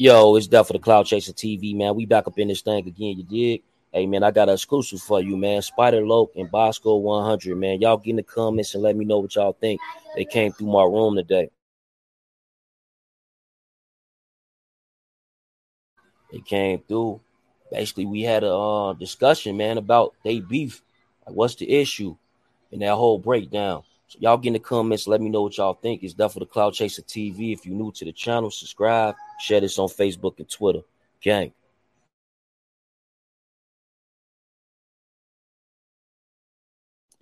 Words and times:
Yo, 0.00 0.34
it's 0.34 0.46
Death 0.46 0.68
for 0.68 0.72
the 0.72 0.78
Cloud 0.78 1.04
Chaser 1.04 1.34
TV, 1.34 1.76
man. 1.76 1.94
We 1.94 2.06
back 2.06 2.26
up 2.26 2.38
in 2.38 2.48
this 2.48 2.62
thing 2.62 2.88
again, 2.88 3.18
you 3.18 3.22
dig? 3.22 3.62
Hey, 3.92 4.06
man, 4.06 4.22
I 4.22 4.30
got 4.30 4.48
an 4.48 4.54
exclusive 4.54 5.02
for 5.02 5.20
you, 5.20 5.36
man. 5.36 5.60
Spider 5.60 6.06
Loc 6.06 6.30
and 6.36 6.50
Bosco 6.50 6.96
100, 6.96 7.54
man. 7.54 7.82
Y'all 7.82 7.98
get 7.98 8.08
in 8.08 8.16
the 8.16 8.22
comments 8.22 8.72
and 8.72 8.82
let 8.82 8.96
me 8.96 9.04
know 9.04 9.18
what 9.18 9.34
y'all 9.34 9.52
think. 9.52 9.78
They 10.16 10.24
came 10.24 10.52
through 10.52 10.68
my 10.68 10.84
room 10.84 11.16
today. 11.16 11.50
They 16.32 16.40
came 16.40 16.78
through. 16.88 17.20
Basically, 17.70 18.06
we 18.06 18.22
had 18.22 18.42
a 18.42 18.54
uh, 18.54 18.92
discussion, 18.94 19.58
man, 19.58 19.76
about 19.76 20.14
they 20.24 20.40
beef. 20.40 20.80
Like, 21.26 21.36
what's 21.36 21.56
the 21.56 21.70
issue? 21.70 22.16
And 22.72 22.80
that 22.80 22.94
whole 22.94 23.18
breakdown. 23.18 23.82
So 24.10 24.18
y'all 24.20 24.38
get 24.38 24.48
in 24.48 24.52
the 24.54 24.58
comments. 24.58 25.06
Let 25.06 25.20
me 25.20 25.30
know 25.30 25.42
what 25.42 25.56
y'all 25.56 25.74
think. 25.74 26.02
It's 26.02 26.14
Death 26.14 26.32
for 26.32 26.40
the 26.40 26.46
Cloud 26.46 26.74
Chaser 26.74 27.02
TV. 27.02 27.52
If 27.52 27.64
you're 27.64 27.76
new 27.76 27.92
to 27.92 28.04
the 28.04 28.10
channel, 28.10 28.50
subscribe. 28.50 29.14
Share 29.38 29.60
this 29.60 29.78
on 29.78 29.86
Facebook 29.86 30.36
and 30.40 30.50
Twitter. 30.50 30.80
Gang. 31.20 31.52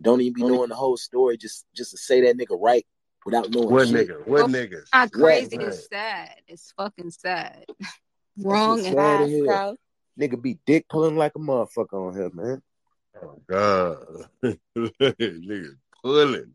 Don't 0.01 0.23
even 0.23 0.33
be 0.33 0.43
knowing 0.45 0.71
the 0.71 0.77
whole 0.77 0.97
story. 0.97 1.37
Just 1.37 1.67
just 1.75 1.91
to 1.91 1.99
say 1.99 2.23
that 2.23 2.39
nigga 2.39 2.59
right 2.59 2.87
without 3.27 3.51
knowing 3.51 3.69
What 3.69 3.89
shit. 3.89 4.09
nigga? 4.09 4.27
What 4.27 4.47
niggas? 4.47 4.87
Not 4.95 5.13
crazy. 5.13 5.59
right. 5.59 5.69
It's 5.69 5.89
sad. 5.89 6.35
It's 6.47 6.73
fucking 6.75 7.11
sad. 7.11 7.67
Wrong 8.39 8.79
and 8.79 8.97
sad 8.97 9.21
as 9.21 9.47
bad. 9.47 9.77
Nigga 10.19 10.41
be 10.41 10.59
dick 10.65 10.89
pulling 10.89 11.17
like 11.17 11.33
a 11.37 11.39
motherfucker 11.39 12.09
on 12.09 12.15
here, 12.15 12.31
man. 12.33 12.63
Oh 13.23 13.43
God, 13.47 14.29
nigga 14.79 15.77
pulling, 16.03 16.55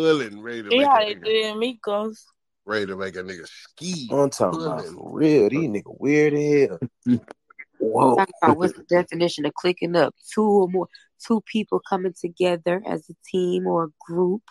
pulling, 0.00 0.40
ready 0.40 0.62
to 0.62 0.70
See 0.70 0.78
make 0.78 0.86
how 0.86 0.96
a 1.02 1.04
they 1.04 1.14
nigga, 1.14 1.24
do 1.24 1.30
it, 1.30 1.80
Migos. 1.86 2.16
ready 2.64 2.86
to 2.86 2.96
make 2.96 3.16
a 3.16 3.22
nigga 3.22 3.46
ski. 3.46 4.08
I'm 4.10 4.30
talking 4.30 4.62
about 4.62 4.86
for 4.86 5.18
real. 5.18 5.48
These 5.48 5.68
nigga 5.68 6.00
weird 6.00 6.34
as 6.34 6.68
hell. 7.06 7.20
Whoa. 7.78 8.16
What's 8.54 8.74
the 8.74 8.84
definition 8.84 9.46
of 9.46 9.54
clicking 9.54 9.96
up? 9.96 10.14
Two 10.32 10.44
or 10.44 10.68
more, 10.68 10.88
two 11.26 11.42
people 11.46 11.80
coming 11.88 12.14
together 12.18 12.82
as 12.86 13.08
a 13.10 13.14
team 13.30 13.66
or 13.66 13.84
a 13.84 13.88
group. 14.00 14.42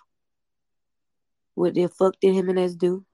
What 1.56 1.74
the 1.74 1.88
fuck 1.88 2.16
did 2.22 2.36
him 2.36 2.50
and 2.50 2.60
us 2.60 2.76
do? 2.76 3.06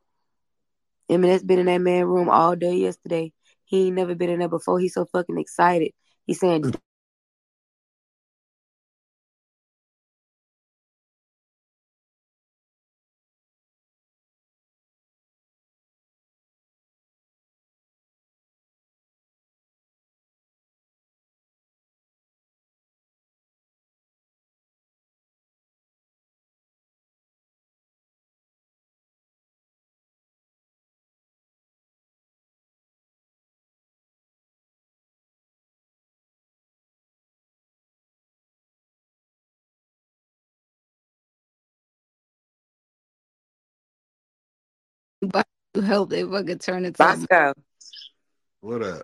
Him 1.07 1.23
and 1.23 1.33
us 1.33 1.43
been 1.43 1.59
in 1.59 1.65
that 1.67 1.81
man 1.81 2.05
room 2.05 2.29
all 2.29 2.55
day 2.55 2.75
yesterday. 2.75 3.31
He 3.65 3.87
ain't 3.87 3.95
never 3.95 4.15
been 4.15 4.29
in 4.29 4.39
there 4.39 4.49
before. 4.49 4.79
He's 4.79 4.93
so 4.93 5.05
fucking 5.05 5.37
excited. 5.37 5.91
He's 6.25 6.39
saying, 6.39 6.73
help 45.83 46.09
they 46.09 46.23
fucking 46.23 46.59
turn 46.59 46.85
into 46.85 46.97
Bosco, 46.97 47.53
What 48.61 48.81
up? 48.83 49.03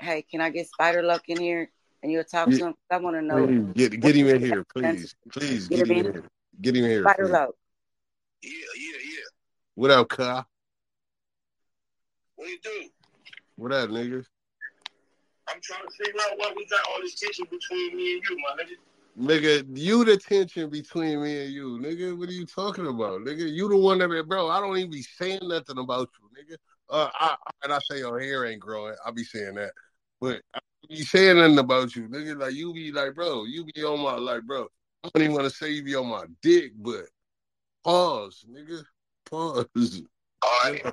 hey, 0.00 0.22
can 0.22 0.40
I 0.40 0.50
get 0.50 0.68
Spider 0.68 1.02
Loc 1.02 1.22
in 1.28 1.38
here 1.40 1.70
and 2.02 2.12
you'll 2.12 2.24
talk 2.24 2.48
to 2.50 2.56
him? 2.56 2.74
I 2.90 2.98
want 2.98 3.16
to 3.16 3.22
know. 3.22 3.46
Please 3.46 3.72
get 3.90 4.00
get 4.00 4.16
him 4.16 4.28
in 4.28 4.40
here, 4.40 4.64
please, 4.64 5.14
please 5.32 5.68
Get 5.68 5.78
get 5.78 5.88
him 5.88 5.92
him 5.92 6.00
in 6.00 6.06
in. 6.06 6.12
here, 6.12 6.24
get 6.60 6.76
him 6.76 6.84
here. 6.84 7.02
Spider 7.02 7.28
Loc. 7.28 7.54
Yeah, 8.42 8.50
yeah, 8.76 8.98
yeah. 9.04 9.20
What 9.74 9.90
up, 9.90 10.08
Kyle? 10.08 10.46
What 12.36 12.48
you 12.48 12.58
do? 12.62 12.88
What 13.56 13.72
up, 13.72 13.90
nigga? 13.90 14.24
I'm 15.48 15.60
trying 15.62 15.80
to 15.82 16.04
figure 16.04 16.20
out 16.30 16.36
why 16.38 16.52
we 16.56 16.66
got 16.66 16.80
all 16.88 17.00
this 17.00 17.18
tension 17.18 17.46
between 17.50 17.96
me 17.96 18.14
and 18.14 18.22
you, 18.28 18.36
my 18.36 18.62
nigga. 18.62 18.76
Nigga, 19.18 19.64
you 19.76 20.04
the 20.04 20.16
tension 20.16 20.70
between 20.70 21.20
me 21.20 21.44
and 21.44 21.52
you, 21.52 21.80
nigga. 21.82 22.16
What 22.16 22.28
are 22.28 22.32
you 22.32 22.46
talking 22.46 22.86
about, 22.86 23.22
nigga? 23.22 23.52
You 23.52 23.68
the 23.68 23.76
one 23.76 23.98
that, 23.98 24.28
bro. 24.28 24.48
I 24.48 24.60
don't 24.60 24.76
even 24.78 24.92
be 24.92 25.02
saying 25.02 25.40
nothing 25.42 25.78
about 25.78 26.08
you, 26.20 26.30
nigga. 26.40 26.56
Uh, 26.88 27.10
I 27.18 27.36
and 27.64 27.72
I 27.72 27.80
say 27.80 27.98
your 27.98 28.20
hair 28.20 28.46
ain't 28.46 28.60
growing. 28.60 28.94
I 29.04 29.10
be 29.10 29.24
saying 29.24 29.56
that, 29.56 29.72
but 30.20 30.40
I 30.54 30.60
don't 30.60 30.90
be 30.90 31.02
saying 31.02 31.36
nothing 31.36 31.58
about 31.58 31.96
you, 31.96 32.08
nigga. 32.08 32.38
Like 32.38 32.54
you 32.54 32.72
be 32.72 32.92
like, 32.92 33.16
bro, 33.16 33.44
you 33.44 33.64
be 33.64 33.82
on 33.82 34.00
my 34.00 34.14
like, 34.14 34.44
bro. 34.44 34.68
I 35.02 35.10
don't 35.12 35.24
even 35.24 35.34
want 35.34 35.46
to 35.46 35.54
say 35.54 35.70
you 35.70 35.82
be 35.82 35.96
on 35.96 36.06
my 36.06 36.24
dick, 36.40 36.72
but 36.76 37.06
pause, 37.82 38.44
nigga, 38.48 38.84
pause. 39.28 39.66
All 40.42 40.50
right, 40.62 40.80
all 40.84 40.92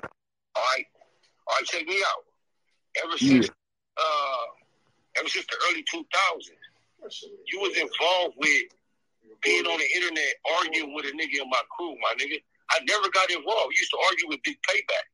all 0.56 1.54
right. 1.54 1.64
Check 1.64 1.86
me 1.86 2.02
out. 2.04 3.04
Ever 3.04 3.18
since, 3.18 3.48
uh, 3.96 4.46
ever 5.16 5.28
since 5.28 5.46
the 5.46 5.56
early 5.70 5.84
2000s, 5.84 6.65
you 7.46 7.60
was 7.60 7.76
involved 7.76 8.36
with 8.38 8.62
being 9.42 9.66
on 9.66 9.78
the 9.78 9.88
internet 9.94 10.34
arguing 10.60 10.94
with 10.94 11.04
a 11.04 11.12
nigga 11.12 11.42
in 11.42 11.50
my 11.50 11.62
crew, 11.76 11.94
my 12.02 12.14
nigga. 12.18 12.40
I 12.70 12.80
never 12.88 13.08
got 13.10 13.30
involved. 13.30 13.74
You 13.74 13.80
used 13.80 13.90
to 13.92 13.98
argue 14.10 14.28
with 14.28 14.40
Big 14.42 14.56
Payback. 14.68 15.06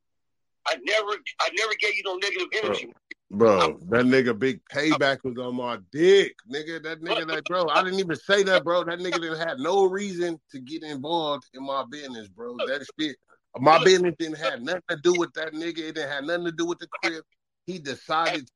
I 0.65 0.75
never, 0.83 1.11
I 1.41 1.49
never 1.57 1.73
gave 1.79 1.95
you 1.95 2.03
no 2.05 2.15
negative 2.15 2.47
energy. 2.63 2.93
Bro, 3.29 3.79
that 3.89 4.05
nigga 4.05 4.37
big 4.37 4.61
payback 4.71 5.23
was 5.23 5.37
on 5.39 5.55
my 5.55 5.79
dick, 5.91 6.35
nigga. 6.49 6.83
That 6.83 7.01
nigga, 7.01 7.27
like, 7.27 7.43
bro, 7.45 7.67
I 7.67 7.83
didn't 7.83 7.99
even 7.99 8.15
say 8.15 8.43
that, 8.43 8.63
bro. 8.63 8.83
That 8.83 8.99
nigga 8.99 9.19
didn't 9.19 9.47
have 9.47 9.57
no 9.57 9.85
reason 9.85 10.39
to 10.51 10.59
get 10.59 10.83
involved 10.83 11.45
in 11.55 11.65
my 11.65 11.83
business, 11.89 12.27
bro. 12.27 12.55
That 12.57 12.85
shit, 12.99 13.17
my 13.57 13.83
business 13.83 14.13
didn't 14.19 14.37
have 14.37 14.61
nothing 14.61 14.83
to 14.89 14.97
do 14.97 15.15
with 15.17 15.33
that 15.33 15.53
nigga. 15.53 15.79
It 15.79 15.95
didn't 15.95 16.11
have 16.11 16.25
nothing 16.25 16.45
to 16.45 16.51
do 16.51 16.65
with 16.65 16.77
the 16.77 16.87
crib. 17.01 17.23
He 17.65 17.79
decided 17.79 18.45
to 18.45 18.53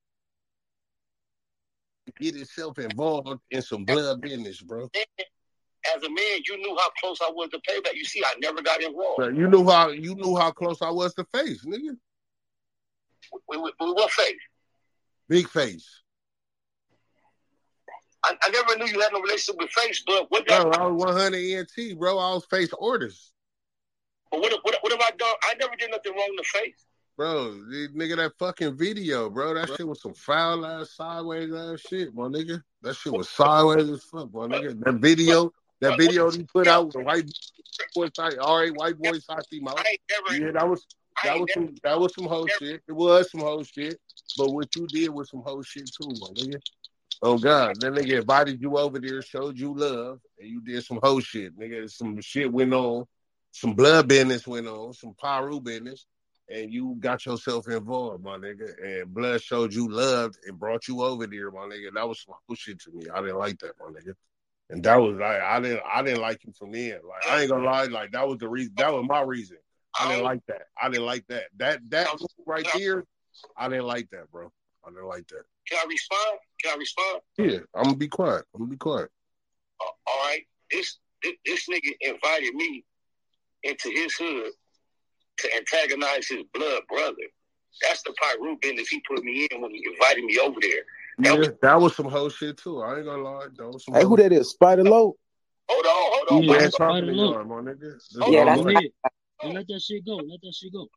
get 2.20 2.36
himself 2.36 2.80
involved 2.80 3.42
in 3.52 3.62
some 3.62 3.86
blood 3.86 4.22
business, 4.22 4.62
bro. 4.62 4.90
As 5.96 6.04
a 6.04 6.10
man, 6.10 6.40
you 6.46 6.58
knew 6.58 6.76
how 6.78 6.90
close 7.02 7.20
I 7.22 7.30
was 7.30 7.50
to 7.50 7.60
Payback. 7.60 7.94
You 7.94 8.04
see, 8.04 8.22
I 8.26 8.34
never 8.40 8.62
got 8.62 8.82
involved. 8.82 9.38
You 9.38 9.48
knew 9.48 9.66
how 9.66 9.90
you 9.90 10.16
knew 10.16 10.36
how 10.36 10.52
close 10.52 10.82
I 10.82 10.90
was 10.90 11.14
to 11.16 11.26
face, 11.26 11.64
nigga. 11.66 11.96
With, 13.48 13.62
with, 13.62 13.74
with 13.80 13.96
what 13.96 14.12
face? 14.12 14.36
Big 15.30 15.48
Fase. 15.50 16.02
I, 18.26 18.36
I 18.42 18.50
never 18.50 18.78
knew 18.78 18.86
you 18.92 19.00
had 19.00 19.14
no 19.14 19.22
relationship 19.22 19.62
with 19.62 19.70
Fase, 19.70 20.04
but 20.06 20.30
what, 20.30 20.48
Bro, 20.48 20.72
I 20.72 20.88
was 20.88 21.06
100 21.06 21.38
ENT, 21.38 22.00
bro. 22.00 22.18
I 22.18 22.34
was 22.34 22.46
face 22.46 22.74
orders. 22.78 23.32
but 24.32 24.42
what, 24.42 24.52
what, 24.64 24.78
what 24.82 24.92
have 24.92 25.02
I 25.02 25.12
done? 25.18 25.36
I 25.44 25.54
never 25.60 25.76
did 25.76 25.92
nothing 25.92 26.14
wrong 26.14 26.36
to 26.38 26.44
Fase. 26.44 26.87
Bro, 27.18 27.54
the 27.72 27.90
nigga, 27.96 28.18
that 28.18 28.34
fucking 28.38 28.78
video, 28.78 29.28
bro. 29.28 29.56
That 29.56 29.70
shit 29.76 29.88
was 29.88 30.04
some 30.04 30.14
foul 30.14 30.64
ass, 30.64 30.92
sideways 30.92 31.52
ass 31.52 31.80
shit, 31.80 32.14
my 32.14 32.26
nigga. 32.26 32.62
That 32.84 32.96
shit 32.96 33.12
was 33.12 33.28
sideways 33.28 33.90
as 33.90 34.04
fuck, 34.04 34.32
my 34.32 34.46
nigga. 34.46 34.80
That 34.84 34.96
video, 34.98 35.52
that 35.82 35.98
video 35.98 36.30
he 36.30 36.44
put 36.44 36.68
out 36.68 36.86
with 36.86 36.94
the 36.94 37.00
white 37.00 37.26
boy 37.96 38.10
all 38.40 38.60
right, 38.60 38.76
white 38.76 39.00
boy 39.00 39.18
side 39.18 39.42
mouth. 39.54 39.84
Yeah, 40.32 40.52
that 40.52 40.70
was 40.70 40.86
that 41.24 41.40
was 41.40 41.52
some 41.56 41.76
that 41.82 42.00
was 42.00 42.14
some 42.14 42.26
hoe 42.26 42.46
shit. 42.60 42.84
It 42.88 42.92
was 42.92 43.32
some 43.32 43.42
hoe 43.42 43.64
shit. 43.64 44.00
But 44.38 44.54
what 44.54 44.76
you 44.76 44.86
did 44.86 45.10
was 45.10 45.32
some 45.32 45.42
hoe 45.42 45.64
shit 45.64 45.90
too, 46.00 46.10
my 46.10 46.28
nigga. 46.36 46.62
Oh 47.24 47.40
God, 47.40 47.82
that 47.82 47.94
nigga 47.94 48.20
invited 48.20 48.62
you 48.62 48.78
over 48.78 49.00
there, 49.00 49.24
showed 49.24 49.58
you 49.58 49.74
love, 49.76 50.20
and 50.40 50.48
you 50.48 50.62
did 50.62 50.84
some 50.84 51.00
hoe 51.02 51.20
shit, 51.20 51.58
nigga. 51.58 51.90
Some 51.90 52.22
shit 52.22 52.54
went 52.54 52.76
on, 52.76 53.06
some 53.50 53.74
blood 53.74 54.08
business 54.08 54.46
went 54.46 54.68
on, 54.68 54.94
some 54.94 55.16
Piru 55.20 55.60
business, 55.60 56.06
and 56.50 56.72
you 56.72 56.96
got 57.00 57.26
yourself 57.26 57.68
involved, 57.68 58.24
my 58.24 58.38
nigga. 58.38 58.72
And 58.84 59.14
blood 59.14 59.42
showed 59.42 59.74
you 59.74 59.90
loved 59.90 60.38
and 60.46 60.58
brought 60.58 60.88
you 60.88 61.02
over 61.04 61.28
there, 61.28 61.52
my 61.52 61.62
nigga. 61.62 61.94
That 61.94 62.08
was 62.08 62.24
some 62.24 62.36
hoe 62.48 62.56
shit 62.56 62.80
to 62.82 62.92
me. 62.92 63.06
I 63.14 63.22
didn't 63.22 63.38
like 63.38 63.60
that, 63.60 63.74
my 63.80 63.88
nigga. 63.88 64.14
And 64.70 64.84
that 64.84 64.96
was 64.98 65.16
like 65.18 65.42
I 65.42 65.60
didn't 65.60 65.82
I 65.90 66.02
didn't 66.02 66.22
like 66.22 66.44
him 66.44 66.54
from 66.54 66.72
then. 66.72 67.00
Like 67.08 67.28
I 67.30 67.42
ain't 67.42 67.50
gonna 67.50 67.66
lie, 67.66 67.86
like 67.86 68.12
that 68.12 68.28
was 68.28 68.38
the 68.38 68.50
reason. 68.50 68.74
That 68.78 68.94
was 68.94 69.06
my 69.08 69.22
reason. 69.22 69.58
I 70.00 70.10
didn't 70.10 70.26
like 70.26 70.46
that. 70.48 70.64
I 70.82 70.90
didn't 70.90 71.06
like 71.06 71.26
that. 71.28 71.44
That 71.58 71.80
that 71.90 72.08
right 72.46 72.68
there, 72.76 73.06
I 73.56 73.70
didn't 73.70 73.86
like 73.86 74.10
that, 74.12 74.30
bro. 74.32 74.52
I 74.86 74.90
didn't 74.90 75.08
like 75.08 75.28
that. 75.28 75.44
Can 75.70 75.80
I 75.82 75.86
respond? 75.88 76.40
Can 76.62 76.74
I 76.74 76.78
respond? 76.78 77.22
Yeah, 77.38 77.60
I'm 77.76 77.84
gonna 77.84 77.96
be 77.96 78.08
quiet. 78.08 78.46
I'm 78.54 78.62
gonna 78.62 78.72
be 78.72 78.78
quiet. 78.78 79.10
Uh, 79.82 79.86
all 80.08 80.28
right. 80.28 80.42
This, 80.72 81.00
this 81.24 81.34
this 81.46 81.68
nigga 81.70 81.94
invited 82.02 82.54
me 82.54 82.84
into 83.64 83.90
his 83.90 84.14
hood 84.16 84.52
to 85.38 85.56
antagonize 85.56 86.28
his 86.28 86.44
blood 86.54 86.82
brother. 86.90 87.16
That's 87.82 88.02
the 88.04 88.14
Piru 88.14 88.58
business 88.62 88.88
he 88.88 89.02
put 89.08 89.24
me 89.24 89.48
in 89.52 89.62
when 89.62 89.72
he 89.72 89.86
invited 89.92 90.24
me 90.24 90.40
over 90.40 90.60
there. 90.62 90.82
That 91.20 91.34
Yeah, 91.34 91.40
was, 91.40 91.50
that 91.62 91.82
was 91.82 91.96
some 91.96 92.10
whole 92.10 92.30
shit 92.30 92.58
too. 92.58 92.82
I 92.82 92.98
ain't 92.98 93.06
gonna 93.06 93.22
lie. 93.24 93.48
That 93.56 93.68
was 93.70 93.86
some 93.86 93.94
Hey, 93.94 94.02
hoe 94.04 94.10
who 94.10 94.18
that 94.18 94.32
is? 94.32 94.50
Spider 94.50 94.84
Loc? 94.84 95.16
hold 95.70 95.86
on, 95.86 95.92
hold 95.94 96.28
on. 96.30 96.44
Yeah, 96.44 96.58
Bosco. 96.66 96.70
Spider 96.70 97.14
Loc. 97.14 97.48
my 97.48 97.56
nigga. 97.56 97.94
Yeah, 98.28 98.40
all 98.42 98.46
that's 98.46 98.64
my- 98.64 98.90
And 99.44 99.54
let 99.54 99.68
that 99.68 99.82
shit 99.82 100.06
go. 100.06 100.16
Let 100.18 100.42
that 100.42 100.54
shit 100.54 100.74
go. 100.74 100.88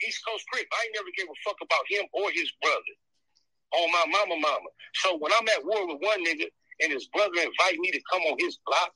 He 0.00 0.08
East 0.08 0.22
Coast 0.26 0.44
Crip. 0.52 0.66
I 0.72 0.82
ain't 0.84 0.94
never 0.94 1.08
gave 1.16 1.26
a 1.26 1.36
fuck 1.44 1.56
about 1.62 1.84
him 1.88 2.04
or 2.12 2.30
his 2.32 2.50
brother. 2.62 2.94
On 3.72 3.90
my 3.92 4.04
mama, 4.10 4.40
mama. 4.40 4.68
So 4.94 5.16
when 5.18 5.32
I'm 5.32 5.48
at 5.48 5.64
war 5.64 5.86
with 5.86 6.02
one 6.02 6.24
nigga 6.24 6.46
and 6.82 6.92
his 6.92 7.06
brother 7.08 7.34
invite 7.38 7.78
me 7.78 7.90
to 7.90 8.00
come 8.10 8.22
on 8.22 8.36
his 8.38 8.58
block, 8.66 8.90
on 8.90 8.94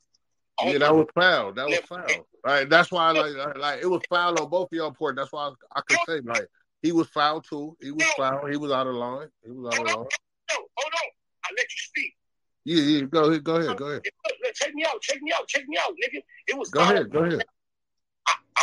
Yeah, 0.64 0.78
that 0.78 0.94
was 0.94 1.06
foul. 1.14 1.52
That 1.52 1.69
was 1.69 1.81
foul. 1.81 2.26
Right. 2.44 2.69
That's 2.69 2.90
why, 2.90 3.10
like, 3.12 3.34
like, 3.34 3.58
like, 3.58 3.82
it 3.82 3.87
was 3.87 4.02
foul 4.08 4.40
on 4.40 4.50
both 4.50 4.72
of 4.72 4.76
y'all 4.76 4.93
part. 4.93 5.16
That's 5.16 5.32
why 5.32 5.49
I, 5.49 5.78
I 5.78 5.81
could 5.87 5.99
say, 6.06 6.20
like, 6.20 6.49
he 6.82 6.93
was 6.93 7.08
foul 7.08 7.40
too. 7.40 7.76
He 7.81 7.90
was 7.90 8.05
foul. 8.16 8.46
He 8.46 8.56
was 8.56 8.72
out 8.72 8.87
of 8.87 8.94
line. 8.94 9.28
He 9.44 9.50
was 9.52 9.72
out 9.75 9.81
of 9.81 9.87
line. 9.87 9.94
no, 9.94 10.55
hold 10.55 10.93
on. 10.93 11.10
I 11.44 11.49
let 11.56 11.64
you 11.64 11.66
speak. 11.76 12.14
Yeah, 12.64 12.82
yeah. 12.82 13.00
Go 13.02 13.25
ahead. 13.25 13.44
Go 13.44 13.56
ahead. 13.56 13.76
Go 13.76 13.87
ahead. 13.87 14.02
Look, 14.05 14.55
Check 14.55 14.75
me 14.75 14.84
out. 14.84 15.00
Check 15.00 15.22
me 15.22 15.32
out. 15.32 15.46
Check 15.49 15.69
me 15.69 15.78
out, 15.81 15.93
nigga. 15.93 16.20
It 16.46 16.58
was 16.58 16.70
Go 16.70 16.81
ahead. 16.81 17.10
Go 17.10 17.25
ahead. 17.25 17.44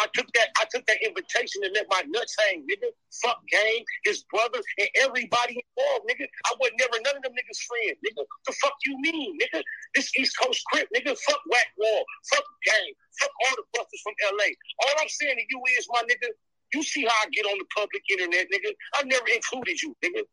I, 0.01 0.07
took 0.13 0.27
that. 0.33 0.50
I 0.59 0.65
took 0.71 0.86
that 0.88 1.00
invitation 1.03 1.63
and 1.63 1.74
let 1.74 1.88
my 1.89 2.03
nuts 2.07 2.36
hang, 2.39 2.65
nigga. 2.68 2.89
Fuck 3.24 3.39
game, 3.47 3.83
his 4.03 4.24
brother, 4.31 4.59
and 4.80 4.89
everybody 5.01 5.62
involved, 5.62 6.09
nigga. 6.09 6.25
I 6.25 6.51
was 6.59 6.71
never 6.80 6.97
none 7.03 7.18
of 7.18 7.24
them 7.24 7.33
niggas 7.33 7.62
friend, 7.68 7.95
nigga. 8.03 8.24
The 8.47 8.53
fuck 8.62 8.75
you 8.86 8.97
mean, 9.00 9.38
nigga? 9.39 9.62
This 9.95 10.12
East 10.18 10.36
Coast 10.42 10.62
crip, 10.71 10.88
nigga. 10.95 11.18
Fuck 11.18 11.42
whack 11.51 11.69
wall. 11.77 12.03
Fuck 12.31 12.45
game. 12.65 12.94
Fuck 13.21 13.31
all 13.47 13.56
the 13.56 13.65
busters 13.74 14.01
from 14.03 14.15
LA. 14.36 14.50
All 14.83 14.95
I'm 15.01 15.09
saying 15.09 15.38
to 15.38 15.45
you 15.47 15.59
is, 15.77 15.88
my 15.92 16.01
nigga, 16.03 16.30
you 16.74 16.83
see 16.83 17.03
how 17.03 17.15
I 17.24 17.27
get 17.31 17.45
on 17.45 17.57
the 17.57 17.68
public 17.75 18.03
internet, 18.12 18.47
nigga. 18.51 18.71
I 18.95 19.03
never 19.03 19.27
included 19.31 19.81
you, 19.81 19.95
nigga. 20.03 20.24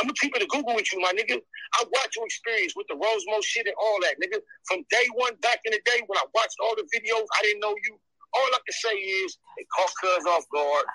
I'm 0.00 0.08
gonna 0.08 0.16
keep 0.20 0.34
it 0.34 0.42
a 0.42 0.46
Google 0.46 0.74
with 0.74 0.88
you, 0.92 1.00
my 1.00 1.12
nigga. 1.12 1.36
I 1.36 1.84
watched 1.84 2.16
your 2.16 2.24
experience 2.24 2.72
with 2.76 2.86
the 2.88 2.96
Rosemo 2.96 3.44
shit 3.44 3.66
and 3.66 3.76
all 3.76 4.00
that, 4.00 4.16
nigga. 4.16 4.40
From 4.64 4.84
day 4.88 5.04
one 5.14 5.36
back 5.42 5.60
in 5.64 5.72
the 5.72 5.80
day 5.84 6.00
when 6.06 6.16
I 6.16 6.24
watched 6.34 6.56
all 6.64 6.74
the 6.76 6.88
videos, 6.88 7.26
I 7.38 7.42
didn't 7.42 7.60
know 7.60 7.74
you. 7.76 8.00
All 8.34 8.48
I 8.52 8.58
can 8.64 8.72
say 8.72 8.96
is 8.96 9.38
it 9.58 9.66
caught 9.76 9.92
Cuz 10.00 10.24
off 10.26 10.44
guard. 10.52 10.86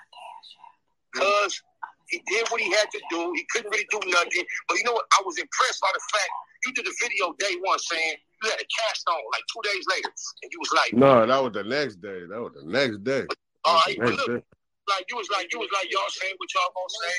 Cuz 1.14 1.62
he 2.08 2.22
did 2.26 2.48
what 2.48 2.60
he 2.60 2.70
had 2.72 2.90
to 2.90 3.00
do. 3.10 3.32
He 3.36 3.44
couldn't 3.52 3.70
really 3.70 3.86
do 3.90 4.00
nothing. 4.08 4.44
But 4.66 4.78
you 4.78 4.84
know 4.84 4.92
what? 4.92 5.06
I 5.12 5.22
was 5.24 5.38
impressed 5.38 5.80
by 5.80 5.92
the 5.92 6.00
fact 6.12 6.30
you 6.66 6.72
did 6.72 6.86
a 6.86 6.94
video 7.02 7.34
day 7.38 7.54
one 7.60 7.78
saying 7.78 8.16
you 8.42 8.50
had 8.50 8.60
a 8.60 8.66
cast 8.66 9.04
on 9.08 9.20
like 9.32 9.44
two 9.52 9.62
days 9.62 9.84
later. 9.88 10.10
And 10.42 10.52
you 10.52 10.58
was 10.58 10.72
like, 10.72 10.92
No, 10.92 11.26
that 11.26 11.42
was 11.42 11.52
the 11.52 11.64
next 11.64 12.00
day. 12.00 12.24
That 12.28 12.40
was 12.40 12.52
the 12.56 12.64
next 12.64 13.04
day. 13.04 13.26
All 13.64 13.82
right, 13.84 13.98
the 13.98 14.04
but 14.04 14.14
look, 14.14 14.44
like 14.88 15.04
you 15.10 15.16
was 15.16 15.28
like 15.30 15.52
you 15.52 15.58
was 15.58 15.68
like 15.74 15.92
y'all 15.92 16.08
saying 16.08 16.34
what 16.38 16.48
y'all 16.54 16.72
gonna 16.72 16.96
say. 17.04 17.16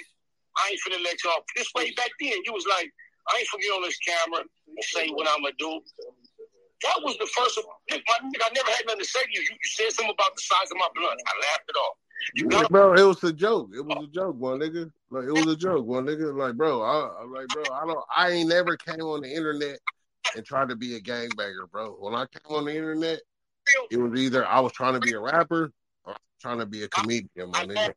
I 0.58 0.74
ain't 0.74 0.82
finna 0.82 1.04
let 1.04 1.24
y'all 1.24 1.46
this 1.56 1.70
way 1.76 1.92
back 1.94 2.10
then. 2.20 2.42
You 2.46 2.54
was 2.54 2.66
like, 2.66 2.90
I 3.30 3.38
ain't 3.38 3.48
finna 3.54 3.62
get 3.62 3.78
on 3.78 3.84
this 3.84 4.00
camera 4.00 4.42
and 4.42 4.86
say 4.90 5.10
what 5.14 5.28
I'm 5.30 5.46
gonna 5.46 5.54
do. 5.60 5.82
That 6.84 6.96
was 7.04 7.18
the 7.18 7.28
first 7.36 7.60
Nick, 7.92 8.04
my 8.08 8.16
nigga, 8.30 8.46
I 8.46 8.54
never 8.54 8.72
had 8.72 8.86
nothing 8.86 9.02
to 9.02 9.06
say 9.06 9.20
to 9.20 9.32
you. 9.32 9.42
You, 9.42 9.52
you 9.52 9.70
said 9.76 9.92
something 9.92 10.14
about 10.14 10.36
the 10.36 10.42
size 10.42 10.72
of 10.72 10.78
my 10.78 10.88
blunt. 10.96 11.20
I 11.28 11.34
laughed 11.52 11.68
it 11.68 11.76
off. 11.76 11.96
You 12.36 12.48
Yeah, 12.52 12.62
got 12.62 12.72
bro, 12.72 12.94
it 12.94 13.04
was 13.04 13.24
a 13.24 13.34
joke. 13.34 13.72
It 13.76 13.86
was 13.86 14.04
a 14.04 14.08
joke, 14.08 14.36
one 14.38 14.60
nigga. 14.60 14.92
Like 15.10 15.26
it 15.26 15.32
was 15.32 15.48
a 15.48 15.58
joke, 15.58 15.86
one 15.86 16.06
nigga. 16.06 16.36
Like, 16.36 16.56
bro, 16.56 16.82
I, 16.82 17.22
I'm 17.22 17.34
like, 17.34 17.48
bro, 17.48 17.64
I 17.64 17.86
don't, 17.86 18.00
I 18.16 18.30
ain't 18.32 18.50
never 18.50 18.78
came 18.78 19.02
on 19.02 19.22
the 19.22 19.34
internet 19.34 19.80
and 20.36 20.46
tried 20.46 20.70
to 20.70 20.76
be 20.76 20.96
a 20.96 21.02
gangbanger, 21.02 21.70
bro. 21.72 21.96
When 22.00 22.16
I 22.16 22.26
came 22.28 22.56
on 22.56 22.66
the 22.66 22.76
internet, 22.76 23.20
it 23.92 23.98
was 23.98 24.20
either 24.20 24.46
I 24.46 24.60
was 24.60 24.72
trying 24.72 24.94
to 24.94 25.00
be 25.00 25.14
a 25.14 25.20
rapper 25.20 25.72
or 26.06 26.16
trying 26.42 26.60
to 26.60 26.66
be 26.66 26.84
a 26.84 26.88
comedian, 26.88 27.52
my 27.52 27.66
nigga. 27.66 27.94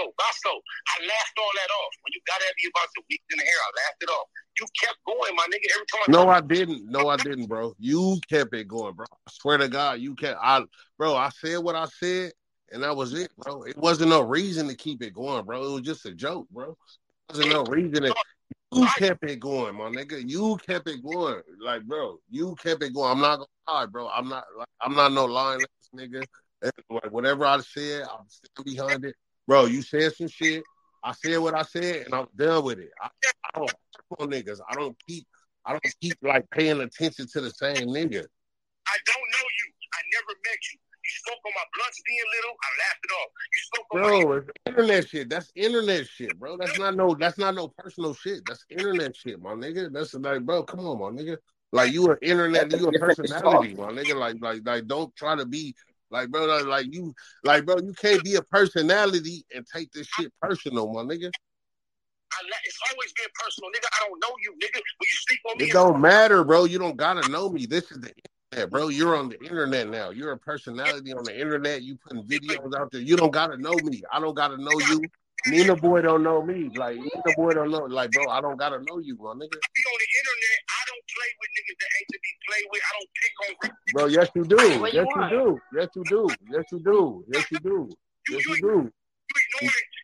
Basto, 0.00 0.52
I 0.56 0.96
laughed 1.04 1.36
all 1.36 1.52
that 1.60 1.70
off. 1.76 1.92
When 2.00 2.12
you 2.16 2.20
got 2.24 2.40
at 2.40 2.56
me 2.56 2.72
about 2.72 2.88
the 2.96 3.04
weeks 3.12 3.24
in 3.32 3.36
the 3.36 3.44
hair, 3.44 3.60
I 3.60 3.70
laughed 3.84 4.00
it 4.00 4.08
off. 4.08 4.28
You 4.60 4.66
kept 4.78 4.98
going, 5.06 5.36
my 5.36 5.44
nigga, 5.44 5.74
every 5.74 5.86
time 5.86 6.02
I 6.06 6.10
No, 6.10 6.28
I 6.28 6.40
didn't. 6.40 6.90
No, 6.90 7.08
I 7.08 7.16
didn't, 7.16 7.46
bro. 7.46 7.74
You 7.78 8.18
kept 8.28 8.54
it 8.54 8.68
going, 8.68 8.94
bro. 8.94 9.06
I 9.10 9.30
swear 9.30 9.56
to 9.56 9.68
God, 9.68 10.00
you 10.00 10.14
kept. 10.14 10.38
I, 10.42 10.62
bro, 10.98 11.16
I 11.16 11.30
said 11.30 11.58
what 11.60 11.76
I 11.76 11.86
said, 11.86 12.32
and 12.70 12.82
that 12.82 12.94
was 12.94 13.14
it, 13.14 13.30
bro. 13.38 13.62
It 13.62 13.78
wasn't 13.78 14.10
no 14.10 14.20
reason 14.20 14.68
to 14.68 14.74
keep 14.74 15.02
it 15.02 15.14
going, 15.14 15.46
bro. 15.46 15.64
It 15.64 15.72
was 15.72 15.82
just 15.82 16.04
a 16.04 16.12
joke, 16.12 16.46
bro. 16.50 16.70
It 16.70 16.76
wasn't 17.30 17.52
no 17.52 17.64
reason. 17.64 18.02
To, 18.02 18.14
you 18.72 18.86
kept 18.98 19.24
it 19.24 19.40
going, 19.40 19.76
my 19.76 19.88
nigga. 19.88 20.22
You 20.28 20.58
kept 20.66 20.88
it 20.88 21.02
going, 21.02 21.40
like, 21.64 21.84
bro. 21.84 22.18
You 22.28 22.54
kept 22.62 22.82
it 22.82 22.92
going. 22.92 23.12
I'm 23.12 23.20
not 23.20 23.36
gonna 23.36 23.46
lie, 23.66 23.86
bro. 23.86 24.08
I'm 24.08 24.28
not. 24.28 24.44
Like, 24.58 24.68
I'm 24.82 24.94
not 24.94 25.12
no 25.12 25.24
lying 25.24 25.62
ass 25.62 25.88
nigga. 25.94 26.22
Like, 26.90 27.10
whatever 27.10 27.46
I 27.46 27.60
said, 27.60 28.02
I'm 28.02 28.26
still 28.28 28.64
behind 28.64 29.06
it, 29.06 29.14
bro. 29.46 29.64
You 29.64 29.80
said 29.80 30.12
some 30.14 30.28
shit. 30.28 30.62
I 31.02 31.12
said 31.12 31.38
what 31.38 31.54
I 31.54 31.62
said, 31.62 32.04
and 32.04 32.14
I'm 32.14 32.26
done 32.36 32.62
with 32.62 32.78
it. 32.78 32.90
I, 33.00 33.08
I 33.54 33.58
don't 33.58 33.72
on 34.18 34.30
niggas. 34.30 34.60
I 34.70 34.74
don't 34.74 34.96
keep. 35.06 35.26
I 35.66 35.72
don't 35.72 35.94
keep 36.00 36.16
like 36.22 36.48
paying 36.50 36.80
attention 36.80 37.26
to 37.32 37.40
the 37.40 37.50
same 37.50 37.88
nigga. 37.88 38.24
I 38.88 38.96
don't 39.06 39.28
know 39.34 39.46
you. 39.58 39.66
I 39.92 40.00
never 40.14 40.38
met 40.44 40.58
you. 40.72 40.78
You 41.02 41.10
spoke 41.24 41.38
on 41.46 41.52
my 41.54 41.64
blunts 41.76 42.00
being 42.06 42.24
little. 42.36 42.56
I 42.62 42.68
laughed 42.80 43.04
it 43.04 43.12
off. 43.12 43.30
You 43.52 43.62
spoke 43.62 43.86
on 43.92 44.00
my 44.00 44.24
Bro, 44.24 44.36
it's 44.38 44.50
internet 44.66 45.08
shit. 45.08 45.28
That's 45.28 45.52
internet 45.54 46.06
shit, 46.06 46.38
bro. 46.38 46.56
That's 46.56 46.78
not 46.78 46.96
no. 46.96 47.14
That's 47.18 47.38
not 47.38 47.54
no 47.54 47.68
personal 47.76 48.14
shit. 48.14 48.42
That's 48.46 48.64
internet 48.70 49.16
shit, 49.16 49.40
my 49.40 49.52
nigga. 49.52 49.92
That's 49.92 50.14
like, 50.14 50.44
bro, 50.46 50.62
come 50.62 50.80
on, 50.80 50.98
my 50.98 51.22
nigga. 51.22 51.36
Like 51.72 51.92
you 51.92 52.10
an 52.10 52.18
internet, 52.22 52.72
you 52.72 52.88
a 52.88 52.92
personality, 52.92 53.74
my 53.74 53.88
nigga. 53.92 54.14
Like, 54.16 54.36
like, 54.40 54.62
like, 54.64 54.86
don't 54.86 55.14
try 55.14 55.36
to 55.36 55.46
be 55.46 55.74
like, 56.10 56.30
bro. 56.30 56.46
Like, 56.46 56.66
like 56.66 56.94
you, 56.94 57.14
like, 57.44 57.64
bro. 57.64 57.76
You 57.78 57.92
can't 57.92 58.24
be 58.24 58.36
a 58.36 58.42
personality 58.42 59.44
and 59.54 59.66
take 59.66 59.92
this 59.92 60.06
shit 60.06 60.32
personal, 60.40 60.92
my 60.92 61.02
nigga. 61.02 61.30
I 62.40 62.46
la- 62.48 62.64
it's 62.64 62.78
always 62.90 63.12
been 63.12 63.28
personal, 63.36 63.70
nigga. 63.70 63.88
I 63.92 64.08
don't 64.08 64.20
know 64.20 64.34
you, 64.42 64.52
nigga. 64.52 64.80
When 64.80 65.06
you 65.06 65.18
speak 65.20 65.40
on 65.50 65.58
me, 65.58 65.64
It 65.66 65.72
don't 65.72 66.00
matter, 66.00 66.44
bro. 66.44 66.64
You 66.64 66.78
don't 66.78 66.96
gotta 66.96 67.28
know 67.30 67.48
me. 67.50 67.66
This 67.66 67.90
is 67.90 68.00
the 68.00 68.12
internet, 68.52 68.70
bro. 68.70 68.88
You're 68.88 69.16
on 69.16 69.28
the 69.28 69.40
internet 69.42 69.88
now. 69.88 70.10
You're 70.10 70.32
a 70.32 70.38
personality 70.38 71.12
on 71.12 71.24
the 71.24 71.38
internet. 71.38 71.82
You 71.82 71.96
putting 71.96 72.24
videos 72.24 72.74
out 72.78 72.90
there. 72.92 73.00
You 73.00 73.16
don't 73.16 73.30
gotta 73.32 73.56
know 73.58 73.74
me. 73.84 74.02
I 74.12 74.20
don't 74.20 74.34
gotta 74.34 74.56
know 74.56 74.78
you. 74.88 75.02
Nina 75.46 75.74
boy 75.76 76.02
don't 76.02 76.22
know 76.22 76.42
me. 76.42 76.70
Like 76.76 76.96
Nina 76.96 77.32
boy 77.36 77.52
don't 77.52 77.70
know. 77.70 77.84
Like, 77.84 78.10
bro, 78.12 78.28
I 78.28 78.40
don't 78.40 78.58
gotta 78.58 78.78
know 78.78 78.98
you, 78.98 79.16
my 79.16 79.32
nigga. 79.32 79.38
be 79.38 79.82
on 79.88 79.98
the 80.00 80.08
internet. 80.20 80.58
I 80.68 80.80
don't 80.88 81.04
play 81.08 81.30
with 81.40 81.50
niggas 81.56 81.78
that 81.80 81.90
ain't 81.96 82.08
to 82.12 82.18
be 82.20 82.32
played 82.46 82.66
with. 82.72 82.82
I 82.84 82.92
don't 82.96 83.10
pick 83.20 83.34
on 83.40 83.52
niggas. 83.60 83.92
Bro, 83.92 84.06
yes 84.06 84.28
you 84.34 84.44
do. 84.44 84.56
Yes 84.56 84.94
you 84.94 85.00
you 85.00 85.06
want? 85.06 85.30
do. 85.30 85.60
Yes 85.74 85.88
you 85.96 86.04
do. 86.04 86.28
Yes 86.50 86.64
you 86.72 86.80
do. 86.80 87.24
Yes 87.32 87.44
you 87.50 87.58
do. 87.60 87.68
You, 88.28 88.36
Yes 88.36 88.46
you, 88.46 88.54
you 88.54 88.60
do. 88.60 88.68
you 88.68 88.76
ignoring, 88.76 88.92
you 88.92 89.36
ignoring 89.40 89.64
all 89.64 89.68
this. 89.68 89.99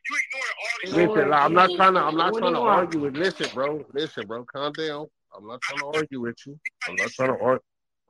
Listen, 0.84 1.30
like, 1.30 1.44
I'm 1.44 1.54
not 1.54 1.70
trying 1.74 1.94
to. 1.94 2.00
I'm 2.00 2.16
not 2.16 2.36
trying 2.36 2.54
to 2.54 2.60
want? 2.60 2.78
argue 2.78 3.00
with. 3.00 3.16
Listen, 3.16 3.48
bro. 3.54 3.84
Listen, 3.92 4.26
bro. 4.26 4.44
Calm 4.44 4.72
down. 4.72 5.06
I'm 5.36 5.46
not 5.46 5.60
trying 5.62 5.80
to 5.80 5.86
argue 5.86 6.20
with 6.20 6.36
you. 6.46 6.58
I'm 6.88 6.96
not 6.96 7.10
trying 7.10 7.36
to 7.36 7.42
argue. 7.42 7.62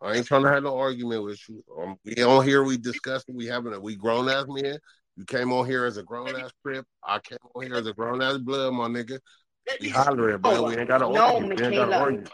I 0.02 0.14
ain't 0.14 0.26
trying 0.26 0.42
to 0.42 0.50
have 0.50 0.62
no 0.62 0.76
argument 0.76 1.24
with 1.24 1.40
you. 1.48 1.64
Um, 1.80 1.96
we 2.04 2.22
on 2.22 2.44
here. 2.44 2.62
We 2.62 2.76
discussing. 2.76 3.34
We 3.34 3.46
having 3.46 3.72
a. 3.72 3.80
We 3.80 3.96
grown 3.96 4.28
ass 4.28 4.46
men. 4.48 4.78
You 5.16 5.24
came 5.24 5.52
on 5.52 5.66
here 5.66 5.86
as 5.86 5.96
a 5.96 6.02
grown 6.02 6.36
ass 6.36 6.50
crip. 6.62 6.84
I 7.02 7.18
came 7.20 7.38
on 7.54 7.62
here 7.62 7.76
as 7.76 7.86
a 7.86 7.94
grown 7.94 8.20
ass 8.20 8.38
blood, 8.38 8.74
my 8.74 8.88
nigga. 8.88 9.18
Let 9.66 9.80
We 9.80 9.86
me, 9.86 9.92
hollering, 9.92 10.38
bro. 10.38 10.62
We 10.64 10.76
ain't 10.76 10.88
gotta 10.88 11.06
No, 11.06 11.20
argue. 11.20 11.46
We 11.46 11.50
ain't 11.50 11.74
gotta 11.74 11.92
Michaela. 11.92 11.96
argue. 11.96 12.24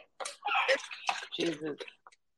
Jesus. 1.39 1.79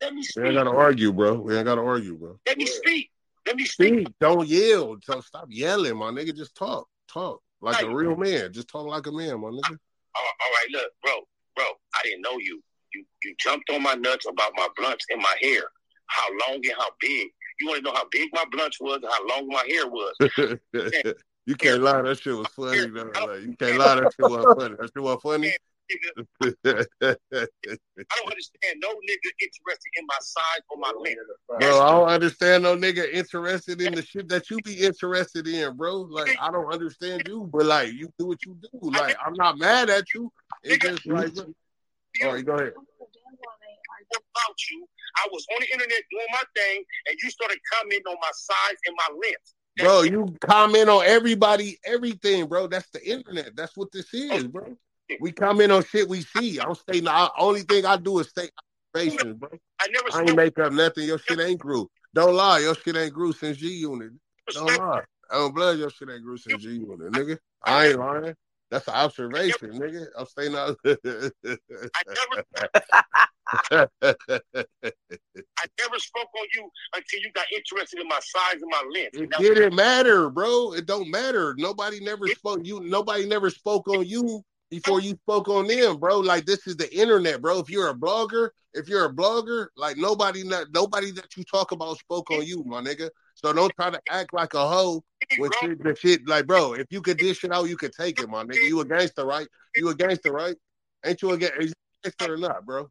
let 0.00 0.14
me 0.14 0.22
We 0.36 0.42
ain't 0.44 0.54
gotta 0.54 0.70
argue, 0.70 1.12
bro. 1.12 1.34
We 1.34 1.56
ain't 1.56 1.64
gotta 1.64 1.80
argue, 1.80 2.16
bro. 2.16 2.38
Let 2.46 2.58
me 2.58 2.66
speak. 2.66 3.10
Let 3.46 3.56
me 3.56 3.64
speak. 3.64 3.94
Speak. 3.94 4.08
Don't 4.20 4.46
yell. 4.46 4.96
So 5.02 5.20
stop 5.20 5.46
yelling, 5.48 5.96
my 5.96 6.10
nigga. 6.10 6.36
Just 6.36 6.54
talk. 6.54 6.86
Talk 7.08 7.40
like 7.64 7.82
a 7.82 7.94
real 7.94 8.16
man. 8.16 8.52
Just 8.52 8.68
talk 8.68 8.86
like 8.86 9.06
a 9.06 9.12
man, 9.12 9.40
my 9.40 9.48
nigga. 9.48 9.70
all 9.70 10.22
all 10.40 10.50
right, 10.52 10.66
look, 10.70 10.90
bro, 11.02 11.12
bro. 11.56 11.64
I 11.64 12.00
didn't 12.04 12.22
know 12.22 12.38
you. 12.38 12.62
You 12.94 13.04
you 13.24 13.34
jumped 13.40 13.70
on 13.70 13.82
my 13.82 13.94
nuts 13.94 14.26
about 14.28 14.52
my 14.56 14.68
blunts 14.76 15.04
and 15.10 15.20
my 15.20 15.34
hair. 15.40 15.62
How 16.06 16.28
long 16.46 16.56
and 16.56 16.74
how 16.76 16.90
big? 17.00 17.28
You 17.60 17.68
want 17.68 17.84
to 17.84 17.90
know 17.90 17.94
how 17.94 18.06
big 18.10 18.28
my 18.32 18.44
blunts 18.50 18.80
was 18.80 19.00
and 19.02 19.10
how 19.10 19.26
long 19.28 19.48
my 19.48 19.64
hair 19.68 19.86
was? 19.86 20.14
you 21.46 21.54
can't 21.56 21.82
lie. 21.82 22.02
That 22.02 22.18
shit 22.18 22.36
was 22.36 22.48
funny. 22.56 22.86
Though. 22.88 23.10
Like, 23.26 23.42
you 23.42 23.56
can't 23.58 23.78
lie. 23.78 23.96
That 23.96 24.12
shit 24.12 24.30
was 24.30 24.44
funny. 24.58 24.76
That 24.78 24.90
shit 24.94 25.02
was 25.02 25.20
funny. 25.22 25.56
Nigga, 25.90 26.26
I 26.64 28.16
don't 28.16 28.30
understand 28.30 28.80
no 28.82 28.88
nigga 28.88 29.30
interested 29.42 29.90
in 29.96 30.06
my 30.06 30.18
size 30.20 30.62
or 30.70 30.78
my 30.78 30.92
length. 30.98 31.20
bro, 31.46 31.58
I 31.58 31.90
don't 31.90 32.08
understand 32.08 32.62
no 32.62 32.76
nigga 32.76 33.12
interested 33.12 33.80
in 33.80 33.94
the 33.94 34.02
shit 34.02 34.28
that 34.28 34.50
you 34.50 34.58
be 34.64 34.80
interested 34.80 35.46
in, 35.46 35.76
bro. 35.76 36.02
Like, 36.02 36.36
I 36.40 36.50
don't 36.50 36.72
understand 36.72 37.24
you, 37.26 37.48
but 37.52 37.66
like, 37.66 37.92
you 37.92 38.08
do 38.18 38.26
what 38.26 38.44
you 38.44 38.56
do. 38.60 38.90
Like, 38.90 39.16
I'm 39.24 39.34
not 39.34 39.58
mad 39.58 39.90
at 39.90 40.04
you. 40.14 40.32
It's 40.62 40.84
just 40.84 41.06
like, 41.06 41.36
all 41.38 42.32
right, 42.32 42.44
go 42.44 42.54
ahead. 42.54 42.72
About 44.14 44.56
you, 44.70 44.86
I 45.16 45.28
was 45.32 45.46
on 45.52 45.60
the 45.60 45.72
internet 45.72 46.02
doing 46.10 46.26
my 46.30 46.42
thing, 46.54 46.84
and 47.08 47.16
you 47.22 47.30
started 47.30 47.58
commenting 47.72 48.06
on 48.06 48.16
my 48.20 48.30
size 48.32 48.76
and 48.86 48.96
my 48.96 49.14
length. 49.14 49.54
Bro, 49.76 50.02
you 50.02 50.36
comment 50.40 50.88
on 50.88 51.04
everybody, 51.04 51.78
everything, 51.84 52.46
bro. 52.46 52.68
That's 52.68 52.88
the 52.90 53.04
internet. 53.04 53.56
That's 53.56 53.76
what 53.76 53.90
this 53.92 54.12
is, 54.14 54.46
bro. 54.46 54.76
We 55.20 55.32
comment 55.32 55.72
on 55.72 55.84
shit 55.84 56.08
we 56.08 56.22
see. 56.22 56.58
I'm 56.58 56.74
stating 56.74 57.04
the 57.04 57.30
only 57.38 57.62
thing 57.62 57.84
I 57.84 57.96
do 57.96 58.18
is 58.18 58.28
state 58.28 58.50
observations, 58.94 59.36
bro. 59.38 59.50
I 59.80 59.88
never 59.88 60.08
I 60.12 60.26
ain't 60.26 60.36
make 60.36 60.58
up 60.58 60.72
nothing. 60.72 61.06
Your 61.06 61.18
shit 61.18 61.40
ain't 61.40 61.60
grew. 61.60 61.88
Don't 62.14 62.34
lie. 62.34 62.60
Your 62.60 62.74
shit 62.74 62.96
ain't 62.96 63.12
grew 63.12 63.32
since 63.32 63.58
G 63.58 63.68
Unit. 63.68 64.12
Don't 64.52 64.76
lie. 64.76 65.02
I 65.30 65.34
don't 65.34 65.54
blood, 65.54 65.78
your 65.78 65.90
shit 65.90 66.08
ain't 66.10 66.22
grew 66.22 66.36
since 66.36 66.62
G 66.62 66.70
Unit, 66.70 67.12
nigga. 67.12 67.38
I 67.64 67.88
ain't 67.88 67.98
lying. 67.98 68.34
That's 68.70 68.86
an 68.88 68.94
observation, 68.94 69.72
nigga. 69.72 70.06
I'm 70.18 70.26
staying 70.26 70.54
out. 70.54 70.76
I 70.84 70.96
never, 72.10 72.44
I 73.72 75.66
never 75.80 75.98
spoke 75.98 76.28
on 76.38 76.46
you 76.54 76.68
until 76.94 77.20
you 77.20 77.32
got 77.34 77.46
interested 77.54 78.00
in 78.00 78.08
my 78.08 78.20
size 78.20 78.60
and 78.60 78.70
my 78.70 78.82
length. 78.92 79.14
It 79.14 79.30
didn't 79.30 79.74
matter, 79.74 80.30
bro. 80.30 80.72
It 80.74 80.86
don't 80.86 81.10
matter. 81.10 81.54
Nobody 81.56 82.00
never 82.00 82.28
spoke 82.28 82.60
you. 82.64 82.80
Nobody 82.80 83.26
never 83.26 83.50
spoke 83.50 83.88
on 83.88 84.06
you 84.06 84.44
before 84.70 85.00
you 85.00 85.16
spoke 85.22 85.48
on 85.48 85.66
them, 85.66 85.98
bro. 85.98 86.20
Like 86.20 86.46
this 86.46 86.66
is 86.66 86.76
the 86.76 86.92
internet, 86.94 87.40
bro. 87.40 87.58
If 87.58 87.70
you're 87.70 87.90
a 87.90 87.94
blogger, 87.94 88.50
if 88.72 88.88
you're 88.88 89.06
a 89.06 89.12
blogger, 89.12 89.68
like 89.76 89.96
nobody, 89.96 90.44
not, 90.44 90.66
nobody 90.72 91.10
that 91.12 91.36
you 91.36 91.44
talk 91.44 91.72
about 91.72 91.98
spoke 91.98 92.30
on 92.30 92.44
you, 92.44 92.64
my 92.64 92.80
nigga. 92.80 93.10
So 93.34 93.52
don't 93.52 93.72
try 93.76 93.90
to 93.90 94.00
act 94.10 94.32
like 94.32 94.54
a 94.54 94.66
hoe 94.66 95.02
bro, 95.38 95.48
shit, 95.60 95.82
the 95.82 95.96
shit, 95.96 96.28
like, 96.28 96.46
bro. 96.46 96.74
If 96.74 96.86
you 96.90 97.00
could 97.00 97.18
dish 97.18 97.44
it 97.44 97.52
out, 97.52 97.68
you 97.68 97.76
could 97.76 97.92
take 97.92 98.20
it, 98.20 98.28
my 98.28 98.44
nigga. 98.44 98.66
You 98.66 98.80
a 98.80 98.84
gangster, 98.84 99.24
right? 99.24 99.46
You 99.76 99.88
a 99.88 99.94
gangster, 99.94 100.32
right? 100.32 100.56
Ain't 101.04 101.20
you 101.22 101.30
a 101.32 101.38
ga- 101.38 101.52
is 101.58 101.66
you 101.66 101.72
a 101.72 102.10
gangster 102.10 102.34
or 102.34 102.36
not, 102.36 102.64
bro? 102.64 102.88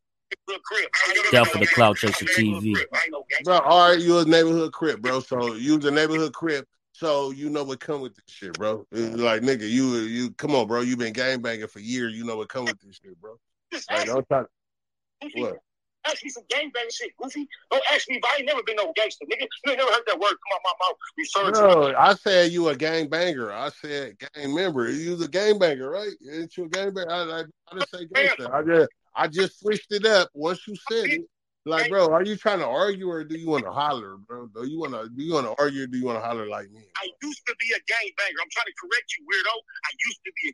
Look, 0.48 0.64
Crip, 0.64 0.90
I 0.94 1.32
Down 1.32 1.46
for 1.46 1.60
the 1.60 1.66
gangster. 1.66 1.94
Chaser 1.94 2.26
I'm 2.26 2.28
a 2.28 2.42
neighborhood 2.42 2.64
TV. 2.64 2.76
Crip. 2.76 2.90
I 2.94 3.00
ain't. 3.06 3.46
Bro, 3.46 3.60
all 3.60 3.90
right, 3.90 4.00
you 4.00 4.20
a 4.20 4.26
neighborhood 4.26 4.74
crip, 4.74 5.02
bro. 5.02 5.20
So 5.20 5.54
you 5.54 5.78
the 5.78 5.92
neighborhood 5.92 6.34
crip. 6.34 6.68
So 6.94 7.32
you 7.32 7.50
know 7.50 7.64
what 7.64 7.80
come 7.80 8.02
with 8.02 8.16
this 8.16 8.24
shit, 8.28 8.54
bro. 8.54 8.86
It's 8.92 9.16
uh, 9.16 9.18
like 9.18 9.42
nigga, 9.42 9.68
you 9.68 9.96
you 9.98 10.32
come 10.32 10.54
on, 10.54 10.68
bro. 10.68 10.82
You 10.82 10.96
been 10.96 11.14
gangbanging 11.14 11.70
for 11.70 11.80
years. 11.80 12.14
You 12.14 12.24
know 12.24 12.38
what 12.38 12.50
come 12.50 12.68
with 12.68 12.80
this 12.80 13.00
shit, 13.04 13.20
bro. 13.20 13.36
Like 13.92 14.06
don't 14.06 14.30
talk 14.30 14.48
Goofy, 15.24 15.42
what. 15.42 15.58
ask 16.06 16.24
me 16.24 16.30
some 16.30 16.44
gangbang 16.44 16.92
shit, 16.92 17.12
Goofy. 17.18 17.48
Don't 17.72 17.84
ask 17.92 18.08
me 18.10 18.18
if 18.18 18.24
I 18.24 18.38
ain't 18.38 18.46
never 18.46 18.62
been 18.62 18.76
no 18.76 18.94
gangster, 18.96 19.26
nigga. 19.26 19.48
You 19.66 19.72
ain't 19.72 19.80
never 19.80 19.92
heard 19.92 20.04
that 20.06 20.20
word 20.20 20.30
come 20.30 20.54
out 20.54 20.62
my 20.64 21.52
mouth 21.52 21.56
to 21.56 21.92
No, 21.92 21.98
I 21.98 22.14
said 22.14 22.52
you 22.52 22.68
a 22.70 22.76
gang 22.76 23.10
banger. 23.10 23.52
I 23.52 23.70
said 23.70 24.16
gang 24.36 24.54
member. 24.54 24.90
You 24.90 25.22
a 25.22 25.28
gang 25.28 25.58
banger, 25.58 25.90
right? 25.90 26.12
Ain't 26.32 26.56
you 26.56 26.66
a 26.66 26.70
gang 26.70 26.94
banger? 26.94 27.12
I, 27.12 27.22
I, 27.22 27.40
I 27.40 27.76
didn't 27.76 27.90
say 27.90 28.06
gangster. 28.06 28.54
I 28.54 28.64
just 28.64 28.90
I 29.16 29.28
just 29.28 29.60
switched 29.60 29.92
it 29.92 30.06
up 30.06 30.30
once 30.34 30.68
you 30.68 30.76
said 30.76 31.06
it. 31.12 31.22
Like, 31.66 31.90
bro, 31.90 32.08
are 32.12 32.26
you 32.26 32.36
trying 32.36 32.60
to 32.60 32.68
argue 32.68 33.10
or 33.10 33.24
do 33.24 33.38
you 33.38 33.50
want 33.50 33.64
to 33.64 33.72
holler, 33.72 34.18
bro? 34.18 34.48
Do 34.48 34.68
you 34.68 34.80
want 34.80 34.94
to 34.94 35.10
do 35.16 35.24
you 35.24 35.34
want 35.34 35.46
to 35.46 35.56
argue 35.58 35.84
or 35.84 35.88
do 35.88 35.98
you 35.98 36.06
want 36.06 36.18
to 36.18 36.26
holler 36.26 36.46
like 36.46 36.70
me? 36.72 36.82
I 36.98 37.10
used 37.22 37.46
to 37.48 37.56
be 37.58 37.74
a 37.74 37.80
gangbanger. 37.80 38.42
I'm 38.42 38.50
trying 38.52 38.66
to 38.68 38.74
correct 38.82 39.16
you, 39.18 39.26
weirdo. 39.32 39.56
I 39.86 39.92
used 40.06 40.22
to 40.26 40.32
be 40.36 40.50
a 40.50 40.54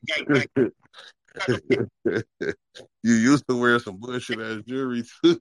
gangbanger. 0.56 0.72
you 3.04 3.14
used 3.14 3.48
to 3.48 3.56
wear 3.56 3.80
some 3.80 3.98
bullshit 3.98 4.40
ass 4.40 4.62
jewelry 4.68 5.04
too. 5.24 5.40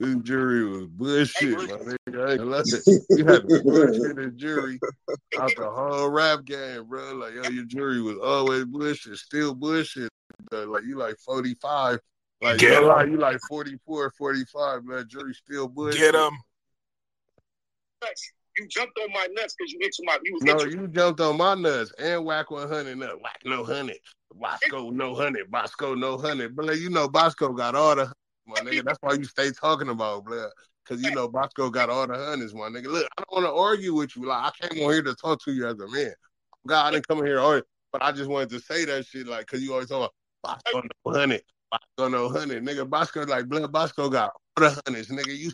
this 0.00 0.16
jewelry 0.22 0.64
was 0.68 0.86
bullshit, 0.88 1.56
my 1.56 1.64
nigga. 1.64 2.26
I 2.26 2.32
ain't 2.32 2.38
gonna 2.38 2.44
lie. 2.44 2.62
You 3.10 3.24
had 3.24 3.48
the 3.48 3.62
bullshit 3.64 4.18
in 4.18 4.38
jewelry 4.38 4.80
out 5.38 5.54
the 5.56 5.70
whole 5.70 6.10
rap 6.10 6.44
game, 6.44 6.84
bro. 6.88 7.14
Like, 7.14 7.34
yo, 7.34 7.48
your 7.48 7.64
jewelry 7.64 8.02
was 8.02 8.18
always 8.22 8.66
bullshit, 8.66 9.16
still 9.16 9.54
bullshit. 9.54 10.10
Like, 10.50 10.84
you 10.84 10.98
like 10.98 11.16
45. 11.24 12.00
Like, 12.42 12.58
Get 12.58 12.80
no 12.82 12.88
lie, 12.88 13.02
'em. 13.02 13.12
you 13.12 13.18
like 13.18 13.38
44, 13.48 14.10
45, 14.18 14.84
man. 14.84 15.08
Jewelry 15.08 15.32
still 15.32 15.68
bullshit. 15.68 16.00
Get 16.00 16.14
him. 16.16 16.36
You 18.58 18.66
jumped 18.66 18.98
on 18.98 19.12
my 19.12 19.28
nuts 19.30 19.54
because 19.56 19.72
you 19.72 19.78
hit 19.80 19.94
my 20.02 20.18
you 20.24 20.34
was 20.34 20.42
No, 20.42 20.52
into 20.54 20.70
you 20.70 20.88
jumped 20.88 21.20
on 21.20 21.38
my 21.38 21.54
nuts 21.54 21.92
and 21.98 22.24
Wack 22.24 22.50
100 22.50 22.98
nut. 22.98 23.22
Whack 23.22 23.38
no 23.44 23.64
honey. 23.64 23.98
Bosco 24.34 24.90
no 24.90 25.14
honey. 25.14 25.40
Bosco 25.48 25.94
no 25.94 26.18
honey. 26.18 26.48
But 26.48 26.66
like, 26.66 26.78
you 26.78 26.90
know, 26.90 27.08
Bosco 27.08 27.52
got 27.52 27.76
all 27.76 27.94
the 27.94 28.12
my 28.46 28.56
nigga. 28.56 28.84
That's 28.84 28.98
why 29.00 29.14
you 29.14 29.24
stay 29.24 29.52
talking 29.52 29.88
about, 29.88 30.24
blood. 30.24 30.50
Cause 30.84 31.00
you 31.00 31.14
know 31.14 31.28
Bosco 31.28 31.70
got 31.70 31.90
all 31.90 32.08
the 32.08 32.14
honeys, 32.14 32.54
my 32.54 32.68
nigga. 32.68 32.86
Look, 32.86 33.06
I 33.16 33.22
don't 33.22 33.44
want 33.44 33.54
to 33.54 33.58
argue 33.58 33.94
with 33.94 34.16
you. 34.16 34.26
Like 34.26 34.52
I 34.60 34.66
came 34.66 34.84
on 34.84 34.92
here 34.92 35.02
to 35.02 35.14
talk 35.14 35.40
to 35.44 35.52
you 35.52 35.68
as 35.68 35.78
a 35.78 35.86
man. 35.88 36.12
God, 36.66 36.86
I 36.86 36.90
didn't 36.90 37.06
come 37.06 37.24
here 37.24 37.36
to 37.36 37.42
argue, 37.42 37.64
but 37.92 38.02
I 38.02 38.10
just 38.10 38.28
wanted 38.28 38.50
to 38.50 38.60
say 38.60 38.84
that 38.86 39.06
shit, 39.06 39.28
like, 39.28 39.46
cause 39.46 39.60
you 39.60 39.72
always 39.72 39.88
talk 39.88 40.10
about 40.42 40.60
Bosco 40.64 40.88
no 41.06 41.12
honey. 41.12 41.40
Bosco 41.72 42.08
no 42.08 42.28
honey. 42.28 42.56
Nigga, 42.56 42.88
Bosco 42.88 43.24
like 43.24 43.48
blood 43.48 43.72
Bosco 43.72 44.08
got 44.08 44.32
all 44.56 44.62
the 44.62 44.82
honeys, 44.86 45.08
nigga. 45.08 45.36
You 45.36 45.50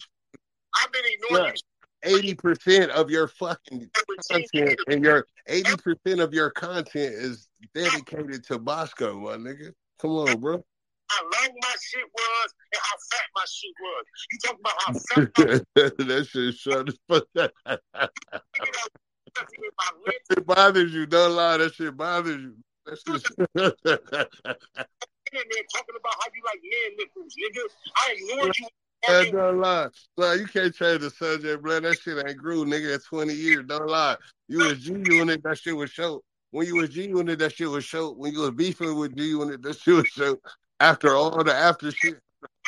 I've 0.82 0.92
been 0.92 1.02
ignoring 1.06 1.54
eighty 2.02 2.34
percent 2.34 2.90
of 2.90 3.10
your 3.10 3.28
fucking 3.28 3.88
content 4.30 4.80
and 4.88 5.04
your 5.04 5.26
eighty 5.46 5.76
percent 5.76 6.20
of 6.20 6.34
your 6.34 6.50
content 6.50 7.14
is 7.14 7.48
dedicated 7.75 8.44
to 8.44 8.58
Bosco, 8.58 9.18
my 9.18 9.37
nigga. 9.37 9.72
Come 10.00 10.10
on, 10.10 10.40
bro. 10.40 10.64
How 11.08 11.22
long 11.22 11.56
my 11.62 11.75
shit 11.80 12.04
was 12.12 12.54
and 12.72 12.82
how 12.82 12.96
fat 13.10 13.25
my 13.34 13.44
shit 13.48 13.75
was. 13.80 14.04
You 14.30 14.38
talk 14.44 14.58
about 14.60 14.75
how 14.78 14.92
fat 14.92 15.30
my 15.38 16.04
that 16.06 16.26
shit 16.26 16.54
shut 16.54 16.87
the 16.87 16.96
fuck 17.08 17.26
up. 17.37 17.52
that 17.94 19.46
with 19.58 19.72
my. 19.78 20.12
It 20.30 20.46
bothers 20.46 20.92
you. 20.92 21.06
Don't 21.06 21.34
lie. 21.34 21.56
That 21.58 21.75
shit 21.75 21.96
bothers 21.96 22.37
you. 22.37 22.56
That 22.84 22.98
shit. 23.56 24.87
Man, 25.32 25.44
talking 25.75 25.94
about 25.99 26.14
how 26.18 26.26
you 26.35 26.42
like 26.44 26.61
man 26.62 26.97
nipples, 26.97 27.35
nigga. 27.37 27.62
I 27.97 28.14
ignored 28.16 28.54
you. 28.58 28.66
Man, 29.08 29.32
don't 29.32 29.61
lie. 29.61 29.88
Nah, 30.16 30.32
you 30.32 30.47
can't 30.47 30.75
change 30.75 31.00
the 31.00 31.11
subject, 31.11 31.62
bro. 31.62 31.80
That 31.80 32.00
shit 32.00 32.18
ain't 32.26 32.38
grew, 32.38 32.64
nigga, 32.64 32.94
in 32.94 33.00
20 33.00 33.32
years. 33.32 33.64
Don't 33.66 33.88
lie. 33.88 34.16
You 34.49 34.61
was 34.61 34.80
G 34.80 34.92
unit, 34.92 35.42
that 35.44 35.58
shit 35.58 35.76
was 35.76 35.90
show. 35.90 36.23
When 36.50 36.66
you 36.66 36.76
was 36.76 36.90
G 36.90 37.08
unit, 37.08 37.38
that 37.38 37.54
shit 37.54 37.68
was 37.68 37.85
show. 37.85 38.12
When 38.12 38.32
you 38.32 38.40
was 38.40 38.52
beefing 38.52 38.97
with 38.97 39.16
G 39.16 39.28
unit, 39.28 39.62
that 39.62 39.78
shit 39.78 39.94
was 39.94 40.08
show. 40.08 40.37
After 40.80 41.14
all 41.14 41.44
the 41.44 41.54
after 41.54 41.90
shit, 41.90 42.18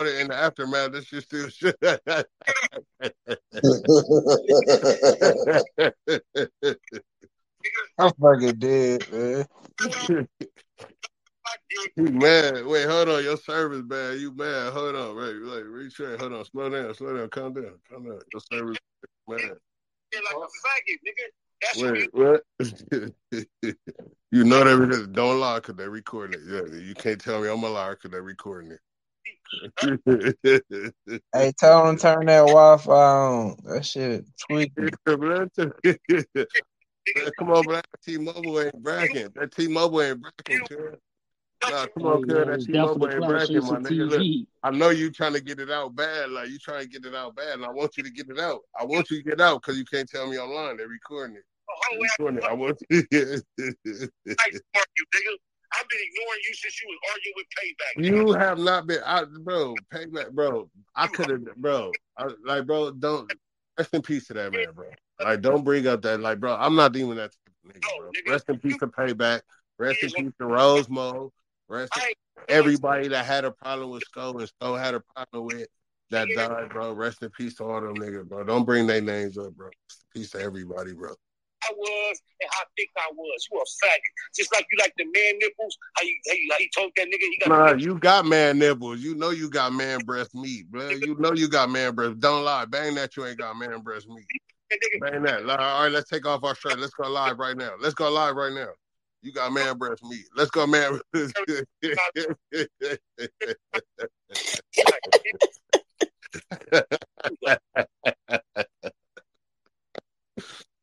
in 0.01 0.29
the 0.29 0.35
aftermath, 0.35 0.93
that 0.93 1.07
shit 1.07 1.25
still 1.25 1.49
shit. 1.49 1.77
I'm 7.99 8.13
fucking 8.21 8.59
dead, 8.59 9.05
man. 9.13 9.47
I 11.73 11.87
did. 11.97 11.99
you 12.09 12.11
mad? 12.19 12.67
Wait, 12.67 12.89
hold 12.89 13.09
on. 13.09 13.25
Your 13.25 13.37
service 13.37 13.83
bad. 13.83 14.19
You 14.19 14.35
mad? 14.35 14.73
Hold 14.73 14.97
on. 14.97 15.17
Wait, 15.17 15.37
like 15.37 15.65
retrain. 15.65 16.19
Hold 16.19 16.33
on. 16.33 16.45
Slow 16.45 16.69
down. 16.69 16.93
Slow 16.95 17.17
down. 17.17 17.29
Calm 17.29 17.55
down. 17.55 17.79
Calm 17.89 18.05
down. 18.05 18.19
Your 18.33 18.41
service 18.41 18.77
mad. 19.29 19.57
Feel 20.13 20.23
like 20.25 20.37
a 20.37 20.49
faggot, 20.67 20.99
nigga. 21.07 21.27
That's 21.63 21.83
Wait, 21.83 22.09
what? 22.13 22.43
you 24.33 24.45
know 24.45 24.65
they 24.65 24.75
re- 24.75 25.07
don't 25.13 25.41
lie 25.41 25.57
because 25.57 25.75
they're 25.77 25.91
recording 25.91 26.41
it. 26.41 26.47
Yeah, 26.49 26.63
you 26.79 26.95
can't 26.95 27.21
tell 27.21 27.41
me 27.41 27.49
I'm 27.49 27.63
a 27.63 27.69
liar 27.69 27.97
because 27.97 28.11
they're 28.11 28.23
recording 28.23 28.73
it. 28.73 28.81
Hey, 31.33 31.53
tell 31.59 31.87
them 31.87 31.97
to 31.97 32.03
turn 32.03 32.27
that 32.27 32.41
Wi-Fi 32.41 32.93
on. 32.93 33.57
That 33.65 33.87
shit 33.87 34.27
tweaking. 34.49 34.91
come 35.07 35.23
on, 37.51 37.67
man. 37.67 37.83
T-Mobile 38.05 38.61
ain't 38.61 38.83
bragging. 38.83 39.29
That 39.37 39.55
T-Mobile 39.55 40.03
ain't 40.03 40.21
bragging, 40.21 40.67
kid. 40.67 40.99
Nah, 41.69 41.87
come 41.87 42.07
on, 42.07 42.25
kid. 42.25 42.37
That 42.37 42.47
Down 42.47 42.61
T-Mobile 42.61 43.11
ain't 43.11 43.27
bragging, 43.27 43.65
my 43.67 43.79
nigga. 43.79 44.11
Look, 44.11 44.49
I 44.63 44.71
know 44.71 44.91
you 44.91 45.11
trying 45.11 45.35
to 45.35 45.41
get 45.41 45.61
it 45.61 45.71
out 45.71 45.95
bad. 45.95 46.31
Like 46.31 46.49
you 46.49 46.59
trying 46.59 46.83
to 46.83 46.89
get 46.89 47.05
it 47.05 47.15
out 47.15 47.37
bad, 47.37 47.55
and 47.55 47.65
I 47.65 47.71
want 47.71 47.97
you 47.97 48.03
to 48.03 48.11
get 48.11 48.29
it 48.29 48.39
out. 48.39 48.61
I 48.79 48.85
want 48.85 49.11
you 49.11 49.23
to 49.23 49.29
get 49.29 49.41
out 49.41 49.61
because 49.61 49.79
you 49.79 49.85
can't 49.85 50.09
tell 50.09 50.29
me 50.29 50.39
online. 50.39 50.79
They're 50.79 50.89
recording 50.89 51.37
it. 51.37 51.45
whole 51.69 51.99
They're 51.99 52.07
ass 52.07 52.17
recording 52.19 52.39
it. 52.39 52.45
I 52.45 52.53
want 52.55 52.83
you. 52.89 52.97
like 52.97 53.11
you, 54.53 55.05
nigga. 55.15 55.37
I've 55.73 55.89
been 55.89 56.01
ignoring 56.03 56.41
you 56.49 56.55
since 56.55 56.83
you 56.83 56.89
was 56.89 56.99
arguing 57.13 57.35
with 57.37 57.47
payback. 57.57 58.05
You 58.05 58.33
have 58.33 58.59
not 58.59 58.87
been, 58.89 58.99
I, 59.07 59.25
bro. 59.43 59.77
Payback, 59.93 60.33
bro. 60.33 60.69
I 60.97 61.07
could 61.07 61.31
have, 61.31 61.45
bro. 61.57 61.93
I, 62.19 62.27
like, 62.45 62.67
bro, 62.67 62.91
don't 62.91 63.33
rest 63.79 63.95
in 63.95 64.03
peace 64.03 64.27
to 64.29 64.35
that 64.35 64.53
man, 64.53 64.67
bro. 64.75 64.87
Like, 65.23 65.43
don't 65.43 65.63
bring 65.63 65.87
up 65.87 66.03
that, 66.03 66.21
like, 66.21 66.41
bro. 66.41 66.57
I'm 66.57 66.75
not 66.75 66.97
even 66.97 67.17
that 67.19 67.31
nigga, 67.65 67.87
bro. 67.99 68.11
Rest 68.27 68.49
in 68.49 68.59
peace 68.59 68.79
to 68.79 68.89
payback. 68.89 69.43
Rest 69.79 70.03
in 70.03 70.11
peace 70.11 70.33
to 70.41 70.47
Rosemo. 70.47 71.31
Rest 71.71 71.93
everybody 72.49 73.07
that 73.09 73.25
had 73.25 73.45
a 73.45 73.53
problem 73.53 73.91
with 73.91 74.03
Skull 74.03 74.37
and 74.39 74.49
Skull 74.49 74.75
had 74.75 74.95
a 74.95 75.01
problem 75.15 75.47
with 75.47 75.69
that 76.11 76.27
died, 76.35 76.71
bro. 76.71 76.93
Rest 76.93 77.23
in 77.23 77.31
peace 77.31 77.55
to 77.57 77.65
all 77.65 77.81
them 77.81 77.95
niggas, 77.95 78.29
bro. 78.29 78.43
Don't 78.43 78.65
bring 78.65 78.89
their 78.89 79.01
names 79.01 79.39
up, 79.39 79.55
bro. 79.55 79.71
Peace 80.13 80.31
to 80.31 80.41
everybody, 80.41 80.93
bro. 80.93 81.11
I 81.63 81.73
was 81.77 82.21
and 82.41 82.51
how 82.51 82.65
thick 82.77 82.89
I 82.99 83.09
was. 83.15 83.49
You 83.53 83.59
a 83.59 83.63
faggot. 83.63 84.35
Just 84.35 84.53
like 84.53 84.67
you 84.73 84.79
like 84.81 84.93
the 84.99 85.05
man 85.05 85.39
nipples. 85.39 85.79
How 85.95 86.03
you, 86.03 86.17
how 86.27 86.35
you, 86.35 86.49
how 86.51 86.59
you 86.59 86.69
told 86.77 86.91
that 86.97 87.07
nigga 87.07 87.21
he 87.21 87.39
got 87.39 87.49
Nah, 87.49 87.73
you 87.75 87.99
got 88.01 88.27
man 88.27 88.59
nipples. 88.59 88.99
You 88.99 89.15
know 89.15 89.31
you 89.31 89.49
got 89.49 89.73
man 89.73 90.01
breast 90.01 90.35
meat, 90.35 90.69
bro. 90.73 90.89
You 90.89 91.17
know 91.21 91.35
you 91.35 91.49
got 91.49 91.71
man 91.71 91.95
breast. 91.95 92.19
Don't 92.19 92.45
lie. 92.45 92.65
Bang 92.65 92.97
that 92.97 93.17
you 93.17 93.27
ain't 93.27 93.39
got 93.39 93.57
man 93.57 93.81
breast 93.83 94.09
meat. 94.09 94.27
Bang 95.01 95.23
that. 95.23 95.49
All 95.49 95.83
right, 95.85 95.93
let's 95.93 96.11
take 96.11 96.27
off 96.27 96.43
our 96.43 96.57
shirt. 96.57 96.81
Let's 96.81 96.95
go 96.95 97.09
live 97.09 97.39
right 97.39 97.57
now. 97.57 97.73
Let's 97.79 97.95
go 97.95 98.11
live 98.11 98.35
right 98.35 98.53
now. 98.53 98.71
You 99.23 99.33
got 99.33 99.53
man 99.53 99.77
breast 99.77 100.03
meat. 100.05 100.25
Let's 100.35 100.51
go, 100.51 100.67
man. 100.67 100.99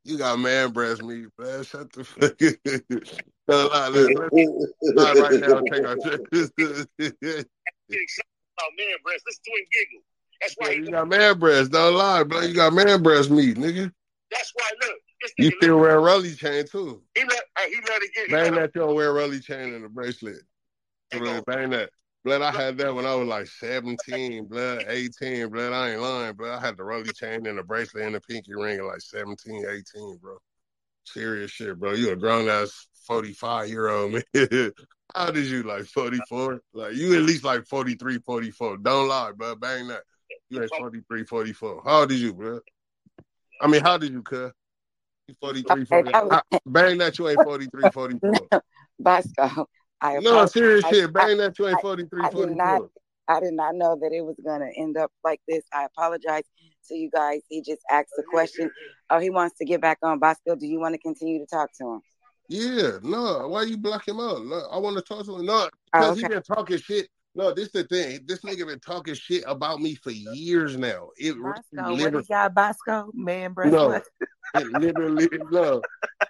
you 0.04 0.18
got 0.18 0.38
man 0.40 0.72
breast 0.72 1.02
meat, 1.02 1.28
man. 1.40 1.64
Shut 1.64 1.92
the 1.94 2.04
fuck 2.04 2.24
up. 3.50 3.94
Let's, 3.94 4.10
right 5.20 5.40
now. 5.40 5.62
Take 5.62 5.86
our 5.86 5.96
man, 8.76 8.98
breast. 9.04 9.24
Listen 9.26 9.44
to 9.46 9.52
him 9.52 9.66
giggle. 9.72 10.02
That's 10.42 10.56
why 10.58 10.74
he, 10.74 10.78
you 10.78 10.92
got 10.92 11.08
man 11.08 11.40
breast. 11.40 11.72
Don't 11.72 11.96
lie, 11.96 12.24
bro. 12.24 12.42
You 12.42 12.54
got 12.54 12.74
man 12.74 13.02
breast 13.02 13.32
meat, 13.32 13.58
nigga. 13.58 13.92
That's 14.32 14.52
why 14.56 14.70
look. 14.82 14.98
You 15.38 15.52
still 15.62 15.80
wear 15.80 15.98
a 15.98 16.00
rolly 16.00 16.34
chain 16.36 16.66
too. 16.68 17.02
He 17.16 17.24
let, 17.24 17.44
hey, 17.58 17.70
he 17.70 17.78
let 17.88 18.02
it 18.02 18.12
get. 18.14 18.30
Bang 18.30 18.54
that, 18.56 18.72
you 18.76 18.82
don't 18.82 18.96
wear 18.96 19.10
a 19.10 19.14
rolly 19.14 19.40
chain 19.40 19.74
and 19.74 19.86
a 19.86 19.90
bracelet. 19.90 20.38
Blood, 21.12 21.44
bang 21.46 21.70
that. 21.72 21.90
Blood, 22.24 22.42
I 22.42 22.52
had 22.52 22.78
that 22.80 22.94
when 22.94 23.06
I 23.06 23.16
was 23.16 23.28
like 23.28 23.48
17, 23.48 24.46
blood, 24.46 24.84
18, 24.88 25.50
blood. 25.50 25.72
I 25.72 25.92
ain't 25.92 26.02
lying, 26.02 26.36
blood. 26.36 26.62
I 26.62 26.66
had 26.66 26.76
the 26.76 26.84
rolly 26.84 27.14
chain 27.14 27.48
and 27.48 27.58
a 27.58 27.64
bracelet 27.64 28.04
and 28.04 28.16
a 28.16 28.22
pinky 28.22 28.54
ring 28.54 28.80
at 28.80 28.86
like 28.86 29.00
17, 29.00 29.66
18, 29.66 30.18
bro. 30.18 30.38
Serious 31.06 31.52
shit, 31.52 31.80
bro. 31.80 31.94
You 31.94 32.12
a 32.12 32.16
grown 32.16 32.50
ass 32.50 32.88
45 33.06 33.70
year 33.70 33.88
old 33.90 34.12
man. 34.12 34.72
How 35.16 35.32
did 35.32 35.46
you 35.46 35.64
like 35.64 35.86
44? 35.86 36.62
Like 36.74 36.96
you 36.96 37.16
at 37.16 37.24
least 37.24 37.46
like 37.46 37.66
43, 37.66 38.20
44. 38.20 38.78
Don't 38.78 39.08
lie, 39.08 39.32
bro. 39.32 39.56
Bang 39.56 39.88
that. 39.88 40.04
You 40.50 40.62
ain't 40.62 40.72
43, 40.78 41.24
44. 41.24 41.82
How 41.86 42.02
old 42.02 42.12
is 42.12 42.22
you, 42.22 42.34
bro? 42.34 42.60
I 43.62 43.68
mean, 43.68 43.82
how 43.82 43.98
did 43.98 44.12
you, 44.12 44.22
cuz? 44.22 44.52
You 45.28 45.36
43, 45.42 45.82
Okay, 45.82 45.86
44. 45.86 46.12
that 46.14 46.24
was- 46.26 46.42
Ah, 46.52 46.60
Bang 46.66 46.98
that 47.00 47.18
you 47.20 47.28
ain't 47.28 47.42
43, 47.42 47.90
44. 47.90 48.32
Bosco, 49.00 49.68
I 50.02 50.20
No, 50.20 50.46
serious 50.46 50.86
I- 50.86 50.92
shit. 50.92 51.14
Bang 51.14 51.38
that 51.38 51.58
you 51.60 51.68
ain't 51.68 51.78
I- 51.78 51.82
43, 51.82 52.24
I 52.24 52.30
did 52.32 52.50
not 52.56 52.82
I 53.30 53.42
did 53.42 53.54
not 53.56 53.76
know 53.76 53.98
that 54.02 54.14
it 54.14 54.22
was 54.22 54.38
gonna 54.46 54.70
end 54.78 54.96
up 54.96 55.12
like 55.22 55.42
this. 55.50 55.66
I 55.74 55.84
apologize 55.84 56.44
to 56.88 56.96
you 56.96 57.10
guys. 57.10 57.42
He 57.50 57.62
just 57.62 57.82
asked 57.92 58.14
a 58.18 58.24
question. 58.24 58.72
Oh, 59.10 59.20
he 59.20 59.30
wants 59.30 59.58
to 59.58 59.66
get 59.66 59.82
back 59.82 59.98
on. 60.02 60.18
Bosco, 60.20 60.56
do 60.56 60.66
you 60.66 60.80
want 60.80 60.94
to 60.94 60.98
continue 61.00 61.40
to 61.40 61.46
talk 61.46 61.70
to 61.80 61.96
him? 61.96 62.02
Yeah, 62.48 62.92
no. 63.04 63.50
Why 63.50 63.64
you 63.64 63.76
block 63.78 64.08
him 64.08 64.22
out? 64.22 64.46
No, 64.46 64.66
I 64.72 64.78
want 64.78 64.96
to 64.96 65.02
talk 65.02 65.26
to 65.26 65.36
him. 65.36 65.46
No, 65.46 65.54
Oh, 65.54 65.70
because 65.92 66.18
he 66.22 66.26
been 66.26 66.42
talking 66.42 66.78
shit. 66.78 67.10
No, 67.38 67.54
this 67.54 67.70
the 67.70 67.84
thing. 67.84 68.22
This 68.26 68.40
nigga 68.40 68.66
been 68.66 68.80
talking 68.80 69.14
shit 69.14 69.44
about 69.46 69.80
me 69.80 69.94
for 69.94 70.10
years 70.10 70.76
now. 70.76 71.10
It 71.18 71.36
Bosco, 71.40 71.62
what 71.74 72.00
literally, 72.00 72.26
y'all 72.28 72.50
Bosco? 72.50 73.12
Man, 73.14 73.54
breast 73.54 73.72
no, 73.72 74.02
it 74.56 74.68
literally, 74.74 75.30
no, 75.52 75.84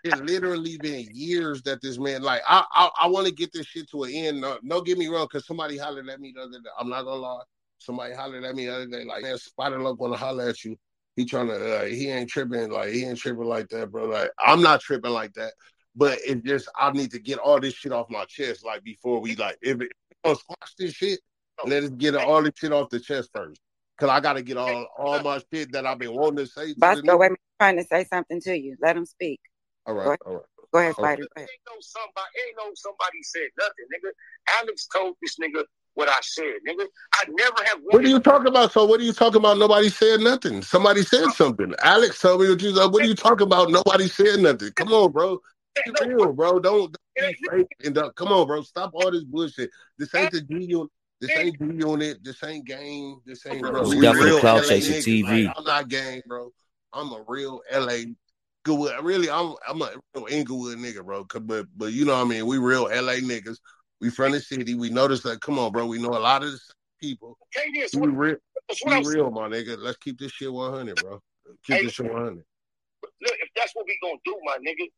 it 0.04 0.18
literally 0.18 0.78
been 0.78 1.08
years 1.14 1.62
that 1.62 1.82
this 1.82 1.98
man 1.98 2.24
like. 2.24 2.42
I, 2.46 2.66
I, 2.76 2.90
I 3.00 3.08
want 3.08 3.26
to 3.26 3.34
get 3.34 3.54
this 3.54 3.68
shit 3.68 3.90
to 3.92 4.04
an 4.04 4.12
end. 4.12 4.42
No, 4.42 4.58
don't 4.68 4.86
get 4.86 4.98
me 4.98 5.08
wrong, 5.08 5.28
because 5.32 5.48
somebody 5.48 5.78
hollered 5.78 6.10
at 6.10 6.20
me 6.20 6.34
the 6.36 6.42
other 6.42 6.60
day. 6.60 6.70
I'm 6.78 6.90
not 6.90 7.04
gonna 7.04 7.22
lie. 7.22 7.44
Somebody 7.80 8.14
hollered 8.14 8.44
at 8.44 8.56
me 8.56 8.66
the 8.66 8.76
other 8.76 8.88
day, 8.88 9.06
like, 9.06 9.24
man, 9.24 9.38
Spider 9.38 9.82
want 9.82 10.14
to 10.14 10.20
holler 10.20 10.50
at 10.50 10.66
you. 10.66 10.76
He 11.16 11.24
trying 11.24 11.48
to, 11.48 11.78
uh, 11.78 11.86
he 11.86 12.10
ain't 12.10 12.30
tripping, 12.30 12.70
like, 12.70 12.90
he 12.90 13.06
ain't 13.06 13.18
tripping 13.18 13.46
like 13.46 13.70
that, 13.70 13.92
bro. 13.92 14.08
Like, 14.08 14.32
I'm 14.40 14.62
not 14.62 14.82
tripping 14.82 15.12
like 15.12 15.34
that. 15.36 15.54
But 15.96 16.20
it 16.28 16.44
just, 16.44 16.68
I 16.78 16.92
need 16.92 17.12
to 17.12 17.20
get 17.20 17.40
all 17.40 17.62
this 17.62 17.76
shit 17.76 17.94
off 17.94 18.10
my 18.10 18.26
chest, 18.26 18.66
like, 18.66 18.84
before 18.84 19.22
we, 19.22 19.36
like, 19.38 19.58
if 19.62 19.80
it, 19.80 19.92
gonna 20.24 20.36
squash 20.36 20.76
this 20.78 20.94
shit, 20.94 21.20
let 21.66 21.84
us 21.84 21.90
get 21.92 22.16
all 22.16 22.42
this 22.44 22.54
shit 22.56 22.72
off 22.72 22.90
the 22.90 23.00
chest 23.00 23.30
first. 23.34 23.60
Cause 24.00 24.10
I 24.10 24.20
gotta 24.20 24.44
get 24.44 24.58
all 24.58 24.88
all 24.98 25.24
my 25.24 25.42
shit 25.52 25.72
that 25.72 25.88
I've 25.88 25.98
been 25.98 26.14
wanting 26.14 26.46
to 26.46 26.48
say 26.48 26.68
to 26.68 26.74
the 26.74 26.80
Bosco, 26.80 27.02
nigga. 27.02 27.20
wait, 27.20 27.32
I'm 27.32 27.38
trying 27.60 27.78
to 27.78 27.84
say 27.84 28.06
something 28.06 28.40
to 28.42 28.56
you. 28.56 28.78
Let 28.80 28.96
him 28.96 29.06
speak. 29.06 29.40
All 29.88 29.96
Go 29.96 30.00
right, 30.02 30.08
ahead, 30.08 30.20
all 30.26 30.34
right. 30.34 30.44
go 30.72 30.80
ahead 30.80 30.92
Okay. 30.92 31.02
Spider. 31.02 31.22
Go 31.24 31.28
ahead. 31.38 31.50
Ain't 31.50 31.62
no 31.68 31.76
somebody, 31.80 32.28
ain't 32.48 32.58
no 32.58 32.72
somebody 32.76 33.24
said 33.24 33.48
nothing, 33.58 33.86
nigga. 33.92 34.12
Alex 34.62 34.88
told 34.94 35.16
this 35.22 35.38
nigga 35.42 35.64
what 35.96 36.10
I 36.10 36.20
said, 36.22 36.54
nigga. 36.68 36.86
I 37.16 37.24
never 37.30 37.64
have 37.66 37.80
What 37.86 38.06
are 38.06 38.08
you 38.08 38.20
talking 38.20 38.48
about? 38.48 38.72
So 38.72 38.86
what 38.86 39.00
are 39.00 39.04
you 39.04 39.14
talking 39.14 39.38
about? 39.38 39.58
Nobody 39.58 39.90
said 39.90 40.20
nothing. 40.20 40.62
Somebody 40.62 41.02
said 41.02 41.32
something. 41.32 41.74
Alex 41.82 42.22
told 42.22 42.42
me 42.42 42.50
what 42.50 42.62
you 42.62 42.76
said. 42.76 42.86
What 42.92 43.04
are 43.04 43.08
you 43.08 43.16
talking 43.16 43.48
about? 43.48 43.72
Nobody 43.72 44.08
said 44.08 44.40
nothing. 44.40 44.72
Come 44.74 44.94
on, 44.94 45.12
bro. 45.12 45.40
Be 45.86 45.92
no, 46.00 46.08
real, 46.08 46.34
bro. 46.34 46.60
Don't, 46.60 46.96
don't 47.18 47.36
Yeah, 47.42 47.52
be 47.52 47.58
fake. 47.58 47.68
And 47.86 47.98
uh, 47.98 48.12
come 48.12 48.30
on, 48.30 48.48
bro. 48.48 48.62
Stop 48.62 48.92
all 48.94 49.12
this 49.12 49.24
bullshit. 49.24 49.70
This 49.98 50.14
ain't 50.16 50.32
the 50.32 50.42
G 50.42 50.66
unit. 50.66 50.90
This 51.20 51.36
ain't 51.36 51.58
G 51.60 51.66
unit. 51.66 52.24
This 52.24 52.44
ain't 52.44 52.66
game. 52.66 53.20
This 53.26 53.46
ain't 53.46 53.62
bro. 53.62 53.84
We 53.84 53.96
We 53.98 54.02
definitely 54.02 54.32
real 54.32 54.40
clout 54.40 54.64
LA 54.64 54.68
chasing. 54.68 55.24
TV. 55.24 55.46
Like, 55.46 55.56
I'm 55.58 55.64
not 55.64 55.90
game, 55.90 56.22
bro. 56.28 56.52
I'm 56.94 57.12
a 57.12 57.24
real 57.28 57.62
LA. 57.74 57.98
Good. 58.64 59.04
Really, 59.04 59.30
I'm 59.30 59.56
I'm 59.68 59.82
a 59.82 59.92
real 60.16 60.28
Inglewood 60.30 60.78
nigga, 60.78 61.04
bro. 61.04 61.26
But 61.42 61.68
but 61.76 61.94
you 61.94 62.06
know 62.06 62.14
what 62.14 62.26
I 62.26 62.30
mean. 62.30 62.46
We 62.46 62.58
real 62.58 62.84
LA 62.84 63.16
niggas. 63.16 63.58
We 64.00 64.10
from 64.10 64.34
the 64.34 64.40
city. 64.40 64.76
We 64.76 64.90
notice 64.90 65.24
that. 65.24 65.42
Come 65.42 65.58
on, 65.58 65.72
bro. 65.72 65.86
We 65.88 66.02
know 66.02 66.10
a 66.10 66.20
lot 66.20 66.44
of 66.44 66.52
the 66.52 66.60
people. 67.00 67.38
Okay, 67.56 67.72
this 67.74 67.92
Be 67.92 68.02
what, 68.02 68.16
real. 68.16 68.36
Be 68.70 68.76
what 68.84 68.94
I'm 68.94 69.04
real, 69.04 69.32
my 69.32 69.48
nigga. 69.48 69.78
Let's 69.78 69.98
keep 69.98 70.20
this 70.20 70.32
shit 70.32 70.52
100, 70.52 70.96
bro. 70.98 71.22
Keep 71.64 71.78
Hey, 71.78 71.84
this 71.84 71.94
shit 71.94 72.12
100. 72.12 72.36
look, 72.36 72.46
if 73.22 73.50
that's 73.56 73.72
what 73.74 73.86
we 73.88 73.98
gonna 74.02 74.20
do, 74.26 74.38
my 74.44 74.58
nigga, 74.58 74.64
then 74.68 74.76
you 74.78 74.90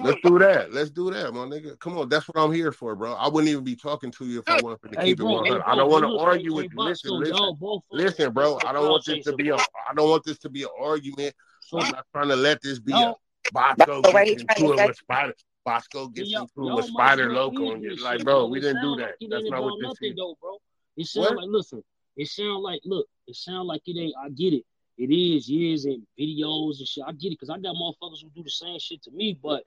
Let's 0.00 0.20
do 0.22 0.38
that. 0.38 0.72
Let's 0.72 0.90
do 0.90 1.10
that, 1.10 1.32
my 1.32 1.40
nigga. 1.40 1.78
Come 1.78 1.98
on, 1.98 2.08
that's 2.08 2.26
what 2.28 2.40
I'm 2.40 2.52
here 2.52 2.72
for, 2.72 2.96
bro. 2.96 3.12
I 3.14 3.28
wouldn't 3.28 3.50
even 3.50 3.64
be 3.64 3.76
talking 3.76 4.10
to 4.12 4.26
you 4.26 4.40
if 4.40 4.48
I 4.48 4.60
wanted 4.60 4.90
to 4.90 5.00
Hey, 5.00 5.06
keep 5.06 5.20
it 5.20 5.22
bro, 5.22 5.44
hey, 5.44 5.50
100. 5.50 5.62
I 5.64 5.76
don't 5.76 5.90
want 5.90 6.04
to 6.04 6.18
argue 6.18 6.54
with 6.54 6.72
you. 6.72 6.78
Listen, 6.78 7.10
Bosco, 7.10 7.18
listen, 7.18 7.36
y'all 7.36 7.54
both 7.54 7.82
listen, 7.90 8.32
bro. 8.32 8.58
I 8.64 8.72
don't 8.72 8.88
want 8.88 9.04
this 9.04 9.24
to 9.24 9.36
be 9.36 9.50
a. 9.50 9.56
I 9.56 9.94
don't 9.94 10.10
want 10.10 10.24
this 10.24 10.38
to 10.38 10.48
be 10.48 10.64
an 10.64 10.70
argument. 10.80 11.34
So 11.60 11.78
I'm 11.78 11.90
not 11.90 12.06
trying 12.12 12.28
to 12.28 12.36
let 12.36 12.60
this 12.62 12.80
be 12.80 12.92
a 12.92 12.96
y'all, 12.96 13.20
Bosco 13.52 14.02
Bosco, 14.02 14.12
what 14.12 14.24
gets 14.26 14.42
into 14.42 14.54
to 14.56 14.72
it 14.72 14.86
with 14.86 14.96
Spider. 14.96 15.34
Bosco 15.64 16.04
then 16.04 16.12
gets 16.14 16.30
y'all, 16.30 16.42
into 16.42 16.70
it 16.70 16.74
with 16.76 16.84
Spider 16.86 17.28
well 17.28 17.50
Loco 17.50 17.62
end 17.64 17.72
and 17.72 17.82
get 17.82 18.00
like, 18.00 18.24
bro, 18.24 18.40
bro. 18.40 18.46
we 18.46 18.60
didn't 18.60 18.82
do 18.82 18.96
that. 18.96 19.14
That's 19.20 19.50
not 19.50 19.62
what 19.62 19.68
about 19.68 19.78
this 19.78 19.88
nothing 19.88 20.10
is. 20.10 20.16
though, 20.16 20.36
bro. 20.40 20.56
It 20.96 21.06
sound 21.06 21.36
like 21.36 21.46
listen, 21.48 21.84
it 22.16 22.28
sound 22.28 22.62
like 22.62 22.80
look, 22.84 23.06
it 23.26 23.36
sound 23.36 23.68
like 23.68 23.82
it 23.86 23.96
ain't. 23.96 24.14
I 24.22 24.30
get 24.30 24.52
it. 24.52 24.64
It 24.98 25.14
is 25.14 25.48
years 25.48 25.84
and 25.84 26.02
videos 26.18 26.78
and 26.78 26.88
shit. 26.88 27.04
I 27.06 27.12
get 27.12 27.28
it 27.28 27.38
because 27.38 27.50
I 27.50 27.58
got 27.58 27.76
motherfuckers 27.76 28.22
who 28.22 28.30
do 28.34 28.42
the 28.42 28.50
same 28.50 28.78
shit 28.80 29.00
to 29.04 29.12
me, 29.12 29.38
but 29.40 29.62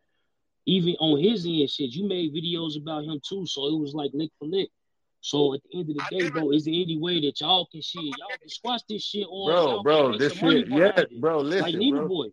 even 0.65 0.95
on 0.99 1.19
his 1.19 1.45
end, 1.45 1.69
shit, 1.69 1.91
you 1.91 2.07
made 2.07 2.33
videos 2.33 2.77
about 2.77 3.03
him 3.03 3.19
too, 3.27 3.45
so 3.45 3.67
it 3.67 3.79
was 3.79 3.93
like 3.93 4.11
lick 4.13 4.31
for 4.39 4.45
lick. 4.45 4.69
So 5.21 5.53
at 5.53 5.61
the 5.63 5.79
end 5.79 5.89
of 5.89 5.95
the 5.95 6.19
day, 6.19 6.29
bro, 6.29 6.51
is 6.51 6.65
there 6.65 6.73
any 6.73 6.97
way 6.97 7.21
that 7.21 7.39
y'all 7.41 7.67
can 7.71 7.81
shit, 7.81 8.03
y'all 8.03 8.37
can 8.39 8.49
squash 8.49 8.81
this 8.89 9.03
shit, 9.03 9.27
or 9.29 9.51
Bro, 9.51 9.83
bro, 9.83 10.17
this 10.17 10.33
shit, 10.33 10.67
yeah, 10.67 10.99
it, 10.99 11.21
bro. 11.21 11.39
like 11.39 11.63
Listen, 11.65 11.79
Nina 11.79 11.99
bro. 11.99 12.07
Boy, 12.07 12.27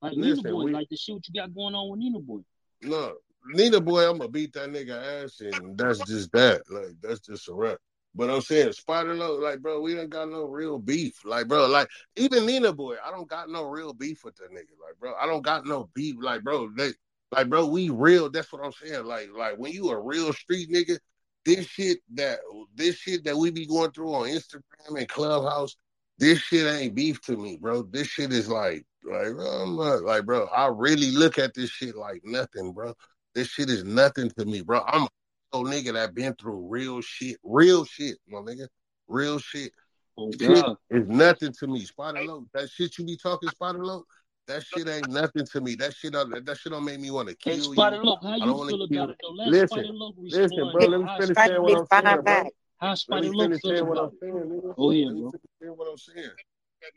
like 0.00 0.12
Nina 0.14 0.26
Listen, 0.26 0.52
Boy, 0.52 0.64
we 0.64 0.72
like 0.72 0.88
the 0.88 0.96
shit 0.96 1.14
what 1.14 1.28
you 1.28 1.40
got 1.40 1.54
going 1.54 1.74
on 1.74 1.90
with 1.90 2.00
Nina 2.00 2.18
Boy. 2.18 2.40
Look, 2.82 3.22
Nina 3.46 3.80
boy, 3.80 4.08
I'm 4.08 4.18
gonna 4.18 4.28
beat 4.28 4.52
that 4.54 4.70
nigga 4.70 5.24
ass, 5.24 5.40
and 5.40 5.76
that's 5.76 6.00
just 6.00 6.32
that. 6.32 6.62
Like 6.70 6.96
that's 7.00 7.20
just 7.20 7.48
a 7.48 7.54
rap. 7.54 7.78
But 8.14 8.28
I'm 8.28 8.40
saying 8.40 8.72
Spider 8.72 9.14
Loc, 9.14 9.40
like 9.40 9.60
bro, 9.60 9.80
we 9.80 9.94
don't 9.94 10.10
got 10.10 10.28
no 10.28 10.44
real 10.44 10.78
beef. 10.78 11.24
Like 11.24 11.48
bro, 11.48 11.66
like 11.66 11.88
even 12.16 12.44
Nina 12.46 12.72
boy, 12.72 12.96
I 13.04 13.10
don't 13.10 13.28
got 13.28 13.48
no 13.48 13.64
real 13.64 13.92
beef 13.92 14.24
with 14.24 14.36
that 14.36 14.50
nigga. 14.50 14.76
Like 14.80 14.98
bro, 15.00 15.14
I 15.14 15.26
don't 15.26 15.42
got 15.42 15.66
no 15.66 15.88
beef. 15.94 16.16
Like 16.20 16.42
bro, 16.42 16.70
they, 16.76 16.90
like 17.32 17.48
bro, 17.48 17.66
we 17.66 17.88
real. 17.88 18.30
That's 18.30 18.52
what 18.52 18.64
I'm 18.64 18.72
saying. 18.72 19.04
Like 19.06 19.30
like 19.36 19.54
when 19.56 19.72
you 19.72 19.90
a 19.90 20.00
real 20.00 20.32
street 20.32 20.70
nigga, 20.70 20.98
this 21.44 21.66
shit 21.66 21.98
that 22.14 22.38
this 22.74 22.96
shit 22.96 23.24
that 23.24 23.36
we 23.36 23.50
be 23.50 23.66
going 23.66 23.90
through 23.90 24.14
on 24.14 24.28
Instagram 24.28 24.98
and 24.98 25.08
Clubhouse, 25.08 25.76
this 26.18 26.38
shit 26.38 26.66
ain't 26.66 26.94
beef 26.94 27.20
to 27.22 27.36
me, 27.36 27.56
bro. 27.56 27.82
This 27.82 28.06
shit 28.06 28.32
is 28.32 28.48
like 28.48 28.84
like 29.04 29.32
bro, 29.34 29.46
I'm 29.46 29.76
not 29.76 30.02
like 30.04 30.26
bro. 30.26 30.46
I 30.46 30.66
really 30.66 31.10
look 31.10 31.38
at 31.38 31.54
this 31.54 31.70
shit 31.70 31.96
like 31.96 32.20
nothing, 32.24 32.72
bro. 32.72 32.94
This 33.34 33.48
shit 33.48 33.70
is 33.70 33.82
nothing 33.82 34.30
to 34.38 34.44
me, 34.44 34.60
bro. 34.60 34.82
I'm 34.86 35.08
a 35.54 35.58
nigga 35.58 35.94
that 35.94 36.14
been 36.14 36.34
through 36.34 36.68
real 36.68 37.00
shit, 37.00 37.38
real 37.42 37.84
shit, 37.86 38.18
my 38.28 38.38
nigga, 38.38 38.68
real 39.08 39.38
shit. 39.38 39.72
Oh 40.18 40.30
Shit 40.32 40.40
God, 40.40 40.76
is 40.90 41.08
nothing 41.08 41.54
to 41.60 41.66
me, 41.66 41.86
Spider 41.86 42.24
Loc. 42.24 42.44
That 42.52 42.68
shit 42.68 42.98
you 42.98 43.06
be 43.06 43.16
talking, 43.16 43.48
Spider 43.48 43.84
Loc. 43.84 44.06
That 44.48 44.64
shit 44.64 44.88
ain't 44.88 45.08
nothing 45.08 45.46
to 45.46 45.60
me. 45.60 45.76
That 45.76 45.94
shit, 45.94 46.12
don't- 46.12 46.44
that 46.44 46.58
shit 46.58 46.72
don't 46.72 46.84
make 46.84 47.00
me 47.00 47.10
want 47.10 47.28
to 47.28 47.34
kill 47.36 47.54
you. 47.54 47.60
hey 47.62 47.64
Spider 47.76 47.96
you. 47.96 48.02
Loc, 48.02 48.22
how 48.22 48.28
I 48.30 48.36
you 48.36 48.44
don't 48.44 48.58
want 48.58 48.70
to 48.70 48.76
feel 48.76 48.88
kill. 48.88 49.04
about 49.04 49.10
it 49.10 49.18
though? 49.22 49.30
Let 49.30 49.48
Listen, 49.48 49.68
Spider 49.68 49.92
Loc 49.92 50.14
listen, 50.18 50.72
bro. 50.72 50.86
Let 50.86 51.00
me 51.00 51.06
finish 51.18 51.38
saying 51.38 51.62
what 51.62 51.74
I'm 51.74 51.86
saying, 51.86 52.22
bro. 52.22 52.50
how 52.78 52.88
Let 52.90 52.96
Spider 52.96 53.22
me 53.22 53.28
Loc 53.28 53.38
finish 53.38 53.62
saying 53.62 53.86
what 53.86 53.98
I'm 53.98 54.04
about 54.04 54.12
it? 54.14 54.18
saying, 54.20 54.34
nigga. 54.34 54.76
Go 54.76 54.90
ahead, 54.90 55.06
Let 55.06 55.14
me 55.14 55.20
bro. 55.20 55.30
finish 55.30 55.76
what 55.78 55.88
I'm 55.90 55.98
saying. 55.98 56.30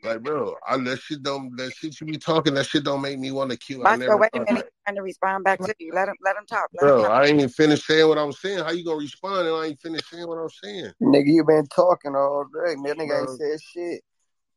Like, 0.02 0.22
bro, 0.22 0.54
I, 0.66 0.76
that 0.78 0.98
shit 1.00 1.22
don't, 1.22 1.56
that 1.56 1.72
shit 1.72 2.00
you 2.00 2.06
be 2.06 2.18
talking, 2.18 2.54
that 2.54 2.66
shit 2.66 2.84
don't 2.84 3.00
make 3.00 3.18
me 3.18 3.30
want 3.30 3.50
to 3.52 3.56
kill. 3.56 3.86
I 3.86 3.90
Bosco, 3.90 4.00
never 4.00 4.16
wait 4.18 4.30
a 4.34 4.38
minute. 4.40 4.54
that. 4.56 4.64
He's 4.64 4.72
trying 4.84 4.96
to 4.96 5.02
respond 5.02 5.44
back 5.44 5.60
to 5.60 5.74
you. 5.78 5.92
Let 5.94 6.08
him 6.08 6.16
let 6.24 6.36
him 6.36 6.44
talk. 6.46 6.68
Let 6.74 6.82
him 6.84 6.88
Bro, 6.88 7.02
talk. 7.02 7.10
I 7.12 7.24
ain't 7.26 7.38
even 7.38 7.48
finished 7.48 7.86
saying 7.86 8.08
what 8.08 8.18
I'm 8.18 8.32
saying. 8.32 8.58
How 8.58 8.72
you 8.72 8.84
gonna 8.84 8.98
respond 8.98 9.46
and 9.48 9.56
I 9.56 9.66
ain't 9.66 9.80
finished 9.80 10.10
saying 10.10 10.26
what 10.26 10.38
I'm 10.38 10.50
saying? 10.50 10.92
Nigga, 11.02 11.26
you 11.26 11.44
been 11.44 11.66
talking 11.66 12.14
all 12.14 12.44
day. 12.44 12.74
That 12.74 12.98
nigga 12.98 13.20
ain't 13.20 13.30
said 13.30 13.60
shit. 13.62 14.02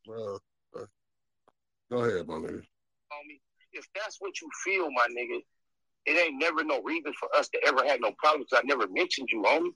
bro, 0.06 0.40
go 1.92 1.98
ahead, 2.04 2.28
my 2.28 2.36
nigga. 2.36 2.64
If 3.80 3.88
that's 3.96 4.18
what 4.20 4.42
you 4.42 4.50
feel, 4.66 4.92
my 4.92 5.08
nigga, 5.18 5.40
it 6.06 6.20
ain't 6.20 6.38
never 6.38 6.66
no 6.66 6.82
reason 6.84 7.14
for 7.18 7.34
us 7.34 7.48
to 7.50 7.60
ever 7.66 7.86
have 7.86 8.02
no 8.02 8.12
problems. 8.18 8.50
I 8.54 8.62
never 8.66 8.88
mentioned 8.90 9.30
you, 9.32 9.42
homie. 9.42 9.70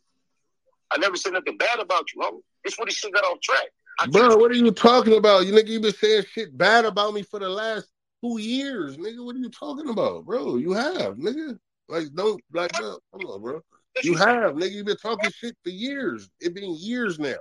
I 0.91 0.97
never 0.97 1.15
said 1.15 1.31
nothing 1.31 1.57
bad 1.57 1.79
about 1.79 2.03
you, 2.13 2.21
homie. 2.21 2.41
It's 2.65 2.77
what 2.77 2.89
this 2.89 2.97
shit 2.97 3.13
got 3.13 3.23
off 3.23 3.39
track. 3.41 3.67
I 3.99 4.07
Bro, 4.07 4.37
what 4.37 4.51
are 4.51 4.55
you 4.55 4.71
talking 4.71 5.15
about? 5.15 5.45
You 5.45 5.53
nigga, 5.53 5.69
you 5.69 5.79
been 5.79 5.93
saying 5.93 6.25
shit 6.29 6.57
bad 6.57 6.83
about 6.83 7.13
me 7.13 7.23
for 7.23 7.39
the 7.39 7.47
last 7.47 7.87
two 8.21 8.41
years, 8.41 8.97
nigga. 8.97 9.23
What 9.23 9.35
are 9.35 9.39
you 9.39 9.49
talking 9.49 9.89
about, 9.89 10.25
bro? 10.25 10.57
You 10.57 10.73
have, 10.73 11.15
nigga. 11.15 11.57
Like, 11.87 12.07
don't, 12.13 12.41
like, 12.51 12.71
bro, 12.73 12.97
come 13.13 13.25
on, 13.27 13.41
bro. 13.41 13.61
You 14.03 14.15
have, 14.15 14.55
nigga. 14.55 14.71
You 14.71 14.83
been 14.83 14.97
talking 14.97 15.31
shit 15.31 15.55
for 15.63 15.69
years. 15.69 16.29
It 16.41 16.53
been 16.53 16.75
years 16.77 17.19
now. 17.19 17.35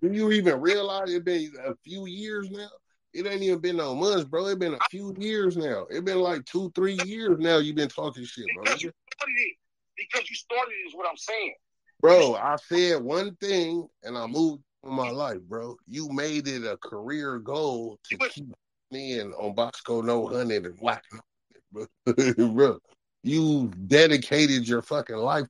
Do 0.00 0.12
you 0.12 0.30
even 0.30 0.60
realize 0.60 1.10
it 1.10 1.24
been 1.24 1.52
a 1.66 1.74
few 1.82 2.06
years 2.06 2.50
now? 2.50 2.68
It 3.12 3.26
ain't 3.26 3.42
even 3.42 3.58
been 3.58 3.76
no 3.76 3.94
months, 3.94 4.24
bro. 4.24 4.46
It 4.46 4.58
been 4.58 4.74
a 4.74 4.80
few 4.88 5.14
years 5.18 5.56
now. 5.56 5.86
It 5.90 6.04
been 6.04 6.20
like 6.20 6.44
two, 6.44 6.70
three 6.74 6.94
years 6.94 7.38
now. 7.38 7.58
You've 7.58 7.76
been 7.76 7.88
talking 7.88 8.24
shit, 8.24 8.46
bro. 8.54 8.64
because 8.64 8.82
you 8.82 8.92
started 9.12 9.34
it. 9.36 9.56
Because 9.96 10.30
you 10.30 10.36
started 10.36 10.72
it 10.72 10.88
is 10.88 10.94
what 10.94 11.08
I'm 11.08 11.16
saying. 11.16 11.54
Bro, 12.00 12.36
I 12.36 12.56
said 12.56 13.02
one 13.02 13.34
thing 13.36 13.86
and 14.04 14.16
I 14.16 14.26
moved 14.26 14.62
on 14.84 14.94
my 14.94 15.10
life, 15.10 15.40
bro. 15.48 15.76
You 15.88 16.08
made 16.10 16.48
it 16.48 16.64
a 16.64 16.76
career 16.76 17.38
goal 17.38 17.98
to 18.04 18.16
keep 18.16 18.54
me 18.90 19.18
in 19.18 19.32
on 19.32 19.54
Bosco 19.54 20.00
No 20.00 20.26
Hundred 20.26 20.66
and 20.66 20.78
whack, 20.80 21.04
bro. 21.72 21.86
bro. 22.52 22.78
you 23.22 23.70
dedicated 23.86 24.66
your 24.66 24.82
fucking 24.82 25.16
life. 25.16 25.46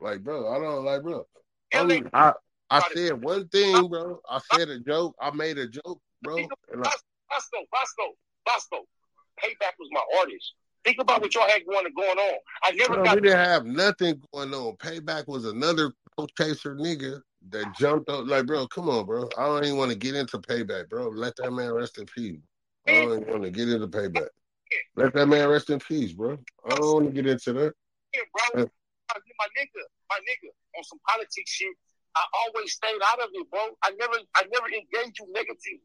Like, 0.00 0.22
bro, 0.22 0.54
I 0.54 0.58
don't 0.58 0.84
like, 0.84 1.02
bro. 1.02 1.26
Only, 1.74 2.02
I 2.12 2.32
I 2.70 2.82
said 2.94 3.22
one 3.22 3.48
thing, 3.48 3.88
bro. 3.88 4.20
I 4.28 4.40
said 4.50 4.68
a 4.68 4.78
joke. 4.80 5.14
I 5.20 5.30
made 5.30 5.58
a 5.58 5.66
joke, 5.66 6.00
bro. 6.26 6.82
Bosco, 7.28 7.58
Bosco, 7.72 8.14
Bosco. 8.44 8.76
Payback 9.42 9.74
was 9.78 9.88
my 9.92 10.02
artist. 10.18 10.54
Think 10.84 10.98
about 11.00 11.20
what 11.20 11.34
y'all 11.34 11.48
had 11.48 11.66
going 11.66 11.86
going 11.96 12.18
on. 12.18 12.38
I 12.62 12.70
never 12.72 12.94
bro, 12.94 13.04
got 13.04 13.16
we 13.16 13.22
didn't 13.22 13.38
have 13.38 13.66
nothing 13.66 14.22
going 14.32 14.54
on. 14.54 14.76
Payback 14.76 15.26
was 15.26 15.44
another 15.44 15.92
chaser 16.38 16.76
nigga 16.76 17.20
that 17.50 17.74
jumped 17.76 18.08
up. 18.08 18.26
Like, 18.26 18.46
bro, 18.46 18.66
come 18.68 18.88
on, 18.88 19.04
bro. 19.04 19.28
I 19.36 19.46
don't 19.46 19.64
even 19.64 19.76
want 19.76 19.90
to 19.90 19.96
get 19.96 20.14
into 20.14 20.38
payback, 20.38 20.88
bro. 20.88 21.08
Let 21.08 21.34
that 21.36 21.50
man 21.50 21.72
rest 21.72 21.98
in 21.98 22.06
peace. 22.06 22.38
I 22.86 22.92
don't 22.92 23.22
even 23.22 23.30
want 23.30 23.42
to 23.42 23.50
get 23.50 23.68
into 23.68 23.88
payback. 23.88 24.28
Let 24.94 25.12
that 25.14 25.26
man 25.26 25.48
rest 25.48 25.70
in 25.70 25.80
peace, 25.80 26.12
bro. 26.12 26.38
I 26.64 26.74
don't 26.76 26.94
want 26.94 27.06
to 27.06 27.12
get 27.12 27.26
into 27.30 27.52
that. 27.52 27.74
Yeah, 28.14 28.20
bro. 28.32 28.62
Uh, 28.62 28.66
My, 29.12 29.20
my 29.38 29.48
nigga, 29.58 29.82
my 30.08 30.18
nigga, 30.22 30.50
on 30.78 30.84
some 30.84 31.00
politics 31.08 31.50
shit. 31.50 31.74
I 32.16 32.24
always 32.32 32.72
stayed 32.72 33.00
out 33.12 33.20
of 33.20 33.28
it, 33.32 33.50
bro. 33.50 33.60
I 33.82 33.90
never, 33.98 34.14
I 34.36 34.44
never 34.52 34.66
engaged 34.66 35.18
you 35.20 35.26
negatively. 35.32 35.82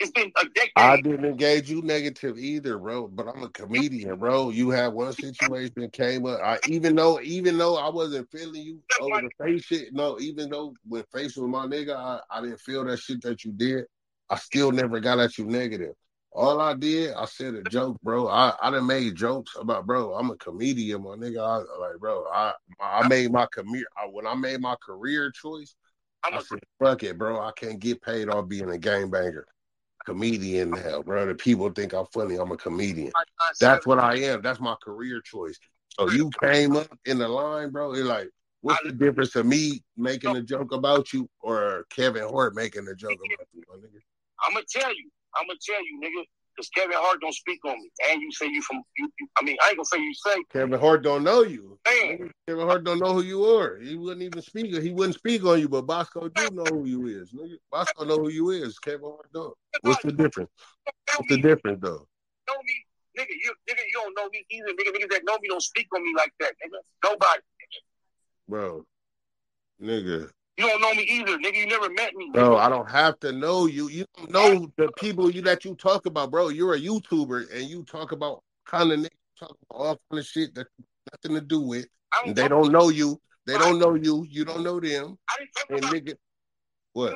It's 0.00 0.10
been 0.10 0.32
a 0.36 0.44
decade. 0.44 0.72
I 0.76 0.96
didn't 0.96 1.24
engage 1.24 1.70
you 1.70 1.80
negative 1.82 2.38
either, 2.38 2.78
bro. 2.78 3.08
But 3.08 3.28
I'm 3.28 3.42
a 3.42 3.48
comedian, 3.48 4.18
bro. 4.18 4.50
You 4.50 4.70
had 4.70 4.88
one 4.88 5.12
situation 5.12 5.88
came 5.90 6.26
up. 6.26 6.40
I 6.42 6.58
even 6.64 6.94
though 6.96 7.20
even 7.20 7.56
though 7.56 7.76
I 7.76 7.88
wasn't 7.88 8.30
feeling 8.30 8.62
you 8.62 8.82
over 9.00 9.22
the 9.22 9.30
face 9.42 9.64
shit, 9.64 9.94
no, 9.94 10.18
even 10.20 10.50
though 10.50 10.74
when 10.86 11.04
face 11.12 11.36
was 11.36 11.48
my 11.48 11.66
nigga, 11.66 11.96
I, 11.96 12.20
I 12.30 12.42
didn't 12.42 12.60
feel 12.60 12.84
that 12.84 12.98
shit 12.98 13.22
that 13.22 13.44
you 13.44 13.52
did. 13.52 13.84
I 14.28 14.36
still 14.36 14.72
never 14.72 15.00
got 15.00 15.18
at 15.18 15.38
you 15.38 15.46
negative. 15.46 15.94
All 16.32 16.60
I 16.60 16.74
did, 16.74 17.14
I 17.14 17.24
said 17.24 17.54
a 17.54 17.64
joke, 17.64 17.98
bro. 18.02 18.28
I, 18.28 18.52
I 18.60 18.70
done 18.70 18.86
made 18.86 19.14
jokes 19.14 19.56
about, 19.58 19.86
bro. 19.86 20.12
I'm 20.12 20.30
a 20.30 20.36
comedian, 20.36 21.02
my 21.02 21.10
nigga. 21.10 21.40
I, 21.40 21.56
like, 21.80 21.98
bro, 21.98 22.26
I 22.30 22.52
I 22.80 23.08
made 23.08 23.32
my 23.32 23.46
career. 23.46 23.86
When 24.10 24.26
I 24.26 24.34
made 24.34 24.60
my 24.60 24.76
career 24.84 25.30
choice, 25.30 25.74
i'm 26.22 26.38
said, 26.42 26.58
fuck 26.78 27.02
it, 27.02 27.16
bro. 27.16 27.40
I 27.40 27.52
can't 27.56 27.78
get 27.78 28.02
paid 28.02 28.28
off 28.28 28.48
being 28.48 28.68
a 28.68 28.78
gangbanger 28.78 29.44
comedian 30.06 30.70
now, 30.70 31.02
bro. 31.02 31.26
The 31.26 31.34
people 31.34 31.68
think 31.70 31.92
I'm 31.92 32.06
funny. 32.06 32.36
I'm 32.36 32.52
a 32.52 32.56
comedian. 32.56 33.12
That's 33.60 33.86
what 33.86 33.98
I 33.98 34.16
am. 34.20 34.40
That's 34.40 34.60
my 34.60 34.76
career 34.82 35.20
choice. 35.20 35.58
So 35.98 36.08
you 36.08 36.30
came 36.42 36.76
up 36.76 36.88
in 37.04 37.18
the 37.18 37.28
line, 37.28 37.70
bro. 37.70 37.92
It's 37.92 38.02
like, 38.02 38.30
what's 38.60 38.82
the 38.82 38.92
difference 38.92 39.34
of 39.36 39.46
me 39.46 39.82
making 39.96 40.36
a 40.36 40.42
joke 40.42 40.72
about 40.72 41.12
you 41.12 41.28
or 41.40 41.86
Kevin 41.90 42.28
Hart 42.28 42.54
making 42.54 42.86
a 42.88 42.94
joke 42.94 43.12
about 43.12 43.48
you, 43.52 43.62
my 43.68 43.76
nigga? 43.76 44.00
I'm 44.46 44.54
gonna 44.54 44.66
tell 44.70 44.94
you. 44.94 45.10
I'm 45.36 45.46
gonna 45.46 45.58
tell 45.60 45.84
you, 45.84 46.00
nigga. 46.02 46.24
Because 46.56 46.70
Kevin 46.70 46.96
Hart 46.96 47.20
don't 47.20 47.34
speak 47.34 47.60
on 47.66 47.74
me, 47.74 47.90
and 48.10 48.22
you 48.22 48.32
say 48.32 48.46
you 48.46 48.62
from. 48.62 48.82
You, 48.96 49.10
you, 49.20 49.28
I 49.38 49.44
mean, 49.44 49.56
I 49.62 49.68
ain't 49.68 49.76
gonna 49.76 49.84
say 49.84 49.98
you 49.98 50.14
say. 50.14 50.42
Kevin 50.52 50.80
Hart 50.80 51.02
don't 51.02 51.22
know 51.22 51.42
you. 51.42 51.78
Man, 51.86 52.30
Kevin 52.48 52.66
Hart 52.66 52.84
don't 52.84 52.98
know 52.98 53.12
who 53.12 53.22
you 53.22 53.44
are. 53.44 53.78
He 53.78 53.96
wouldn't 53.96 54.22
even 54.22 54.40
speak. 54.40 54.74
He 54.74 54.92
wouldn't 54.92 55.16
speak 55.16 55.44
on 55.44 55.60
you, 55.60 55.68
but 55.68 55.82
Bosco 55.82 56.28
do 56.28 56.50
know 56.50 56.64
who 56.64 56.86
you 56.86 57.06
is. 57.06 57.32
Nigga. 57.32 57.56
Bosco 57.70 58.04
know 58.04 58.18
who 58.18 58.30
you 58.30 58.50
is. 58.50 58.78
Kevin 58.78 59.02
Hart 59.02 59.32
don't. 59.34 59.54
What's 59.82 60.02
the 60.02 60.12
difference? 60.12 60.50
What's 60.84 61.28
the 61.28 61.38
difference 61.38 61.80
though? 61.82 62.06
know 62.48 62.54
me, 62.64 62.86
nigga. 63.18 63.34
You, 63.44 63.54
nigga, 63.68 63.82
you 63.86 63.92
don't 63.92 64.14
know 64.16 64.28
me 64.30 64.44
either. 64.50 64.72
Nigga, 64.72 64.96
niggas 64.96 65.10
that 65.10 65.22
know 65.24 65.38
me 65.40 65.48
don't 65.48 65.62
speak 65.62 65.86
on 65.94 66.02
me 66.02 66.12
like 66.16 66.32
that, 66.40 66.52
nigga. 66.64 66.78
Nobody. 67.04 67.40
Bro, 68.48 68.84
nigga. 69.82 70.30
You 70.58 70.66
don't 70.66 70.80
know 70.80 70.94
me 70.94 71.02
either, 71.02 71.36
nigga. 71.38 71.56
You 71.56 71.66
never 71.66 71.90
met 71.90 72.14
me. 72.14 72.30
Bro. 72.32 72.56
I 72.56 72.68
don't 72.68 72.90
have 72.90 73.18
to 73.20 73.32
know 73.32 73.66
you. 73.66 73.88
You 73.88 74.06
don't 74.16 74.30
know 74.30 74.72
the 74.76 74.90
people 74.92 75.30
you 75.30 75.42
that 75.42 75.64
you 75.64 75.74
talk 75.74 76.06
about, 76.06 76.30
bro. 76.30 76.48
You're 76.48 76.74
a 76.74 76.80
YouTuber 76.80 77.54
and 77.54 77.68
you 77.68 77.84
talk 77.84 78.12
about 78.12 78.42
kind 78.64 78.90
of 78.90 79.08
talk 79.38 79.56
about 79.70 79.78
all 79.78 80.00
kind 80.10 80.20
of 80.20 80.26
shit 80.26 80.54
that 80.54 80.66
nothing 81.12 81.38
to 81.38 81.44
do 81.44 81.60
with. 81.60 81.86
And 82.24 82.34
they 82.34 82.48
don't 82.48 82.72
know 82.72 82.88
you. 82.88 83.20
They 83.46 83.58
don't 83.58 83.78
know 83.78 83.94
you. 83.94 84.26
You 84.28 84.44
don't 84.44 84.64
know 84.64 84.80
them. 84.80 85.18
I 85.28 85.36
didn't 85.38 85.84
talk 85.84 85.92
And 85.92 86.06
nigga, 86.06 86.14
what? 86.94 87.12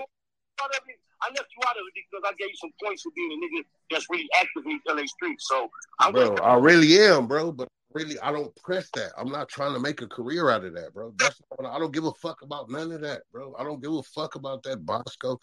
out 0.62 0.70
of 0.70 0.82
it. 0.86 0.96
I 1.22 1.28
left 1.28 1.48
you 1.54 1.68
out 1.68 1.76
of 1.76 1.82
it 1.86 1.94
because 1.94 2.24
I 2.24 2.32
gave 2.38 2.48
you 2.48 2.56
some 2.56 2.70
points 2.82 3.02
for 3.02 3.10
being 3.14 3.32
a 3.32 3.36
nigga 3.36 3.64
that's 3.90 4.06
really 4.10 4.28
active 4.38 4.64
in 4.66 4.80
LA 4.88 5.06
streets. 5.06 5.46
So 5.48 5.68
I'm 5.98 6.12
Bro, 6.12 6.36
I 6.36 6.56
really 6.56 6.98
am, 6.98 7.26
bro. 7.26 7.52
But 7.52 7.68
really, 7.92 8.18
I 8.20 8.32
don't 8.32 8.54
press 8.56 8.88
that. 8.94 9.12
I'm 9.16 9.30
not 9.30 9.48
trying 9.48 9.74
to 9.74 9.80
make 9.80 10.02
a 10.02 10.06
career 10.06 10.50
out 10.50 10.64
of 10.64 10.74
that, 10.74 10.92
bro. 10.94 11.12
That's 11.18 11.40
I 11.60 11.78
don't 11.78 11.92
give 11.92 12.04
a 12.04 12.12
fuck 12.12 12.42
about 12.42 12.70
none 12.70 12.92
of 12.92 13.00
that, 13.02 13.22
bro. 13.32 13.54
I 13.58 13.64
don't 13.64 13.82
give 13.82 13.92
a 13.92 14.02
fuck 14.02 14.34
about 14.34 14.62
that 14.64 14.84
Bosco 14.84 15.38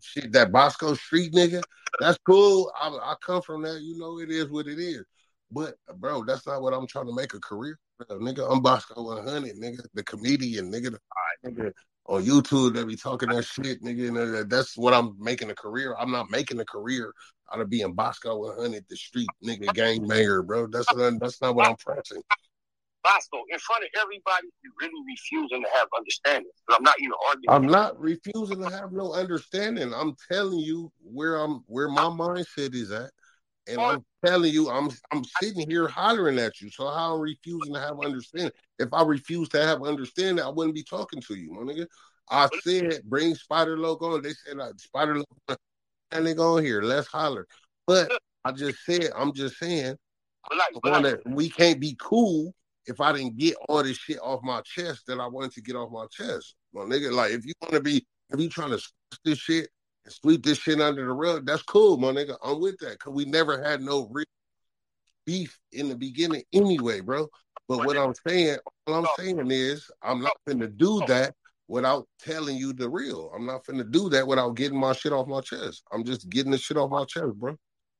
shit. 0.00 0.32
That 0.32 0.52
Bosco 0.52 0.94
Street 0.94 1.32
nigga. 1.32 1.62
That's 2.00 2.18
cool. 2.26 2.72
I, 2.80 2.88
I 2.88 3.14
come 3.24 3.42
from 3.42 3.62
that. 3.62 3.80
You 3.80 3.98
know, 3.98 4.20
it 4.20 4.30
is 4.30 4.48
what 4.48 4.66
it 4.66 4.78
is. 4.78 5.04
But 5.50 5.74
bro, 5.96 6.24
that's 6.24 6.46
not 6.46 6.62
what 6.62 6.74
I'm 6.74 6.86
trying 6.86 7.06
to 7.06 7.14
make 7.14 7.34
a 7.34 7.40
career. 7.40 7.78
Bro, 7.98 8.18
nigga, 8.18 8.50
I'm 8.50 8.60
Bosco 8.60 9.02
100, 9.02 9.56
nigga, 9.56 9.86
the 9.94 10.02
comedian, 10.02 10.70
nigga, 10.70 10.96
the 11.42 11.50
nigga 11.50 11.72
on 12.08 12.24
YouTube 12.24 12.74
that 12.74 12.86
be 12.86 12.96
talking 12.96 13.28
that 13.30 13.44
shit, 13.44 13.82
nigga. 13.82 14.08
And 14.08 14.36
uh, 14.36 14.44
that's 14.48 14.76
what 14.76 14.94
I'm 14.94 15.16
making 15.18 15.50
a 15.50 15.54
career. 15.54 15.96
I'm 15.98 16.10
not 16.10 16.30
making 16.30 16.60
a 16.60 16.64
career 16.64 17.12
out 17.52 17.60
of 17.60 17.68
being 17.70 17.92
Bosco 17.92 18.36
100, 18.38 18.84
the 18.88 18.96
street 18.96 19.28
nigga 19.44 19.72
gang 19.74 20.06
mayor, 20.06 20.42
bro. 20.42 20.66
That's 20.66 20.92
not, 20.94 21.20
that's 21.20 21.40
not 21.40 21.54
what 21.54 21.66
I'm 21.66 21.76
pressing. 21.76 22.22
Bosco 23.02 23.38
in 23.50 23.58
front 23.60 23.84
of 23.84 23.90
everybody. 24.02 24.48
You 24.64 24.72
really 24.80 25.02
refusing 25.06 25.62
to 25.62 25.68
have 25.78 25.88
understanding. 25.96 26.50
I'm 26.68 26.82
not 26.82 26.96
even 26.98 27.12
arguing. 27.28 27.54
I'm 27.54 27.66
not 27.70 28.00
refusing 28.00 28.60
to 28.62 28.70
have 28.70 28.92
no 28.92 29.12
understanding. 29.12 29.94
I'm 29.94 30.16
telling 30.30 30.58
you 30.58 30.90
where 31.02 31.36
I'm 31.36 31.62
where 31.66 31.88
my 31.88 32.04
mindset 32.04 32.74
is 32.74 32.90
at. 32.90 33.10
And 33.68 33.80
I'm 33.80 34.04
telling 34.24 34.52
you, 34.52 34.70
I'm 34.70 34.90
I'm 35.12 35.24
sitting 35.40 35.68
here 35.68 35.88
hollering 35.88 36.38
at 36.38 36.60
you. 36.60 36.70
So 36.70 36.88
how 36.88 37.14
I'm 37.14 37.20
refusing 37.20 37.74
to 37.74 37.80
have 37.80 37.98
understanding? 38.00 38.52
If 38.78 38.92
I 38.92 39.02
refuse 39.02 39.48
to 39.50 39.62
have 39.62 39.82
understanding, 39.82 40.44
I 40.44 40.48
wouldn't 40.48 40.74
be 40.74 40.84
talking 40.84 41.20
to 41.22 41.34
you, 41.34 41.52
my 41.52 41.62
nigga. 41.62 41.86
I 42.30 42.48
said 42.62 43.02
bring 43.04 43.34
Spider 43.34 43.78
Loco 43.78 44.14
on. 44.14 44.22
They 44.22 44.32
said 44.32 44.58
uh, 44.60 44.72
Spider 44.76 45.16
Loco 45.16 45.58
and 46.12 46.26
they 46.26 46.34
go 46.34 46.56
here. 46.58 46.82
Let's 46.82 47.06
holler. 47.06 47.46
But 47.86 48.10
I 48.44 48.52
just 48.52 48.84
said, 48.84 49.10
I'm 49.16 49.32
just 49.32 49.58
saying, 49.58 49.96
I 50.50 50.68
wanna, 50.84 51.18
we 51.26 51.48
can't 51.48 51.80
be 51.80 51.96
cool 52.00 52.54
if 52.86 53.00
I 53.00 53.12
didn't 53.12 53.36
get 53.36 53.56
all 53.68 53.82
this 53.82 53.96
shit 53.96 54.18
off 54.22 54.42
my 54.42 54.60
chest 54.62 55.06
that 55.06 55.18
I 55.18 55.26
wanted 55.26 55.52
to 55.52 55.62
get 55.62 55.76
off 55.76 55.90
my 55.90 56.06
chest. 56.10 56.54
My 56.72 56.82
nigga, 56.82 57.12
like 57.12 57.32
if 57.32 57.44
you 57.44 57.52
want 57.60 57.74
to 57.74 57.80
be, 57.80 58.06
if 58.30 58.40
you 58.40 58.48
trying 58.48 58.70
to 58.70 58.80
this 59.24 59.38
shit 59.38 59.68
and 60.06 60.14
sweep 60.14 60.44
this 60.44 60.58
shit 60.58 60.80
under 60.80 61.04
the 61.04 61.12
rug, 61.12 61.44
that's 61.44 61.62
cool, 61.64 61.96
my 61.96 62.08
nigga. 62.08 62.36
I'm 62.42 62.60
with 62.60 62.78
that 62.78 62.92
because 62.92 63.12
we 63.12 63.24
never 63.24 63.62
had 63.62 63.82
no 63.82 64.08
real 64.10 64.24
beef 65.26 65.58
in 65.72 65.88
the 65.88 65.96
beginning 65.96 66.44
anyway, 66.52 67.00
bro. 67.00 67.28
But 67.68 67.84
what 67.84 67.96
I'm 67.96 68.14
saying, 68.26 68.58
all 68.86 68.94
I'm 68.94 69.06
saying 69.18 69.50
is, 69.50 69.90
I'm 70.00 70.22
not 70.22 70.36
finna 70.48 70.74
do 70.74 71.02
that 71.08 71.34
without 71.66 72.06
telling 72.20 72.56
you 72.56 72.72
the 72.72 72.88
real. 72.88 73.32
I'm 73.34 73.44
not 73.44 73.64
finna 73.64 73.90
do 73.90 74.08
that 74.10 74.28
without 74.28 74.50
getting 74.54 74.78
my 74.78 74.92
shit 74.92 75.12
off 75.12 75.26
my 75.26 75.40
chest. 75.40 75.82
I'm 75.92 76.04
just 76.04 76.30
getting 76.30 76.52
the 76.52 76.58
shit 76.58 76.76
off 76.76 76.90
my 76.90 77.04
chest, 77.04 77.34
bro. 77.34 77.56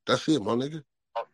That's 0.07 0.29
it, 0.29 0.41
my 0.41 0.53
nigga. 0.53 0.83
All 1.17 1.25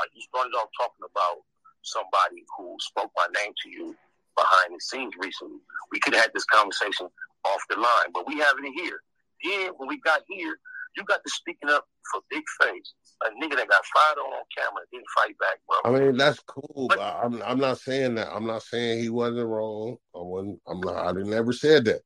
right, 0.00 0.08
you 0.14 0.22
started 0.22 0.52
off 0.56 0.68
talking 0.78 1.04
about 1.10 1.42
somebody 1.82 2.44
who 2.56 2.76
spoke 2.78 3.10
my 3.16 3.26
name 3.36 3.52
to 3.64 3.68
you 3.68 3.96
behind 4.36 4.76
the 4.76 4.80
scenes 4.80 5.14
recently. 5.18 5.58
We 5.90 5.98
could 5.98 6.14
have 6.14 6.22
had 6.22 6.30
this 6.32 6.44
conversation 6.44 7.08
off 7.44 7.62
the 7.68 7.76
line, 7.76 8.12
but 8.14 8.28
we 8.28 8.38
have 8.38 8.54
it 8.62 8.72
here. 8.76 9.00
Then 9.44 9.72
when 9.76 9.88
we 9.88 10.00
got 10.00 10.22
here, 10.28 10.56
you 10.96 11.04
got 11.04 11.20
to 11.24 11.30
speaking 11.30 11.70
up 11.70 11.84
for 12.10 12.20
Big 12.30 12.42
Fase, 12.60 12.94
a 13.24 13.28
nigga 13.42 13.56
that 13.56 13.68
got 13.68 13.82
fired 13.94 14.18
on 14.18 14.32
on 14.32 14.42
camera 14.56 14.80
and 14.80 14.86
didn't 14.92 15.06
fight 15.16 15.38
back, 15.38 15.58
bro. 15.68 15.78
I 15.84 15.98
mean, 15.98 16.16
that's 16.16 16.40
cool, 16.40 16.88
but 16.88 17.00
I'm 17.00 17.42
I'm 17.42 17.58
not 17.58 17.78
saying 17.78 18.14
that. 18.16 18.28
I'm 18.32 18.46
not 18.46 18.62
saying 18.62 19.00
he 19.00 19.10
wasn't 19.10 19.48
wrong. 19.48 19.96
I 20.14 20.20
wasn't. 20.20 20.60
I'm 20.66 20.80
not. 20.80 20.96
I 20.96 21.12
didn't 21.12 21.32
ever 21.32 21.52
said 21.52 21.84
that. 21.86 22.00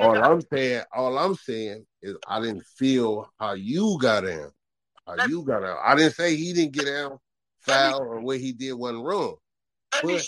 All 0.00 0.22
I'm 0.22 0.40
saying, 0.52 0.82
all 0.92 1.18
I'm 1.18 1.34
saying 1.34 1.84
is, 2.02 2.16
I 2.26 2.40
didn't 2.40 2.64
feel 2.76 3.30
how 3.38 3.52
you 3.52 3.98
got 4.00 4.24
in. 4.24 4.50
How 5.06 5.26
you 5.26 5.42
got 5.44 5.64
out. 5.64 5.78
I 5.84 5.94
didn't 5.94 6.14
say 6.14 6.36
he 6.36 6.52
didn't 6.52 6.72
get 6.72 6.88
out 6.88 7.20
foul 7.60 8.00
or 8.00 8.20
what 8.20 8.38
he 8.38 8.52
did 8.52 8.72
wasn't 8.72 9.04
wrong. 9.04 9.36
let 9.94 10.04
me 10.04 10.20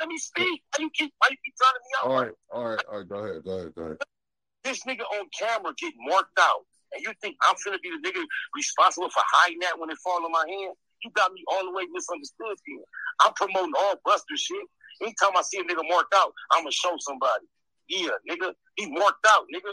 let 0.00 0.08
me 0.08 0.18
speak. 0.18 0.62
Why 0.76 0.82
you 0.84 0.90
keep 0.90 1.12
why 1.18 1.28
you 1.30 1.36
keep 1.44 1.54
me 1.60 1.66
out? 2.02 2.10
all 2.10 2.22
right, 2.22 2.32
all 2.52 2.64
right, 2.64 2.84
all 2.90 2.98
right. 2.98 3.08
Go 3.08 3.16
ahead, 3.16 3.44
go 3.44 3.50
ahead, 3.52 3.74
go 3.74 3.82
ahead. 3.82 3.96
This 4.64 4.84
nigga 4.84 5.02
on 5.18 5.26
camera 5.38 5.72
getting 5.78 5.98
marked 6.06 6.38
out, 6.38 6.64
and 6.92 7.02
you 7.02 7.12
think 7.20 7.36
I'm 7.42 7.56
finna 7.56 7.80
be 7.82 7.90
the 7.90 8.08
nigga 8.08 8.22
responsible 8.54 9.10
for 9.10 9.22
hiding 9.26 9.58
that 9.60 9.78
when 9.78 9.90
it 9.90 9.98
fall 10.04 10.24
on 10.24 10.30
my 10.30 10.44
hand? 10.48 10.74
You 11.02 11.10
got 11.14 11.32
me 11.32 11.42
all 11.50 11.64
the 11.64 11.72
way 11.72 11.84
misunderstood 11.92 12.56
here. 12.64 12.84
I'm 13.20 13.32
promoting 13.34 13.72
all 13.78 13.94
Buster 14.04 14.36
shit. 14.36 14.66
Anytime 15.02 15.36
I 15.36 15.42
see 15.42 15.58
a 15.58 15.64
nigga 15.64 15.82
marked 15.88 16.14
out, 16.14 16.32
I'ma 16.52 16.70
show 16.70 16.94
somebody. 17.00 17.46
Yeah, 17.88 18.10
nigga, 18.30 18.52
he 18.76 18.86
marked 18.90 19.26
out, 19.28 19.46
nigga. 19.52 19.72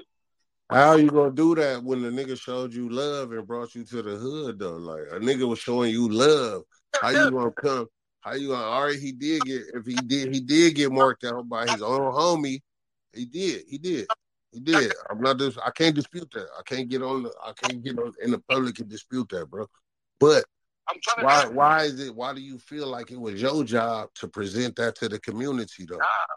How 0.71 0.95
you 0.95 1.09
gonna 1.09 1.31
do 1.31 1.55
that 1.55 1.83
when 1.83 2.01
the 2.01 2.09
nigga 2.09 2.39
showed 2.39 2.73
you 2.73 2.89
love 2.89 3.31
and 3.31 3.47
brought 3.47 3.73
you 3.73 3.83
to 3.85 4.01
the 4.03 4.15
hood 4.17 4.59
though? 4.59 4.77
Like 4.77 5.01
a 5.11 5.19
nigga 5.19 5.47
was 5.47 5.59
showing 5.59 5.91
you 5.91 6.09
love. 6.09 6.63
How 7.01 7.09
you 7.09 7.31
gonna 7.31 7.51
come? 7.51 7.87
How 8.21 8.33
you 8.33 8.49
gonna? 8.49 8.63
All 8.63 8.85
right, 8.85 8.99
he 8.99 9.11
did 9.11 9.45
get. 9.45 9.63
If 9.73 9.85
he 9.85 10.01
did, 10.01 10.33
he 10.33 10.39
did 10.39 10.75
get 10.75 10.91
marked 10.91 11.23
out 11.23 11.49
by 11.49 11.67
his 11.67 11.81
own 11.81 12.13
homie. 12.13 12.61
He 13.13 13.25
did. 13.25 13.63
He 13.67 13.79
did. 13.79 14.07
He 14.51 14.59
did. 14.59 14.93
I'm 15.09 15.21
not 15.21 15.37
just. 15.37 15.59
I 15.63 15.69
can't 15.71 15.95
dispute 15.95 16.29
that. 16.33 16.47
I 16.57 16.61
can't 16.65 16.89
get 16.89 17.03
on. 17.03 17.23
The, 17.23 17.33
I 17.43 17.53
can't 17.53 17.83
get 17.83 17.99
on 17.99 18.13
in 18.23 18.31
the 18.31 18.39
public 18.39 18.79
and 18.79 18.89
dispute 18.89 19.29
that, 19.29 19.49
bro. 19.49 19.67
But 20.19 20.43
I'm 20.89 20.97
trying 21.03 21.19
to 21.19 21.25
Why? 21.25 21.45
Why 21.47 21.83
is 21.83 21.99
it? 21.99 22.15
Why 22.15 22.33
do 22.33 22.41
you 22.41 22.57
feel 22.57 22.87
like 22.87 23.11
it 23.11 23.19
was 23.19 23.41
your 23.41 23.63
job 23.63 24.09
to 24.15 24.27
present 24.27 24.75
that 24.77 24.95
to 24.95 25.09
the 25.09 25.19
community, 25.19 25.85
though? 25.87 25.97
job. 25.97 26.29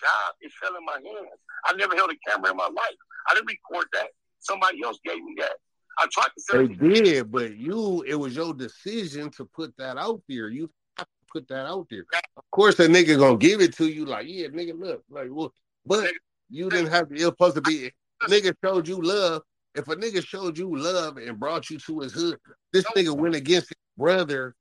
Job. 0.00 0.34
It 0.40 0.50
fell 0.60 0.76
in 0.76 0.84
my 0.84 0.94
hands. 0.94 1.28
I 1.66 1.74
never 1.76 1.94
held 1.94 2.10
a 2.10 2.30
camera 2.30 2.50
in 2.50 2.56
my 2.56 2.64
life. 2.64 2.96
I 3.30 3.34
didn't 3.34 3.48
record 3.48 3.86
that. 3.92 4.08
Somebody 4.40 4.82
else 4.82 4.98
gave 5.04 5.22
me 5.22 5.34
that. 5.38 5.52
I 5.98 6.06
tried 6.10 6.28
to 6.28 6.40
say 6.40 6.66
They 6.66 6.94
say 6.96 7.02
did, 7.02 7.30
but 7.30 7.56
you, 7.56 8.02
it 8.06 8.14
was 8.14 8.34
your 8.34 8.54
decision 8.54 9.30
to 9.32 9.44
put 9.44 9.76
that 9.76 9.98
out 9.98 10.22
there. 10.28 10.48
You 10.48 10.70
have 10.96 11.06
to 11.06 11.26
put 11.30 11.48
that 11.48 11.66
out 11.66 11.86
there. 11.90 12.04
Of 12.36 12.44
course, 12.50 12.78
a 12.80 12.88
nigga 12.88 13.18
gonna 13.18 13.36
give 13.36 13.60
it 13.60 13.74
to 13.74 13.86
you, 13.86 14.06
like, 14.06 14.26
yeah, 14.26 14.46
nigga, 14.48 14.78
look, 14.78 15.04
like, 15.10 15.28
well, 15.30 15.52
but 15.84 16.10
you 16.50 16.68
didn't 16.68 16.90
have 16.90 17.08
to. 17.08 17.14
It 17.14 17.18
was 17.18 17.24
supposed 17.26 17.56
to 17.56 17.62
be. 17.62 17.92
A 18.22 18.26
nigga 18.26 18.54
showed 18.62 18.86
you 18.86 19.00
love. 19.00 19.42
If 19.74 19.88
a 19.88 19.96
nigga 19.96 20.24
showed 20.26 20.58
you 20.58 20.76
love 20.76 21.16
and 21.16 21.38
brought 21.38 21.70
you 21.70 21.78
to 21.78 22.00
his 22.00 22.12
hood, 22.12 22.38
this 22.72 22.84
nigga 22.96 23.16
went 23.16 23.36
against 23.36 23.68
his 23.68 23.76
brother 23.96 24.54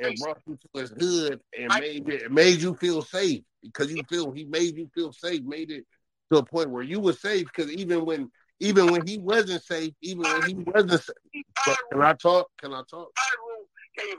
and 0.00 0.16
brought 0.18 0.40
you 0.46 0.56
to 0.56 0.80
his 0.80 0.90
hood 0.90 1.40
and 1.58 1.72
made 1.80 2.08
it 2.08 2.30
made 2.30 2.60
you 2.60 2.74
feel 2.74 3.02
safe 3.02 3.42
because 3.62 3.90
you 3.90 4.02
feel 4.08 4.30
he 4.32 4.44
made 4.44 4.76
you 4.76 4.90
feel 4.94 5.12
safe, 5.12 5.42
made 5.44 5.70
it 5.70 5.84
to 6.30 6.38
a 6.38 6.44
point 6.44 6.70
where 6.70 6.82
you 6.82 7.00
were 7.00 7.12
safe. 7.12 7.46
Because 7.46 7.70
even 7.72 8.04
when 8.04 8.30
even 8.60 8.90
when 8.90 9.06
he 9.06 9.18
wasn't 9.18 9.62
safe, 9.62 9.94
even 10.02 10.22
when 10.22 10.42
he 10.42 10.54
wasn't 10.54 11.02
safe, 11.02 11.44
but 11.64 11.78
can 11.92 12.02
I 12.02 12.12
talk? 12.14 12.48
Can 12.60 12.74
I 12.74 12.82
talk? 12.90 13.08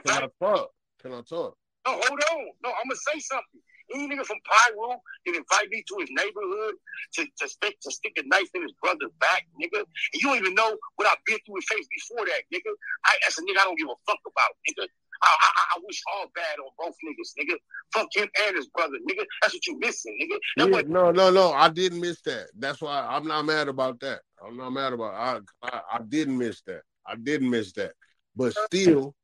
Can 0.06 0.22
I 0.22 0.28
talk? 0.42 0.70
Can 1.02 1.12
I 1.12 1.20
talk? 1.20 1.56
No, 1.86 1.92
hold 1.92 2.20
on. 2.32 2.46
No, 2.62 2.70
I'm 2.70 2.88
gonna 2.88 2.96
say 3.12 3.18
something. 3.20 3.60
Any 3.94 4.08
nigga 4.08 4.24
from 4.24 4.38
Piru 4.46 4.94
can 5.26 5.34
invite 5.34 5.68
me 5.70 5.82
to 5.88 5.94
his 6.00 6.10
neighborhood 6.10 6.74
to, 7.14 7.26
to 7.26 7.48
stick 7.48 7.76
to 7.82 7.90
stick 7.90 8.12
a 8.18 8.22
knife 8.26 8.50
in 8.54 8.62
his 8.62 8.72
brother's 8.82 9.12
back, 9.20 9.46
nigga. 9.60 9.80
And 9.80 10.18
you 10.22 10.28
don't 10.28 10.38
even 10.38 10.54
know 10.54 10.76
what 10.96 11.08
I've 11.08 11.22
been 11.26 11.38
through 11.46 11.56
his 11.56 11.66
face 11.70 11.86
before 11.90 12.24
that, 12.26 12.42
nigga. 12.54 12.70
I 13.04 13.18
that's 13.22 13.38
a 13.38 13.42
nigga 13.42 13.60
I 13.60 13.64
don't 13.64 13.78
give 13.78 13.88
a 13.88 13.98
fuck 14.06 14.20
about, 14.26 14.52
nigga. 14.68 14.86
I, 15.22 15.28
I, 15.28 15.76
I 15.76 15.80
wish 15.84 16.00
all 16.14 16.26
bad 16.34 16.58
on 16.58 16.70
both 16.78 16.94
niggas, 17.04 17.34
nigga. 17.38 17.56
Fuck 17.92 18.08
him 18.14 18.28
and 18.46 18.56
his 18.56 18.68
brother, 18.68 18.96
nigga. 19.08 19.24
That's 19.42 19.54
what 19.54 19.66
you 19.66 19.78
missing, 19.78 20.16
nigga. 20.22 20.38
Yeah, 20.56 20.76
was 20.76 20.84
no, 20.88 21.10
no, 21.10 21.30
no. 21.30 21.52
I 21.52 21.68
didn't 21.68 22.00
miss 22.00 22.20
that. 22.22 22.46
That's 22.58 22.80
why 22.80 23.06
I'm 23.06 23.26
not 23.26 23.44
mad 23.44 23.68
about 23.68 24.00
that. 24.00 24.20
I'm 24.44 24.56
not 24.56 24.70
mad 24.70 24.92
about. 24.92 25.14
I, 25.14 25.40
I, 25.66 25.80
I 25.94 25.98
didn't 26.08 26.38
miss 26.38 26.62
that. 26.62 26.82
I 27.06 27.16
didn't 27.16 27.50
miss 27.50 27.72
that. 27.72 27.92
But 28.34 28.54
still, 28.54 29.14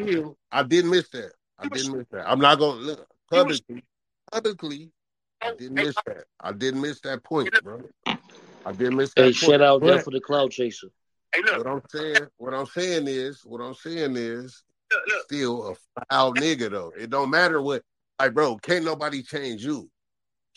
still, 0.00 0.36
I 0.52 0.62
didn't 0.62 0.90
miss 0.90 1.08
that. 1.10 1.32
I 1.58 1.68
didn't 1.68 1.96
miss 1.96 2.06
that. 2.12 2.30
I'm 2.30 2.38
not 2.38 2.58
gonna 2.58 2.80
look 2.80 3.06
publicly. 3.30 3.82
Publicly, 4.32 4.90
I 5.40 5.52
didn't 5.56 5.78
miss 5.78 5.96
that. 6.06 6.24
I 6.40 6.52
didn't 6.52 6.80
miss 6.80 7.00
that 7.00 7.24
point, 7.24 7.52
bro. 7.62 7.82
I 8.66 8.72
didn't 8.72 8.96
miss 8.96 9.14
that 9.14 9.22
Hey, 9.22 9.28
point. 9.28 9.40
shout 9.40 9.62
out 9.62 9.82
there 9.82 10.00
for 10.00 10.10
the 10.10 10.20
cloud 10.20 10.50
chaser. 10.50 10.88
Hey, 11.34 11.42
look. 11.42 11.58
what 11.58 11.66
I'm 11.66 11.82
saying, 11.90 12.26
what 12.36 12.54
I'm 12.54 12.66
saying 12.66 13.04
is, 13.06 13.42
what 13.44 13.60
I'm 13.60 13.74
saying 13.74 14.16
is, 14.16 14.64
still 15.24 15.68
a 15.68 16.04
foul 16.10 16.34
nigga 16.34 16.70
though. 16.70 16.92
It 16.98 17.10
don't 17.10 17.30
matter 17.30 17.60
what, 17.60 17.82
like, 18.18 18.34
bro. 18.34 18.56
Can't 18.56 18.84
nobody 18.84 19.22
change 19.22 19.64
you. 19.64 19.90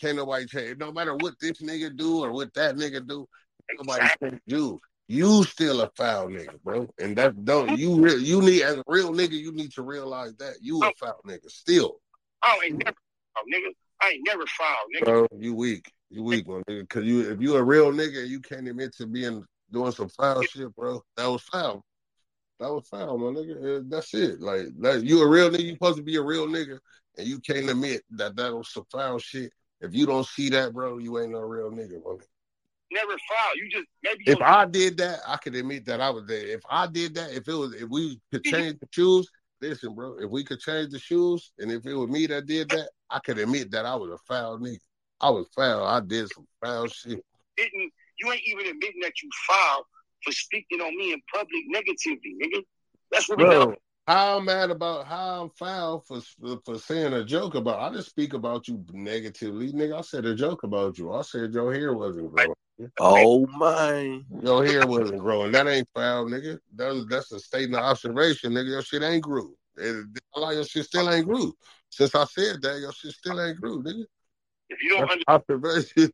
Can't 0.00 0.16
nobody 0.16 0.46
change. 0.46 0.78
No 0.78 0.90
matter 0.92 1.14
what 1.16 1.34
this 1.40 1.60
nigga 1.62 1.96
do 1.96 2.24
or 2.24 2.32
what 2.32 2.52
that 2.54 2.76
nigga 2.76 3.06
do. 3.06 3.26
Can't 3.68 3.86
nobody 3.86 4.06
change 4.20 4.40
you. 4.46 4.80
You 5.08 5.44
still 5.44 5.82
a 5.82 5.90
foul 5.96 6.28
nigga, 6.28 6.60
bro. 6.64 6.88
And 6.98 7.16
that 7.16 7.44
don't 7.44 7.76
you 7.76 8.00
re- 8.00 8.16
you 8.16 8.40
need 8.40 8.62
as 8.62 8.76
a 8.76 8.84
real 8.86 9.12
nigga, 9.12 9.32
you 9.32 9.52
need 9.52 9.72
to 9.72 9.82
realize 9.82 10.34
that 10.36 10.54
you 10.60 10.82
a 10.82 10.92
foul 10.98 11.20
nigga 11.26 11.50
still, 11.50 12.00
I 12.42 12.60
ain't 12.64 12.78
never 12.78 12.96
foul, 13.34 13.44
nigga. 13.52 13.72
I 14.02 14.10
ain't 14.10 14.26
never 14.26 14.44
foul, 14.46 14.76
nigga. 14.94 15.04
bro. 15.04 15.26
You 15.38 15.54
weak. 15.54 15.92
You 16.10 16.22
weak, 16.22 16.46
one 16.46 16.62
nigga. 16.68 16.88
Cause 16.88 17.04
you 17.04 17.30
if 17.30 17.40
you 17.40 17.56
a 17.56 17.62
real 17.62 17.92
nigga, 17.92 18.26
you 18.26 18.40
can't 18.40 18.68
admit 18.68 18.94
to 18.96 19.06
being 19.06 19.44
doing 19.70 19.92
some 19.92 20.08
foul 20.08 20.42
shit, 20.42 20.74
bro. 20.74 21.02
That 21.16 21.26
was 21.26 21.42
foul. 21.42 21.84
That 22.60 22.72
was 22.72 22.86
foul, 22.88 23.18
my 23.18 23.40
nigga. 23.40 23.88
That's 23.88 24.12
it. 24.14 24.40
Like 24.40 24.66
that, 24.80 25.04
you 25.04 25.22
a 25.22 25.28
real 25.28 25.50
nigga. 25.50 25.64
You 25.64 25.72
supposed 25.72 25.96
to 25.96 26.02
be 26.02 26.16
a 26.16 26.22
real 26.22 26.46
nigga, 26.46 26.78
and 27.16 27.26
you 27.26 27.40
can't 27.40 27.70
admit 27.70 28.02
that 28.10 28.36
that 28.36 28.54
was 28.54 28.72
some 28.72 28.84
foul 28.90 29.18
shit. 29.18 29.52
If 29.80 29.94
you 29.94 30.06
don't 30.06 30.26
see 30.26 30.48
that, 30.50 30.72
bro, 30.72 30.98
you 30.98 31.18
ain't 31.18 31.32
no 31.32 31.40
real 31.40 31.70
nigga, 31.70 32.02
nigga. 32.02 32.22
Never 32.92 33.12
foul. 33.12 33.56
You 33.56 33.70
just 33.70 33.86
maybe 34.04 34.24
If 34.26 34.40
I 34.42 34.66
did 34.66 34.98
that, 34.98 35.20
I 35.26 35.38
could 35.38 35.54
admit 35.54 35.86
that 35.86 36.00
I 36.00 36.10
was 36.10 36.26
there. 36.26 36.46
If 36.46 36.60
I 36.68 36.86
did 36.86 37.14
that, 37.14 37.32
if 37.32 37.48
it 37.48 37.54
was, 37.54 37.74
if 37.74 37.88
we 37.88 38.20
could 38.30 38.44
change 38.44 38.78
the 38.80 38.88
shoes, 38.90 39.28
listen, 39.62 39.94
bro. 39.94 40.16
If 40.18 40.30
we 40.30 40.44
could 40.44 40.60
change 40.60 40.90
the 40.90 40.98
shoes, 40.98 41.52
and 41.58 41.70
if 41.70 41.86
it 41.86 41.94
was 41.94 42.08
me 42.08 42.26
that 42.26 42.46
did 42.46 42.68
that, 42.70 42.90
I 43.08 43.20
could 43.20 43.38
admit 43.38 43.70
that 43.70 43.86
I 43.86 43.94
was 43.94 44.10
a 44.10 44.18
foul 44.26 44.58
nigga. 44.58 44.78
I 45.20 45.30
was 45.30 45.46
foul. 45.54 45.84
I 45.84 46.00
did 46.00 46.28
some 46.30 46.46
foul 46.62 46.88
shit. 46.88 47.24
didn't 47.56 47.92
you 48.18 48.30
ain't 48.30 48.42
even 48.46 48.66
admitting 48.66 49.00
that 49.02 49.22
you 49.22 49.30
foul 49.46 49.86
for 50.24 50.32
speaking 50.32 50.80
on 50.80 50.96
me 50.96 51.12
in 51.12 51.20
public 51.32 51.62
negatively, 51.68 52.36
nigga. 52.42 52.62
That's 53.10 53.28
what 53.28 53.38
we 53.38 53.44
Bro, 53.44 53.68
got. 53.68 53.78
how 54.06 54.38
I'm 54.38 54.44
mad 54.44 54.70
about 54.70 55.06
how 55.06 55.42
I'm 55.42 55.50
foul 55.50 56.00
for 56.00 56.20
for 56.64 56.78
saying 56.78 57.12
a 57.12 57.24
joke 57.24 57.54
about. 57.54 57.80
I 57.80 57.90
didn't 57.90 58.06
speak 58.06 58.34
about 58.34 58.68
you 58.68 58.84
negatively, 58.92 59.72
nigga. 59.72 59.98
I 59.98 60.00
said 60.02 60.26
a 60.26 60.34
joke 60.34 60.64
about 60.64 60.98
you. 60.98 61.12
I 61.12 61.22
said 61.22 61.54
your 61.54 61.72
hair 61.72 61.94
wasn't 61.94 62.30
growing. 62.32 62.54
Oh 62.98 63.46
my! 63.46 64.20
Your 64.42 64.64
hair 64.64 64.86
wasn't 64.86 65.18
growing. 65.18 65.52
That 65.52 65.68
ain't 65.68 65.88
foul, 65.94 66.26
nigga. 66.26 66.58
That's 66.74 67.06
that's 67.08 67.32
a 67.32 67.40
statement 67.40 67.82
of 67.82 67.90
observation, 67.90 68.52
nigga. 68.52 68.68
Your 68.68 68.82
shit 68.82 69.02
ain't 69.02 69.22
grew. 69.22 69.54
It, 69.76 70.06
like 70.36 70.54
your 70.54 70.64
shit 70.64 70.86
still 70.86 71.10
ain't 71.10 71.26
grew. 71.26 71.54
Since 71.90 72.14
I 72.14 72.24
said 72.24 72.62
that, 72.62 72.80
your 72.80 72.92
shit 72.92 73.12
still 73.12 73.40
ain't 73.40 73.60
grew, 73.60 73.82
nigga. 73.82 74.04
If 74.70 74.82
you 74.82 74.90
don't 74.90 75.00
That's 75.00 75.12
understand, 75.12 75.42
observation. 75.50 76.12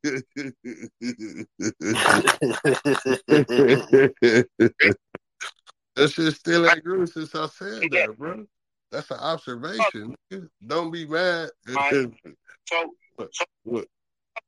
that 5.96 6.10
shit 6.10 6.34
still 6.34 6.66
ain't 6.68 6.84
grew 6.84 7.06
since 7.06 7.34
I 7.34 7.46
said 7.46 7.90
that, 7.90 8.14
bro. 8.18 8.46
That's 8.90 9.10
an 9.10 9.18
observation. 9.18 10.14
nigga. 10.32 10.48
Don't 10.66 10.90
be 10.90 11.06
mad. 11.06 11.50
so 11.66 12.10
so 12.66 13.44
What? 13.64 13.86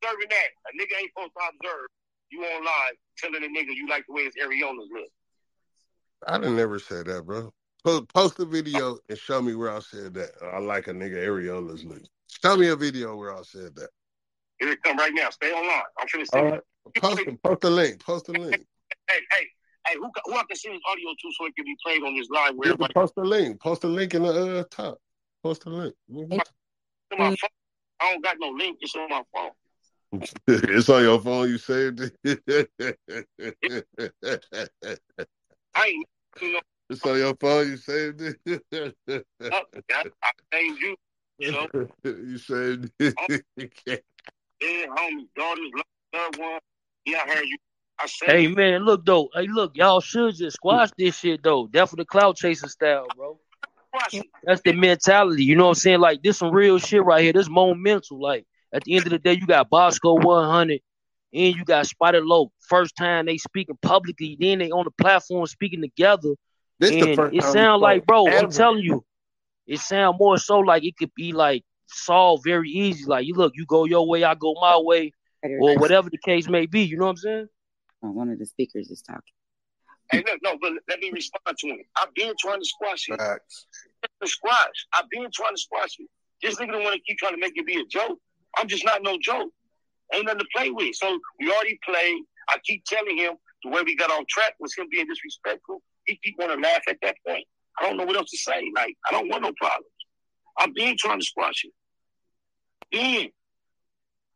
observing 0.03 0.29
that 0.31 0.49
a 0.66 0.70
nigga 0.77 1.01
ain't 1.01 1.11
supposed 1.14 1.33
to 1.37 1.40
observe. 1.49 1.88
You 2.31 2.45
online 2.45 2.95
telling 3.19 3.43
a 3.45 3.47
nigga 3.47 3.75
you 3.75 3.88
like 3.88 4.05
the 4.07 4.12
way 4.14 4.25
his 4.25 4.35
areolas 4.37 4.87
look. 4.93 5.09
I 6.27 6.38
didn't 6.38 6.57
never 6.57 6.79
say 6.79 7.03
that, 7.03 7.25
bro. 7.27 7.53
Post, 7.85 8.09
post 8.09 8.38
a 8.40 8.45
video 8.45 8.99
and 9.09 9.19
show 9.19 9.40
me 9.40 9.55
where 9.55 9.71
I 9.75 9.81
said 9.81 10.14
that. 10.14 10.31
I 10.43 10.59
like 10.59 10.87
a 10.88 10.93
nigga 10.93 11.16
areolas 11.27 11.85
look. 11.85 12.03
Show 12.43 12.57
me 12.57 12.69
a 12.69 12.77
video 12.77 13.16
where 13.16 13.35
I 13.35 13.43
said 13.43 13.75
that. 13.77 13.88
Here 14.59 14.71
it 14.73 14.83
come 14.83 14.97
right 14.99 15.12
now. 15.14 15.31
Stay 15.31 15.51
online. 15.53 15.83
I'm 15.99 16.07
trying 16.07 16.25
to 16.25 16.31
say. 16.31 16.43
right. 16.43 16.61
Post, 17.01 17.21
it- 17.21 17.43
post 17.43 17.61
the 17.62 17.71
link. 17.71 18.05
Post 18.05 18.27
the 18.27 18.33
link. 18.33 18.66
Hey, 19.09 19.21
hey, 19.33 19.47
hey, 19.88 19.95
who, 19.97 20.11
who 20.27 20.35
I 20.35 20.43
can 20.49 20.57
send 20.57 20.75
this 20.75 20.83
audio 20.90 21.11
to 21.11 21.33
so 21.38 21.47
it 21.47 21.57
can 21.57 21.64
be 21.64 21.77
played 21.83 22.03
on 22.03 22.14
this 22.14 22.29
live 22.31 22.55
where 22.55 22.69
everybody 22.69 22.93
post 22.95 23.14
the 23.14 23.23
link. 23.23 23.61
Post 23.61 23.83
the 23.83 23.88
link 23.88 24.14
in 24.14 24.23
the 24.23 24.61
uh, 24.61 24.64
top. 24.71 24.99
Post 25.43 25.64
the 25.64 25.71
link. 25.71 25.95
Mhm. 26.12 26.40
phone. 27.16 27.37
I 28.01 28.12
don't 28.12 28.23
got 28.23 28.37
no 28.38 28.51
link. 28.51 28.79
It's 28.81 28.95
on 28.95 29.09
my 29.09 29.23
phone. 29.35 29.51
it's 30.49 30.88
on 30.88 31.03
your 31.03 31.20
phone. 31.20 31.49
You 31.49 31.59
saved 31.59 32.01
it. 32.01 32.14
I 35.75 35.87
ain't 35.87 36.07
you 36.40 36.53
know 36.53 36.61
it's 36.88 37.07
on 37.07 37.18
your 37.18 37.35
phone. 37.37 37.68
You 37.68 37.77
saved 37.77 38.20
it. 38.20 38.38
Oh, 39.42 39.46
up. 39.46 39.77
I, 39.92 40.05
I 40.23 40.31
named 40.53 40.79
you. 40.81 40.96
You 41.38 41.53
know, 41.53 41.68
you 42.05 42.38
saved 42.38 42.90
it. 42.99 43.14
Oh, 43.18 43.38
yeah, 44.61 44.87
homies, 44.88 45.29
daughters, 45.37 45.70
loved 46.14 46.38
one. 46.38 46.61
Yeah, 47.07 47.23
I 47.25 47.35
heard 47.35 47.46
you. 47.46 47.57
I 47.99 48.07
said, 48.07 48.29
Hey 48.31 48.49
man, 48.49 48.85
look 48.85 49.05
though. 49.07 49.29
Hey, 49.35 49.46
look, 49.46 49.77
y'all 49.77 50.01
should 50.01 50.35
just 50.35 50.57
squash 50.57 50.90
this 50.99 51.16
shit 51.16 51.42
though. 51.42 51.68
That's 51.73 51.90
for 51.90 51.96
the 51.96 52.05
cloud 52.05 52.37
chaser 52.37 52.68
style, 52.68 53.07
bro. 53.16 53.38
That's 54.44 54.62
the 54.62 54.73
mentality. 54.73 55.44
You 55.44 55.57
know 55.57 55.64
what 55.64 55.70
I'm 55.70 55.75
saying? 55.77 56.01
Like 56.01 56.23
this 56.23 56.38
some 56.38 56.53
real 56.53 56.79
shit 56.79 57.05
right 57.05 57.23
here. 57.23 57.33
This 57.33 57.49
momental. 57.49 58.20
Like 58.20 58.46
at 58.72 58.85
the 58.85 58.96
end 58.96 59.06
of 59.06 59.11
the 59.11 59.18
day, 59.18 59.33
you 59.33 59.46
got 59.46 59.70
Bosco 59.70 60.14
100 60.14 60.80
and 61.33 61.56
you 61.56 61.64
got 61.64 61.87
Spotted 61.87 62.24
Low. 62.24 62.52
First 62.61 62.96
time 62.96 63.26
they 63.26 63.37
speaking 63.38 63.78
publicly, 63.83 64.37
then 64.38 64.59
they 64.59 64.70
on 64.70 64.85
the 64.85 64.90
platform 64.90 65.46
speaking 65.46 65.80
together. 65.80 66.35
This 66.78 66.90
the 66.90 67.14
first 67.14 67.35
it 67.35 67.40
time 67.40 67.52
we 67.52 67.59
sound 67.59 67.83
like, 67.83 68.06
bro, 68.06 68.26
ever. 68.26 68.46
I'm 68.46 68.50
telling 68.50 68.83
you, 68.83 69.04
it 69.66 69.80
sound 69.80 70.18
more 70.18 70.38
so 70.38 70.59
like 70.59 70.85
it 70.85 70.96
could 70.96 71.12
be 71.14 71.33
like 71.33 71.62
solved 71.87 72.44
very 72.44 72.70
easy. 72.70 73.04
Like 73.04 73.26
you 73.26 73.35
look, 73.35 73.52
you 73.54 73.66
go 73.66 73.85
your 73.85 74.06
way, 74.09 74.24
I 74.24 74.35
go 74.35 74.54
my 74.61 74.78
way, 74.78 75.12
or 75.42 75.78
whatever 75.78 76.11
the 76.11 76.18
case 76.18 76.48
may 76.48 76.66
be. 76.66 76.83
You 76.83 76.96
know 76.96 77.04
what 77.04 77.11
I'm 77.11 77.16
saying? 77.16 77.48
Oh, 78.02 78.11
one 78.11 78.30
of 78.30 78.38
the 78.38 78.46
speakers 78.46 78.90
is 78.90 79.02
talking. 79.02 79.35
hey, 80.11 80.24
look, 80.26 80.40
no, 80.42 80.56
but 80.61 80.72
let 80.88 81.00
me 81.00 81.11
respond 81.12 81.56
to 81.59 81.66
him. 81.68 81.78
I've 82.00 82.14
been 82.14 82.33
trying 82.38 82.61
to 82.61 82.64
squash 82.64 83.09
it. 83.09 83.18
Facts. 83.18 83.66
The 84.20 84.26
squash. 84.26 84.87
I've 84.94 85.09
been 85.11 85.28
trying 85.33 85.54
to 85.54 85.61
squash 85.61 85.96
it. 85.98 86.09
This 86.42 86.56
nigga 86.56 86.72
don't 86.72 86.83
want 86.83 86.94
to 86.94 87.02
keep 87.06 87.18
trying 87.18 87.35
to 87.35 87.40
make 87.40 87.52
it 87.56 87.66
be 87.66 87.78
a 87.78 87.85
joke. 87.85 88.18
I'm 88.57 88.69
just 88.69 88.85
not 88.85 89.03
no 89.03 89.19
joke. 89.21 89.51
Ain't 90.13 90.27
nothing 90.27 90.41
to 90.41 90.47
play 90.55 90.71
with. 90.71 90.95
So 90.95 91.19
we 91.39 91.51
already 91.51 91.79
played. 91.85 92.23
I 92.49 92.57
keep 92.65 92.85
telling 92.85 93.17
him 93.17 93.35
the 93.63 93.71
way 93.71 93.83
we 93.85 93.95
got 93.97 94.11
on 94.11 94.25
track 94.29 94.55
was 94.59 94.75
him 94.75 94.87
being 94.91 95.07
disrespectful. 95.07 95.83
He 96.07 96.19
keep 96.23 96.39
want 96.39 96.53
to 96.53 96.59
laugh 96.59 96.83
at 96.89 96.97
that 97.03 97.17
point. 97.27 97.45
I 97.79 97.87
don't 97.87 97.97
know 97.97 98.05
what 98.05 98.17
else 98.17 98.31
to 98.31 98.37
say. 98.37 98.63
Like 98.75 98.97
I 99.09 99.13
don't 99.13 99.29
want 99.29 99.43
no 99.43 99.53
problems. 99.61 99.87
I've 100.59 100.75
been 100.75 100.97
trying 100.99 101.21
to 101.21 101.25
squash 101.25 101.65
it. 101.65 101.73
Been. 102.91 103.31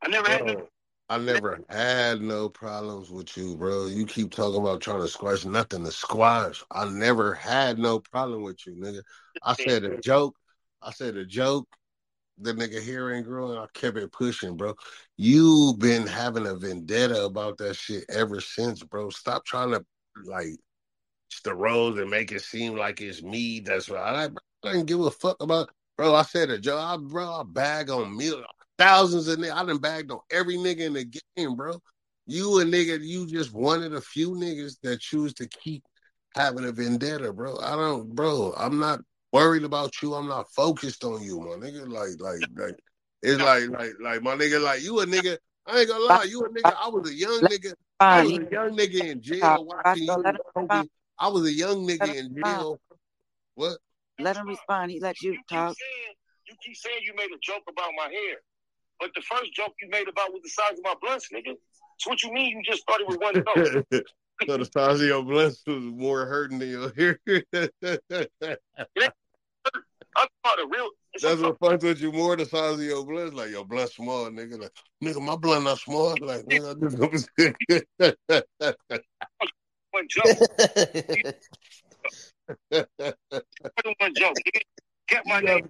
I 0.03 0.09
never 0.09 0.29
had 0.29 0.47
no. 0.47 0.69
I 1.11 1.19
never 1.19 1.61
had 1.69 2.23
no 2.23 2.49
problems 2.49 3.11
with 3.11 3.37
you, 3.37 3.57
bro. 3.57 3.87
You 3.87 4.07
keep 4.07 4.31
talking 4.31 4.61
about 4.61 4.81
trying 4.81 5.03
to 5.03 5.09
squash 5.09 5.45
nothing 5.45 5.85
to 5.85 5.93
squash. 5.93 6.65
I 6.71 6.89
never 6.89 7.35
had 7.35 7.79
no 7.79 7.99
problem 7.99 8.43
with 8.43 8.67
you, 8.67 8.73
nigga. 8.73 9.03
I 9.43 9.53
said 9.53 9.85
a 9.85 10.01
joke. 10.01 10.35
I 10.81 10.93
said 10.93 11.17
a 11.17 11.27
joke. 11.27 11.69
The 12.39 12.53
nigga 12.53 12.85
hair 12.85 13.15
ain't 13.15 13.27
growing. 13.27 13.59
I 13.59 13.67
kept 13.75 13.97
it 13.97 14.13
pushing, 14.13 14.57
bro. 14.57 14.75
You've 15.17 15.79
been 15.79 16.07
having 16.07 16.47
a 16.47 16.55
vendetta 16.55 17.25
about 17.25 17.59
that 17.59 17.75
shit 17.75 18.05
ever 18.09 18.41
since, 18.41 18.83
bro. 18.83 19.11
Stop 19.11 19.45
trying 19.45 19.71
to 19.71 19.85
like 20.25 20.57
the 21.45 21.55
rose 21.55 21.99
and 21.99 22.11
make 22.11 22.33
it 22.33 22.43
seem 22.43 22.77
like 22.77 23.01
it's 23.01 23.23
me. 23.23 23.61
That's 23.61 23.89
right. 23.89 24.31
I, 24.65 24.69
I 24.69 24.73
didn't 24.73 24.87
give 24.87 25.01
a 25.01 25.11
fuck 25.11 25.37
about, 25.41 25.71
bro. 25.97 26.15
I 26.15 26.23
said 26.23 26.51
a 26.51 26.75
I, 26.75 26.97
bro. 27.01 27.41
I 27.41 27.43
bag 27.45 27.91
on 27.91 28.17
millions, 28.17 28.47
thousands 28.79 29.29
of 29.29 29.39
niggas. 29.39 29.55
I 29.55 29.65
done 29.65 29.79
bagged 29.79 30.11
on 30.11 30.21
every 30.31 30.57
nigga 30.57 30.81
in 30.81 30.95
the 30.95 31.05
game, 31.37 31.57
bro. 31.57 31.81
You 32.27 32.61
a 32.61 32.65
nigga, 32.65 33.01
you 33.03 33.27
just 33.27 33.53
one 33.53 33.83
of 33.83 33.93
the 33.93 34.01
few 34.01 34.31
niggas 34.31 34.77
that 34.83 35.01
choose 35.01 35.35
to 35.35 35.47
keep 35.47 35.85
having 36.35 36.65
a 36.65 36.73
vendetta, 36.73 37.33
bro. 37.33 37.59
I 37.59 37.77
don't, 37.77 38.15
bro. 38.15 38.55
I'm 38.57 38.79
not 38.79 39.01
worried 39.35 39.65
about 39.65 39.91
you. 40.01 40.15
I'm 40.15 40.29
not 40.29 40.49
focused 40.53 41.03
on 41.03 41.21
you, 41.21 41.41
my 41.41 41.57
nigga. 41.57 41.89
Like, 41.89 42.21
like, 42.21 42.49
like, 42.55 42.79
it's 43.21 43.43
like, 43.43 43.69
like, 43.69 43.93
like, 44.01 44.23
my 44.23 44.37
nigga, 44.37 44.63
like 44.63 44.83
you 44.83 45.01
a 45.01 45.07
nigga. 45.07 45.37
I 45.67 45.81
ain't 45.81 45.89
gonna 45.89 46.05
lie, 46.05 46.23
you 46.25 46.45
a 46.45 46.49
nigga. 46.49 46.73
I 46.81 46.89
was 46.89 47.11
a 47.11 47.15
young 47.15 47.41
nigga. 47.41 47.75
I 48.01 48.23
was 48.23 48.33
a 48.33 48.51
young 48.51 48.77
nigga 48.77 49.11
in 49.11 49.21
jail 49.21 49.65
watching 49.65 50.05
you. 50.05 50.13
Let 50.13 50.37
him 50.37 50.41
Kobe. 50.55 50.85
I 51.19 51.29
was 51.29 51.47
a 51.47 51.53
young 51.53 51.87
nigga 51.87 52.15
in 52.15 52.37
jail. 52.37 52.79
What? 53.57 53.79
Let 54.21 54.37
him 54.37 54.47
respond. 54.47 54.93
He 54.93 55.01
let 55.01 55.21
you 55.21 55.33
You 55.33 55.39
keep 55.39 55.59
talk. 55.59 55.77
saying 55.77 56.15
you 56.47 56.55
keep 56.65 56.77
saying 56.77 56.99
you 57.03 57.15
made 57.17 57.31
a 57.35 57.39
joke 57.43 57.65
about 57.69 57.91
my 57.97 58.05
hair, 58.05 58.37
but 59.01 59.11
the 59.17 59.23
first 59.23 59.53
joke 59.55 59.73
you 59.83 59.89
made 59.91 60.07
about 60.07 60.33
was 60.33 60.43
the 60.45 60.51
size 60.51 60.79
of 60.79 60.85
my 60.85 60.95
blunts, 61.03 61.29
nigga. 61.35 61.55
So 61.99 62.11
what 62.11 62.23
you 62.23 62.33
mean? 62.33 62.57
You 62.57 62.63
just 62.63 62.87
thought 62.87 63.01
it 63.01 63.09
was 63.09 63.17
one 63.19 63.35
joke? 63.35 63.85
so 64.47 64.57
the 64.59 64.65
size 64.67 65.01
of 65.01 65.07
your 65.07 65.25
blunts 65.25 65.63
was 65.67 65.83
more 65.83 66.27
hurting 66.27 66.59
than 66.61 66.69
your 66.69 66.93
hair. 66.95 67.19
I'm 70.17 70.29
a 70.45 70.67
real. 70.69 70.91
That's 71.21 71.41
what 71.41 71.59
fucks 71.61 71.83
with 71.83 72.01
you 72.01 72.13
more. 72.13 72.37
The 72.37 72.45
size 72.45 72.75
of 72.75 72.83
your 72.83 73.05
blood, 73.05 73.35
like 73.35 73.51
your 73.51 73.65
blood 73.65 73.91
small, 73.91 74.31
nigga. 74.31 74.61
Like 74.61 74.71
nigga, 75.03 75.21
my 75.21 75.35
blood 75.37 75.65
not 75.65 75.79
small. 75.79 76.17
Like 76.21 76.45
nigga, 76.45 76.71
I 76.71 76.75
just 76.81 76.97
one 79.91 80.07
joke. 80.09 80.39
one 83.99 84.15
joke. 84.15 84.37
Get 85.09 85.27
my 85.27 85.41
name. 85.41 85.69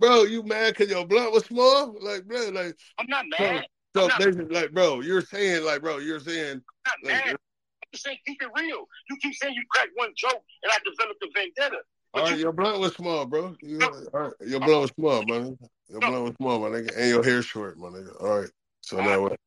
bro, 0.00 0.24
you 0.24 0.42
mad 0.42 0.74
because 0.74 0.90
your 0.90 1.06
blood 1.06 1.32
was 1.32 1.44
small? 1.44 1.96
Like, 2.00 2.24
bro, 2.24 2.48
like 2.48 2.76
I'm 2.98 3.06
not 3.08 3.24
mad. 3.38 3.66
so 3.94 4.02
I'm 4.02 4.08
not, 4.08 4.18
basically, 4.18 4.52
like, 4.54 4.72
bro, 4.72 5.00
you're 5.00 5.20
saying, 5.20 5.64
like, 5.64 5.82
bro, 5.82 5.98
you're 5.98 6.20
saying, 6.20 6.62
I'm 6.86 6.86
not 6.86 6.94
like, 7.04 7.12
mad. 7.26 7.32
I'm 7.32 7.38
just 7.92 8.04
saying 8.04 8.16
keep 8.26 8.40
it 8.40 8.48
real. 8.56 8.86
You 9.10 9.18
keep 9.20 9.34
saying 9.34 9.52
you 9.54 9.64
cracked 9.70 9.90
one 9.94 10.12
joke 10.16 10.42
and 10.62 10.72
I 10.72 10.78
developed 10.84 11.22
a 11.22 11.28
vendetta. 11.34 11.82
All 12.14 12.22
right, 12.22 12.38
your 12.38 12.52
blunt 12.52 12.80
was 12.80 12.94
small, 12.94 13.26
bro. 13.26 13.56
You, 13.60 13.80
all 13.82 14.20
right, 14.20 14.32
your 14.46 14.60
blunt 14.60 14.82
was 14.82 14.90
small, 14.98 15.22
nigga. 15.24 15.56
Your 15.88 16.00
blunt 16.00 16.24
was 16.24 16.34
small, 16.36 16.58
my 16.60 16.68
nigga, 16.68 16.96
and 16.96 17.08
your 17.08 17.22
hair 17.22 17.42
short, 17.42 17.78
my 17.78 17.88
nigga. 17.88 18.22
All 18.22 18.40
right, 18.40 18.50
so 18.80 18.96
now 18.96 19.22
what? 19.22 19.38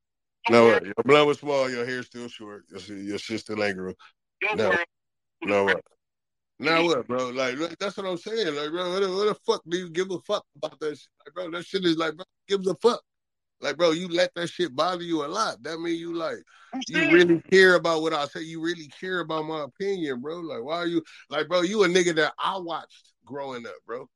Now 0.50 0.66
what? 0.66 0.86
Your 0.86 0.94
blunt 1.04 1.28
was 1.28 1.40
small, 1.40 1.70
your 1.70 1.86
hair 1.86 2.04
still 2.04 2.28
short. 2.28 2.66
Your 2.70 2.98
your 2.98 3.18
shit 3.18 3.40
still 3.42 3.64
ain't 3.64 3.78
grew. 3.78 3.94
Now, 4.56 4.78
now 5.44 5.66
what? 5.66 5.82
Now 6.60 6.86
what, 6.86 7.08
bro? 7.08 7.30
Like 7.30 7.58
that's 7.80 7.98
what 7.98 8.06
I'm 8.06 8.18
saying. 8.18 8.56
Like, 8.56 8.70
bro, 8.70 8.94
what 8.94 9.02
the, 9.02 9.10
what 9.10 9.26
the 9.26 9.36
fuck 9.46 9.62
do 9.68 9.78
you 9.78 9.90
give 9.90 10.12
a 10.12 10.20
fuck 10.20 10.46
about 10.56 10.80
that 10.80 10.98
shit? 10.98 11.10
Like, 11.26 11.34
bro, 11.34 11.52
that 11.52 11.66
shit 11.66 11.86
is 11.86 11.98
like, 11.98 12.16
bro, 12.16 12.26
gives 12.48 12.68
a 12.68 12.76
fuck. 12.76 13.02
Like, 13.62 13.78
bro, 13.78 13.92
you 13.92 14.08
let 14.08 14.34
that 14.36 14.50
shit 14.50 14.76
bother 14.76 15.04
you 15.04 15.24
a 15.24 15.28
lot. 15.28 15.62
That 15.64 15.80
mean 15.80 15.96
you 16.00 16.14
like 16.16 16.38
you 16.88 17.12
really 17.12 17.42
care 17.42 17.76
about 17.76 18.02
what 18.02 18.14
I 18.14 18.26
say. 18.26 18.42
You 18.42 18.62
really 18.62 18.90
care 19.00 19.20
about 19.20 19.46
my 19.46 19.64
opinion, 19.64 20.22
bro. 20.22 20.40
Like, 20.40 20.64
why 20.64 20.78
are 20.78 20.88
you 20.88 21.04
like, 21.30 21.48
bro? 21.48 21.62
You 21.62 21.84
a 21.84 21.88
nigga 21.88 22.16
that 22.16 22.34
I 22.44 22.58
watched 22.58 23.14
growing 23.26 23.66
up, 23.66 23.74
bro. 23.86 24.10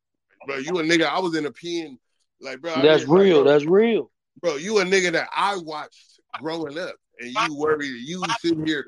Bro, 0.47 0.57
you 0.57 0.79
a 0.79 0.83
nigga. 0.83 1.05
I 1.05 1.19
was 1.19 1.35
in 1.35 1.45
a 1.45 1.51
pen. 1.51 1.99
Like, 2.41 2.61
bro, 2.61 2.75
That's 2.81 3.01
didn't- 3.03 3.09
like, 3.15 3.19
real. 3.23 3.43
bro, 3.43 3.51
That's 3.51 3.65
real. 3.65 4.11
bro. 4.41 4.55
You 4.55 4.79
a 4.79 4.83
nigga 4.85 5.11
that 5.13 5.29
I 5.35 5.57
watched 5.57 6.19
growing 6.41 6.77
up, 6.77 6.95
and 7.19 7.31
you 7.31 7.55
worry. 7.55 7.87
You 7.87 8.23
sitting 8.39 8.65
here, 8.65 8.85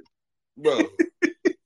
bro. 0.58 0.82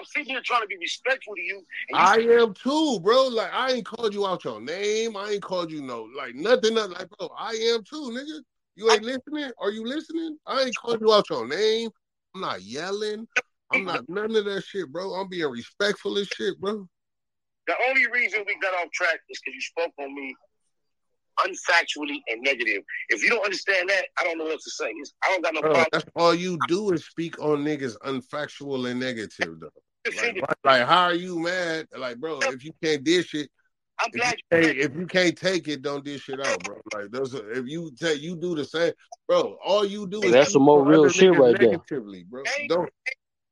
I'm 0.00 0.06
sitting 0.06 0.32
here 0.32 0.40
trying 0.42 0.62
to 0.62 0.66
be 0.66 0.78
respectful 0.78 1.34
to 1.34 1.40
you. 1.42 1.62
You 1.90 1.96
I 1.96 2.16
am 2.16 2.54
too, 2.54 3.00
bro. 3.00 3.28
Like 3.28 3.52
I 3.52 3.72
ain't 3.72 3.84
called 3.84 4.14
you 4.14 4.26
out 4.26 4.44
your 4.44 4.60
name. 4.60 5.14
I 5.14 5.32
ain't 5.32 5.42
called 5.42 5.70
you 5.70 5.82
no 5.82 6.08
like 6.16 6.34
nothing. 6.34 6.74
nothing. 6.74 6.92
Like 6.92 7.08
bro, 7.10 7.30
I 7.38 7.50
am 7.74 7.84
too, 7.84 8.10
nigga. 8.10 8.40
You 8.76 8.90
ain't 8.90 9.04
listening? 9.04 9.50
Are 9.60 9.70
you 9.70 9.86
listening? 9.86 10.38
I 10.46 10.62
ain't 10.62 10.76
called 10.76 11.02
you 11.02 11.12
out 11.12 11.28
your 11.28 11.46
name. 11.46 11.90
I'm 12.34 12.40
not 12.40 12.62
yelling. 12.62 13.28
I'm 13.72 13.84
not 13.84 14.08
none 14.08 14.34
of 14.34 14.46
that 14.46 14.64
shit, 14.64 14.90
bro. 14.90 15.12
I'm 15.12 15.28
being 15.28 15.50
respectful 15.50 16.16
as 16.16 16.28
shit, 16.28 16.58
bro. 16.58 16.88
The 17.66 17.74
only 17.88 18.06
reason 18.10 18.42
we 18.46 18.56
got 18.60 18.72
off 18.74 18.90
track 18.92 19.20
is 19.28 19.38
because 19.44 19.54
you 19.54 19.60
spoke 19.60 19.92
on 20.00 20.14
me 20.14 20.34
unfactually 21.40 22.20
and 22.28 22.42
negative. 22.42 22.82
If 23.10 23.22
you 23.22 23.28
don't 23.28 23.44
understand 23.44 23.88
that, 23.90 24.06
I 24.18 24.24
don't 24.24 24.38
know 24.38 24.44
what 24.44 24.60
to 24.60 24.70
say. 24.70 24.88
It's- 24.90 25.12
I 25.22 25.28
don't 25.28 25.42
got 25.42 25.54
no 25.54 25.60
Bro, 25.60 25.70
problem. 25.70 25.88
that's 25.92 26.04
all 26.16 26.34
you 26.34 26.58
do 26.66 26.92
is 26.92 27.04
speak 27.04 27.38
on 27.38 27.64
niggas 27.64 27.96
unfactual 27.98 28.90
and 28.90 28.98
negative, 28.98 29.60
though. 29.60 29.70
Like, 30.06 30.42
like, 30.64 30.86
how 30.86 31.04
are 31.04 31.14
you 31.14 31.38
mad? 31.40 31.86
Like, 31.96 32.18
bro, 32.18 32.38
if 32.42 32.64
you 32.64 32.72
can't 32.82 33.04
dish 33.04 33.34
it, 33.34 33.50
I'm 34.00 34.08
if 34.08 34.14
you, 34.14 34.20
glad 34.20 34.36
you 34.38 34.44
can't, 34.50 34.78
if 34.78 34.96
you 34.96 35.06
can't 35.06 35.36
take 35.36 35.68
it, 35.68 35.82
don't 35.82 36.04
dish 36.04 36.28
it 36.30 36.40
out, 36.40 36.62
bro. 36.64 36.80
Like, 36.94 37.10
those, 37.10 37.34
are- 37.34 37.50
if 37.52 37.66
you 37.66 37.90
take, 37.98 38.20
you 38.22 38.34
do 38.36 38.54
the 38.54 38.64
same, 38.64 38.92
bro. 39.28 39.58
All 39.64 39.84
you 39.84 40.06
do 40.06 40.22
is 40.22 40.32
That's 40.32 40.52
some 40.52 40.62
more 40.62 40.84
real 40.84 41.08
shit 41.08 41.36
right 41.36 41.58
there. 41.58 41.70
negatively, 41.72 42.24
bro. 42.24 42.42
Name- 42.42 42.68
Don't, 42.68 42.90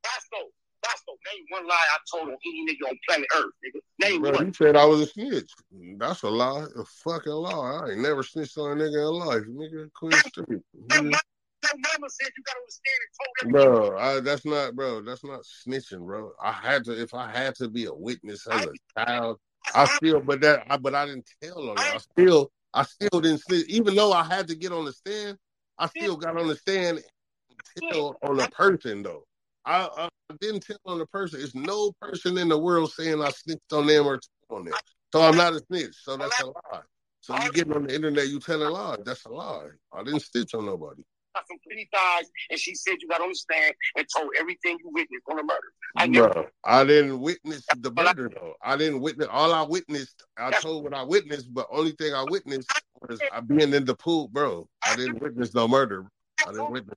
Bosco. 0.03 0.47
Bosco, 0.83 1.13
name 1.35 1.45
one 1.51 1.67
lie 1.69 1.75
I 1.75 1.99
told 2.11 2.29
on 2.31 2.37
any 2.47 2.67
nigga 2.67 2.89
on 2.89 2.99
planet 3.07 3.27
Earth, 3.37 3.53
nigga. 3.65 3.81
Name 4.09 4.23
bro. 4.23 4.31
one. 4.31 4.47
You 4.47 4.53
said 4.55 4.77
I 4.77 4.85
was 4.87 5.01
a 5.01 5.07
snitch. 5.07 5.51
That's 5.99 6.23
a 6.23 6.31
lie, 6.31 6.65
a 6.77 6.85
fucking 7.05 7.33
lie. 7.33 7.81
I 7.85 7.91
ain't 7.91 8.01
never 8.01 8.23
snitched 8.23 8.57
on 8.57 8.81
a 8.81 8.83
nigga 8.83 9.09
in 9.09 9.15
life, 9.15 9.43
nigga. 9.51 9.93
Clean 9.93 11.13
Your 11.63 11.73
mama, 11.75 12.09
said 12.11 12.29
you 12.37 12.43
gotta 12.45 12.61
understand 12.61 12.99
and. 13.03 13.53
Bro, 13.53 13.99
I, 13.99 14.21
that's 14.21 14.45
not, 14.45 14.75
bro. 14.75 15.03
That's 15.03 15.25
not 15.25 15.43
snitching, 15.43 16.05
bro. 16.07 16.33
I 16.43 16.53
had 16.53 16.85
to, 16.85 17.01
if 17.01 17.15
I 17.15 17.31
had 17.31 17.55
to 17.57 17.69
be 17.69 17.85
a 17.85 17.95
witness 17.95 18.47
as 18.47 18.67
a 18.67 18.75
child, 18.99 19.39
I 19.75 19.87
still, 19.87 20.21
but 20.21 20.41
that, 20.41 20.65
I, 20.69 20.77
but 20.77 20.95
I 20.95 21.07
didn't 21.07 21.29
tell 21.43 21.71
on. 21.71 21.79
I 21.79 21.99
still, 21.99 22.51
I 22.75 22.83
still 22.83 23.21
didn't 23.21 23.39
snitch, 23.39 23.67
even 23.69 23.95
though 23.95 24.13
I 24.13 24.25
had 24.25 24.49
to 24.49 24.57
get 24.57 24.73
on 24.73 24.85
the 24.85 24.93
stand. 24.93 25.39
I 25.79 25.87
still 25.87 26.17
got 26.17 26.37
on 26.37 26.49
the 26.49 26.57
stand 26.57 26.99
and 26.99 27.85
tell 27.91 28.17
on 28.23 28.41
a 28.41 28.49
person 28.49 29.03
though. 29.03 29.25
I, 29.65 29.89
I 29.97 30.09
didn't 30.41 30.61
tell 30.61 30.79
on 30.87 30.99
the 30.99 31.07
person. 31.07 31.41
It's 31.41 31.55
no 31.55 31.93
person 32.01 32.39
in 32.39 32.49
the 32.49 32.59
world 32.59 32.91
saying 32.93 33.23
I 33.23 33.31
snitched 33.31 33.73
on 33.73 33.87
them 33.87 34.07
or 34.07 34.21
on 34.51 34.65
them. 34.65 34.75
So 35.13 35.23
I'm 35.23 35.37
not 35.37 35.55
a 35.55 35.61
snitch. 35.61 35.95
So 36.03 36.17
that's 36.17 36.39
a 36.41 36.47
lie. 36.47 36.81
So 37.21 37.35
you 37.37 37.53
getting 37.53 37.75
on 37.75 37.85
the 37.87 37.95
internet, 37.95 38.29
you 38.29 38.41
telling 38.41 38.71
lies. 38.71 38.99
That's 39.05 39.25
a 39.27 39.31
lie. 39.31 39.69
I 39.93 40.03
didn't 40.03 40.23
snitch 40.23 40.55
on 40.55 40.67
nobody. 40.67 41.03
Some 41.47 41.59
pretty 41.67 41.89
thighs, 41.93 42.27
and 42.51 42.59
she 42.59 42.75
said 42.75 42.97
you 43.01 43.09
got 43.09 43.21
on 43.21 43.29
the 43.29 43.35
stand 43.35 43.75
and 43.97 44.07
told 44.15 44.31
everything 44.39 44.79
you 44.83 44.91
witnessed 44.93 45.25
on 45.31 45.37
the 45.37 45.43
murder. 45.45 45.73
I 45.97 46.07
never. 46.07 46.29
Bro, 46.29 46.47
I 46.65 46.85
didn't 46.85 47.21
witness 47.21 47.67
the 47.81 47.91
murder 47.93 48.31
though. 48.35 48.55
I 48.63 48.77
didn't 48.77 49.01
witness 49.01 49.29
all 49.31 49.53
I 49.53 49.63
witnessed. 49.63 50.25
I 50.37 50.51
told 50.53 50.85
what 50.85 50.95
I 50.95 51.03
witnessed, 51.03 51.53
but 51.53 51.67
only 51.71 51.93
thing 51.93 52.15
I 52.15 52.25
witnessed 52.25 52.69
was 53.09 53.21
I 53.33 53.41
being 53.41 53.73
in 53.75 53.85
the 53.85 53.95
pool, 53.95 54.29
bro. 54.29 54.69
I 54.85 54.95
didn't 54.97 55.21
witness 55.21 55.55
no 55.55 55.69
murder. 55.69 56.07
I 56.47 56.53
didn't 56.53 56.71
witness. 56.71 56.95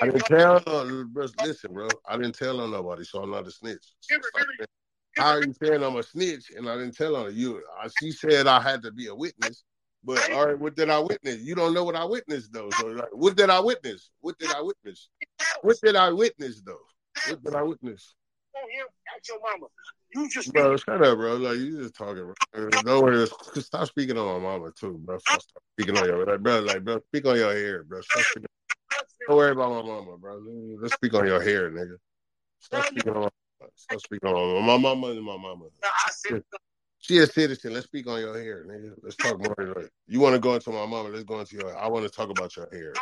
I 0.00 0.06
didn't 0.06 0.26
tell. 0.26 0.62
On, 0.66 1.08
bro, 1.12 1.26
listen, 1.40 1.72
bro. 1.72 1.88
I 2.06 2.16
didn't 2.16 2.34
tell 2.34 2.60
on 2.60 2.70
nobody, 2.70 3.04
so 3.04 3.22
I'm 3.22 3.30
not 3.30 3.46
a 3.46 3.50
snitch. 3.50 3.84
So 4.00 4.14
Give 4.16 4.22
her- 4.22 4.28
stop 4.28 4.40
give 4.40 4.48
her- 4.48 4.56
saying- 4.58 4.68
How 5.16 5.30
are 5.32 5.42
you 5.42 5.54
saying 5.62 5.82
I'm 5.82 5.96
a 5.96 6.02
snitch 6.02 6.50
and 6.56 6.68
I 6.68 6.76
didn't 6.76 6.96
tell 6.96 7.16
on 7.16 7.34
you? 7.34 7.62
She 7.98 8.12
said 8.12 8.46
I 8.46 8.60
had 8.60 8.82
to 8.82 8.92
be 8.92 9.06
a 9.06 9.14
witness, 9.14 9.64
but 10.04 10.32
all 10.32 10.46
right, 10.46 10.58
what 10.58 10.76
did 10.76 10.90
I 10.90 10.98
witness? 10.98 11.40
You 11.42 11.54
don't 11.54 11.74
know 11.74 11.84
what 11.84 11.96
I 11.96 12.04
witnessed 12.04 12.52
though. 12.52 12.70
So 12.78 12.86
like, 12.86 13.08
what 13.12 13.36
did 13.36 13.50
I 13.50 13.60
witness? 13.60 14.10
What 14.20 14.38
did 14.38 14.50
I 14.50 14.60
witness? 14.60 15.08
What 15.62 15.80
did 15.82 15.96
I 15.96 16.10
witness 16.10 16.60
though? 16.62 16.80
What 17.28 17.42
did 17.44 17.54
I 17.54 17.62
witness? 17.62 18.14
here, 18.72 18.84
ask 19.14 19.28
your 19.28 19.38
mama. 19.40 19.66
You 20.14 20.28
just 20.28 20.52
Bro, 20.52 20.76
shut 20.76 21.02
up, 21.02 21.16
bro. 21.16 21.36
Like 21.36 21.58
you 21.58 21.82
just 21.82 21.94
talking, 21.94 22.32
bro. 22.52 22.70
Don't 22.70 23.02
worry. 23.02 23.26
Stop 23.54 23.88
speaking 23.88 24.18
on 24.18 24.42
my 24.42 24.48
mama 24.48 24.70
too, 24.78 25.00
bro. 25.04 25.18
Stop 25.18 25.42
speaking 25.74 25.96
on 25.96 26.06
your, 26.06 26.26
like, 26.26 26.40
bro. 26.40 26.60
Like, 26.60 26.84
bro, 26.84 27.00
speak 27.08 27.26
on 27.26 27.36
your 27.36 27.52
hair, 27.52 27.84
bro. 27.84 28.00
Stop 28.00 28.24
speaking. 28.24 28.46
Don't 29.26 29.36
worry 29.36 29.52
about 29.52 29.70
my 29.70 29.82
mama, 29.90 30.18
bro. 30.18 30.42
Let's 30.80 30.94
speak 30.94 31.14
on 31.14 31.26
your 31.26 31.40
hair, 31.40 31.70
nigga. 31.70 31.96
Stop 32.60 32.86
speaking 32.86 33.12
on. 33.12 33.30
Stop 33.74 34.00
speaking 34.00 34.28
on 34.28 34.64
my 34.66 34.76
mama 34.76 35.08
and 35.08 35.22
my 35.22 35.36
mama. 35.36 35.66
She 37.02 37.18
a 37.18 37.26
citizen. 37.26 37.74
Let's 37.74 37.86
speak 37.86 38.06
on 38.06 38.20
your 38.20 38.38
hair, 38.40 38.64
nigga. 38.64 38.92
Let's 39.02 39.16
talk 39.16 39.36
more. 39.38 39.88
You 40.06 40.20
want 40.20 40.34
to 40.34 40.38
go 40.38 40.54
into 40.54 40.70
my 40.70 40.86
mama? 40.86 41.08
Let's 41.08 41.24
go 41.24 41.40
into 41.40 41.56
your. 41.56 41.76
I 41.76 41.88
want 41.88 42.04
to 42.06 42.10
talk 42.10 42.30
about 42.30 42.56
your 42.56 42.68
hair. 42.72 42.94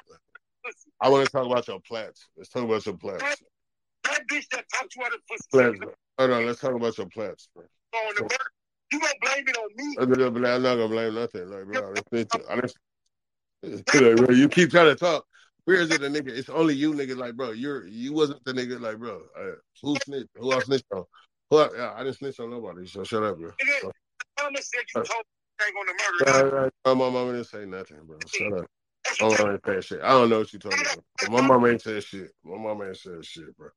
I 1.02 1.10
want 1.10 1.26
to 1.26 1.30
talk 1.30 1.44
about 1.44 1.68
your 1.68 1.80
plaits. 1.80 2.26
Let's 2.34 2.48
talk 2.48 2.64
about 2.64 2.84
your 2.86 2.96
plaits. 2.96 3.22
that 3.22 4.20
bitch 4.30 4.46
that 4.52 4.64
talked 4.72 4.96
you 4.96 5.04
out 5.04 5.12
of 5.12 5.20
pussy 5.28 5.44
Plaits. 5.52 5.94
Hold 6.18 6.30
on. 6.30 6.46
Let's 6.46 6.60
talk 6.60 6.74
about 6.74 6.96
your 6.96 7.08
plaits, 7.08 7.48
bro. 7.54 7.64
on 7.94 8.14
the 8.16 8.22
murder. 8.22 8.34
You 8.90 9.00
gonna 9.00 9.12
blame 9.20 9.44
it 9.46 9.56
on 9.58 9.68
me? 9.76 9.96
I'm 10.48 10.62
not 10.62 10.76
gonna 10.76 10.88
blame 10.88 11.14
nothing, 11.14 11.48
like 11.50 11.64
bro. 11.66 11.90
I 11.90 11.94
didn't, 11.94 12.08
snitch- 12.08 12.46
I 12.48 12.54
didn't, 13.62 14.20
like, 14.28 14.36
you 14.36 14.48
keep 14.48 14.70
trying 14.70 14.86
to 14.86 14.96
talk. 14.96 15.26
Where 15.66 15.76
is 15.76 15.90
it, 15.90 16.02
a 16.02 16.06
nigga? 16.06 16.30
It's 16.30 16.48
only 16.48 16.74
you, 16.74 16.94
nigga. 16.94 17.16
Like, 17.16 17.36
bro, 17.36 17.50
you're 17.50 17.86
you 17.86 18.14
wasn't 18.14 18.42
the 18.46 18.54
nigga. 18.54 18.80
Like, 18.80 18.98
bro, 18.98 19.20
who 19.82 19.96
snitched? 20.04 20.30
Who 20.36 20.52
else 20.52 20.64
snitched 20.64 20.86
on? 20.92 21.04
Else- 21.52 21.72
yeah, 21.76 21.92
I 21.96 22.04
didn't 22.04 22.16
snitch 22.16 22.40
on 22.40 22.50
nobody. 22.50 22.86
So 22.86 23.04
shut 23.04 23.22
up, 23.22 23.38
bro. 23.38 23.50
Nigga, 23.50 23.90
mama 24.40 24.58
said 24.62 24.82
you 24.94 25.00
Uh, 25.00 25.04
told 25.04 25.24
Frank 25.58 25.76
on 25.76 25.86
the 25.86 26.32
murder. 26.32 26.70
Uh, 26.84 26.94
my 26.94 27.10
mama 27.10 27.32
didn't 27.32 27.46
say 27.46 27.64
nothing, 27.66 27.98
bro. 28.04 28.18
Shut 28.26 28.52
up. 28.58 28.66
My 29.20 29.28
mama 29.36 29.52
ain't 29.52 29.62
said 29.66 29.84
shit. 29.84 30.00
I 30.02 30.10
don't 30.10 30.30
know 30.30 30.38
what 30.40 30.52
you 30.52 30.58
talking 30.58 30.80
about. 30.82 31.04
My 31.32 31.40
mama 31.40 31.68
ain't 31.68 31.82
said 31.82 32.02
shit. 32.04 32.32
My 32.44 32.56
mama 32.58 32.86
ain't 32.86 32.96
said 32.96 33.24
shit, 33.24 33.56
bro. 33.56 33.68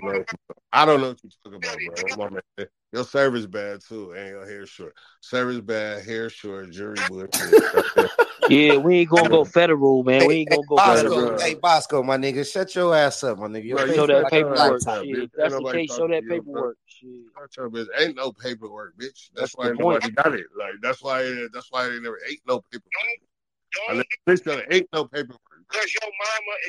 Bro, 0.00 0.24
I 0.72 0.84
don't 0.84 1.00
know 1.00 1.08
what 1.08 1.20
you're 1.22 1.32
talking 1.44 1.58
about, 1.58 1.78
bro. 1.96 2.08
My 2.08 2.16
mama 2.24 2.40
ain't 2.58 2.68
Your 2.92 3.04
service 3.04 3.46
bad 3.46 3.80
too, 3.80 4.12
and 4.12 4.28
your 4.28 4.46
hair 4.46 4.66
short. 4.66 4.94
Service 5.20 5.60
bad, 5.60 6.04
hair 6.04 6.28
short, 6.30 6.70
jury 6.70 7.02
bullshit. 7.02 7.30
Yeah, 8.48 8.76
we 8.76 8.98
ain't 8.98 9.10
gonna 9.10 9.28
go 9.28 9.44
federal, 9.44 10.02
man. 10.02 10.26
We 10.26 10.34
ain't 10.36 10.50
gonna 10.50 10.62
go 10.68 10.76
Bosco, 10.76 11.08
federal. 11.08 11.30
bro. 11.30 11.38
Hey, 11.38 11.54
Bosco, 11.54 12.02
my 12.02 12.16
nigga, 12.18 12.50
shut 12.50 12.74
your 12.74 12.94
ass 12.94 13.24
up, 13.24 13.38
my 13.38 13.46
nigga. 13.46 13.64
Your 13.64 13.78
Bro, 13.78 13.86
you 13.86 13.94
Show 13.94 14.06
that 14.06 14.22
like 14.22 14.30
paperwork. 14.30 14.82
Shit. 14.82 15.18
Ain't 15.18 15.30
That's 15.34 15.54
the 15.54 15.60
nobody 15.60 15.78
case. 15.86 15.96
Show 15.96 16.08
that 16.08 16.22
you, 16.22 16.28
paperwork. 16.28 16.76
Shit. 16.86 17.10
Shut 17.38 17.56
your 17.56 17.70
bitch. 17.70 17.86
Ain't 17.98 18.16
no 18.16 18.32
paperwork, 18.32 18.96
bitch. 18.98 19.30
That's, 19.32 19.32
That's 19.34 19.54
why 19.54 19.68
the 19.68 19.76
point. 19.76 20.04
nobody 20.04 20.10
got 20.10 20.34
it. 20.34 20.46
Like 20.58 20.74
that's 20.82 21.02
why 21.02 21.46
that's 21.52 21.70
why 21.70 21.88
they 21.88 22.00
never 22.00 22.18
ain't 22.28 22.40
no 22.46 22.60
paperwork. 22.70 22.92
I 23.88 23.92
never 23.94 24.36
snitched. 24.36 24.66
Ain't 24.70 24.88
no 24.92 25.06
paperwork. 25.06 25.40
Because 25.70 25.94
your 25.94 26.10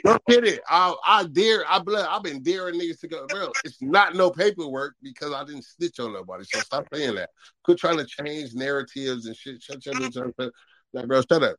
mama 0.03 0.19
Don't 0.19 0.25
get 0.27 0.53
it. 0.53 0.61
I 0.69 0.95
I 1.05 1.23
dare 1.25 1.63
I 1.69 1.79
blood 1.79 2.07
I've 2.09 2.23
been 2.23 2.41
daring 2.41 2.79
niggas 2.79 2.99
to 3.01 3.07
go, 3.07 3.27
bro. 3.27 3.51
It's 3.63 3.81
not 3.81 4.15
no 4.15 4.29
paperwork 4.31 4.95
because 5.01 5.33
I 5.33 5.43
didn't 5.43 5.65
snitch 5.65 5.99
on 5.99 6.13
nobody. 6.13 6.43
So 6.43 6.59
stop 6.61 6.85
saying 6.93 7.15
that. 7.15 7.29
Quit 7.63 7.77
trying 7.77 7.97
to 7.97 8.05
change 8.05 8.53
narratives 8.53 9.25
and 9.25 9.35
shit. 9.35 9.61
Shut 9.61 9.85
your 9.85 9.95
bitch 9.95 10.17
up. 10.17 10.51
Like 10.93 11.07
bro, 11.07 11.21
shut 11.21 11.43
up. 11.43 11.57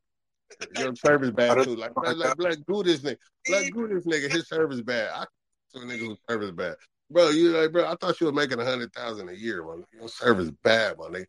Your 0.75 0.95
service 0.95 1.31
bad 1.31 1.63
too. 1.63 1.75
Like 1.75 1.91
like, 1.95 2.17
like 2.17 2.37
black 2.37 2.57
do 2.67 2.83
this 2.83 3.01
nigga. 3.01 3.17
Black 3.47 3.65
do 3.73 3.87
this 3.87 4.05
nigga. 4.05 4.29
His 4.29 4.47
service 4.47 4.81
bad. 4.81 5.09
I 5.13 5.25
to 5.73 5.81
a 5.81 5.85
nigga 5.85 5.99
whose 5.99 6.19
service 6.29 6.51
bad. 6.51 6.75
Bro, 7.09 7.29
you 7.29 7.49
like 7.49 7.71
bro, 7.71 7.85
I 7.85 7.95
thought 7.95 8.19
you 8.19 8.27
were 8.27 8.33
making 8.33 8.59
a 8.59 8.65
hundred 8.65 8.93
thousand 8.93 9.29
a 9.29 9.33
year, 9.33 9.63
man. 9.65 9.83
Your 9.93 10.09
service 10.09 10.51
bad, 10.63 10.97
my 10.97 11.05
nigga. 11.05 11.25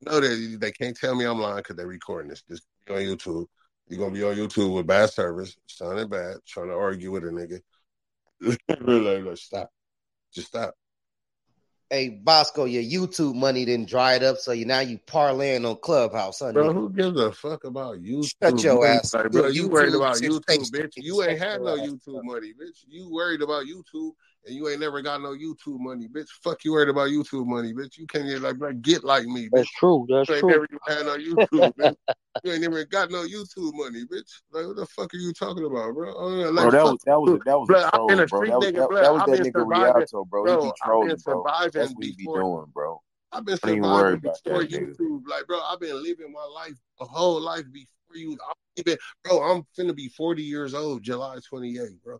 You 0.00 0.10
know 0.10 0.20
that 0.20 0.58
they 0.60 0.72
can't 0.72 0.96
tell 0.96 1.14
me 1.14 1.24
I'm 1.24 1.40
lying 1.40 1.58
because 1.58 1.76
they're 1.76 1.86
recording 1.86 2.30
this. 2.30 2.42
This 2.48 2.60
on 2.88 2.96
YouTube. 2.96 3.46
You're 3.90 3.98
gonna 3.98 4.12
be 4.12 4.22
on 4.22 4.36
YouTube 4.36 4.76
with 4.76 4.86
bad 4.86 5.10
service, 5.10 5.56
sounding 5.66 6.08
bad, 6.08 6.36
trying 6.46 6.68
to 6.68 6.74
argue 6.74 7.10
with 7.10 7.24
a 7.24 7.26
nigga. 7.26 7.60
like, 8.40 9.24
like, 9.26 9.36
stop. 9.36 9.70
Just 10.32 10.46
stop. 10.46 10.74
Hey, 11.90 12.08
Bosco, 12.08 12.66
your 12.66 12.84
YouTube 12.84 13.34
money 13.34 13.64
didn't 13.64 13.88
dried 13.88 14.22
up, 14.22 14.36
so 14.36 14.52
you 14.52 14.64
now 14.64 14.78
you 14.78 14.96
parlaying 15.08 15.68
on 15.68 15.76
Clubhouse, 15.78 16.38
huh? 16.38 16.52
Bro, 16.52 16.72
who 16.72 16.90
gives 16.90 17.18
a 17.18 17.32
fuck 17.32 17.64
about 17.64 17.98
YouTube? 17.98 18.32
Shut 18.40 18.62
your 18.62 18.74
money? 18.76 18.86
ass 18.86 19.12
Like, 19.12 19.32
bro, 19.32 19.48
You 19.48 19.64
you 19.64 19.66
a 19.66 19.70
worried 19.70 19.94
about 19.96 20.16
YouTube, 20.18 20.70
bitch. 20.70 20.92
You 20.94 21.24
ain't 21.24 21.40
had 21.40 21.60
no 21.60 21.76
YouTube 21.76 22.22
money, 22.22 22.52
bitch. 22.52 22.84
You 22.86 23.10
worried 23.10 23.42
about 23.42 23.64
YouTube 23.66 24.12
and 24.46 24.54
you 24.54 24.68
ain't 24.68 24.80
never 24.80 25.02
got 25.02 25.20
no 25.20 25.30
YouTube 25.30 25.78
money, 25.80 26.08
bitch. 26.08 26.28
Fuck 26.42 26.64
you 26.64 26.72
worried 26.72 26.88
about 26.88 27.08
YouTube 27.08 27.46
money, 27.46 27.72
bitch. 27.72 27.98
You 27.98 28.06
can't 28.06 28.26
even 28.26 28.42
like, 28.42 28.58
like 28.58 28.80
get 28.82 29.04
like 29.04 29.24
me, 29.26 29.46
bitch. 29.46 29.50
That's 29.52 29.70
true. 29.72 30.06
That's 30.08 30.28
You 30.28 30.36
ain't 30.36 30.40
true. 30.40 30.50
never 30.50 30.66
had 30.86 31.06
no 31.06 31.16
YouTube, 31.16 31.74
bitch. 31.78 31.96
You 32.42 32.52
ain't 32.52 32.62
never 32.62 32.84
got 32.84 33.10
no 33.10 33.24
YouTube 33.24 33.74
money, 33.74 34.04
bitch. 34.04 34.30
Like, 34.50 34.66
what 34.66 34.76
the 34.76 34.86
fuck 34.86 35.12
are 35.12 35.18
you 35.18 35.32
talking 35.32 35.64
about, 35.64 35.94
bro? 35.94 36.14
Oh, 36.16 36.38
yeah, 36.38 36.46
like, 36.46 36.62
Bro, 36.62 36.70
that 36.70 36.82
fuck 36.82 36.92
was 36.92 37.00
that 37.04 37.20
was 37.20 37.30
you. 37.32 37.42
that 37.44 37.58
was 37.58 37.68
Blood, 37.68 37.82
a 37.82 37.86
I've 37.86 37.92
troll, 37.92 38.08
bro. 38.08 38.26
street 38.26 38.50
That 38.50 38.58
was 38.58 38.66
nigga, 38.66 38.74
that, 38.74 38.88
blood. 38.88 39.04
that 39.04 39.12
was 39.12 39.22
I've 39.22 39.30
that 39.30 39.40
nigga 39.40 39.52
surviving, 39.52 39.94
Rialto, 39.94 40.24
bro. 40.24 40.44
He 40.44 40.50
be 40.50 40.56
I've 40.56 40.62
been 40.62 40.74
trolling, 40.76 41.16
bro. 41.24 41.44
surviving 41.44 41.70
That's 41.74 41.92
what 41.94 42.04
he 42.04 42.12
be 42.12 42.24
doing, 42.24 42.64
bro. 42.72 43.02
I've 43.32 43.44
been 43.44 43.58
Don't 43.62 43.70
even 43.76 43.82
worry 43.82 44.14
surviving 44.14 44.20
before 44.20 44.62
that, 44.62 44.70
nigga. 44.70 44.96
YouTube. 44.96 45.22
Like, 45.28 45.46
bro, 45.46 45.60
I've 45.60 45.80
been 45.80 46.02
living 46.02 46.32
my 46.32 46.44
life, 46.54 46.74
a 47.00 47.04
whole 47.04 47.40
life 47.40 47.64
before 47.72 48.14
you. 48.14 48.38
I've 48.48 48.54
even, 48.76 48.96
bro, 49.24 49.42
I'm 49.42 49.66
finna 49.78 49.94
be 49.94 50.08
40 50.08 50.42
years 50.42 50.74
old 50.74 51.02
July 51.02 51.38
28th, 51.52 52.02
bro. 52.02 52.18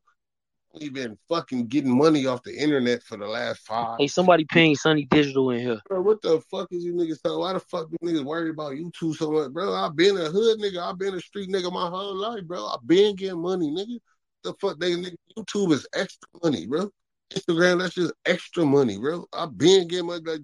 I've 0.74 0.92
been 0.92 1.18
fucking 1.28 1.66
getting 1.66 1.96
money 1.96 2.26
off 2.26 2.42
the 2.42 2.56
internet 2.56 3.02
for 3.02 3.16
the 3.16 3.26
last 3.26 3.60
five. 3.66 3.96
Hey, 3.98 4.06
somebody 4.06 4.44
paying 4.44 4.76
Sonny 4.76 5.04
Digital 5.04 5.50
in 5.50 5.60
here. 5.60 5.80
Bro, 5.88 6.02
what 6.02 6.22
the 6.22 6.40
fuck 6.50 6.68
is 6.70 6.84
you 6.84 6.94
niggas 6.94 7.20
talking? 7.22 7.40
Why 7.40 7.52
the 7.54 7.60
fuck 7.60 7.88
you 7.90 7.98
niggas 8.08 8.24
worried 8.24 8.50
about 8.50 8.74
YouTube 8.74 9.16
so 9.16 9.32
much, 9.32 9.52
bro? 9.52 9.74
I've 9.74 9.96
been 9.96 10.16
a 10.16 10.30
hood 10.30 10.58
nigga. 10.60 10.78
I've 10.78 10.98
been 10.98 11.14
a 11.14 11.20
street 11.20 11.50
nigga 11.50 11.72
my 11.72 11.88
whole 11.88 12.14
life, 12.14 12.44
bro. 12.44 12.66
I've 12.66 12.86
been 12.86 13.16
getting 13.16 13.40
money, 13.40 13.70
nigga. 13.70 13.98
The 14.44 14.54
fuck 14.60 14.78
they 14.78 14.92
nigga 14.92 15.16
YouTube 15.36 15.72
is 15.72 15.86
extra 15.92 16.28
money, 16.42 16.66
bro. 16.66 16.90
Instagram, 17.32 17.80
that's 17.80 17.94
just 17.94 18.12
extra 18.24 18.64
money, 18.64 18.96
bro. 18.98 19.26
I've 19.32 19.56
been 19.56 19.88
getting 19.88 20.06
money 20.06 20.22
like 20.24 20.40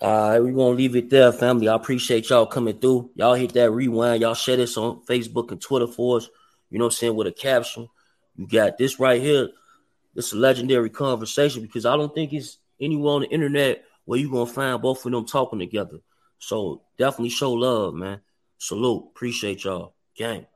All 0.00 0.30
right, 0.30 0.40
we're 0.40 0.52
gonna 0.52 0.76
leave 0.76 0.96
it 0.96 1.10
there, 1.10 1.32
family. 1.32 1.68
I 1.68 1.74
appreciate 1.74 2.28
y'all 2.28 2.46
coming 2.46 2.78
through. 2.78 3.10
Y'all 3.14 3.34
hit 3.34 3.52
that 3.52 3.70
rewind. 3.70 4.22
Y'all 4.22 4.34
share 4.34 4.56
this 4.56 4.76
on 4.76 5.02
Facebook 5.02 5.52
and 5.52 5.60
Twitter 5.60 5.86
for 5.86 6.16
us. 6.16 6.28
You 6.72 6.78
know 6.78 6.86
what 6.86 6.94
I'm 6.94 6.96
saying? 6.96 7.16
With 7.16 7.26
a 7.26 7.32
caption. 7.32 7.88
You 8.34 8.46
got 8.48 8.78
this 8.78 8.98
right 8.98 9.20
here. 9.20 9.50
It's 10.16 10.32
a 10.32 10.36
legendary 10.36 10.88
conversation 10.88 11.60
because 11.60 11.84
I 11.84 11.96
don't 11.96 12.14
think 12.14 12.32
it's 12.32 12.56
anywhere 12.80 13.12
on 13.12 13.20
the 13.20 13.28
internet 13.28 13.84
where 14.06 14.18
you're 14.18 14.30
gonna 14.30 14.46
find 14.46 14.80
both 14.80 15.04
of 15.04 15.12
them 15.12 15.26
talking 15.26 15.58
together. 15.58 15.98
So 16.38 16.82
definitely 16.96 17.28
show 17.28 17.52
love, 17.52 17.94
man. 17.94 18.20
Salute. 18.56 19.04
Appreciate 19.10 19.64
y'all. 19.64 19.94
Gang. 20.16 20.46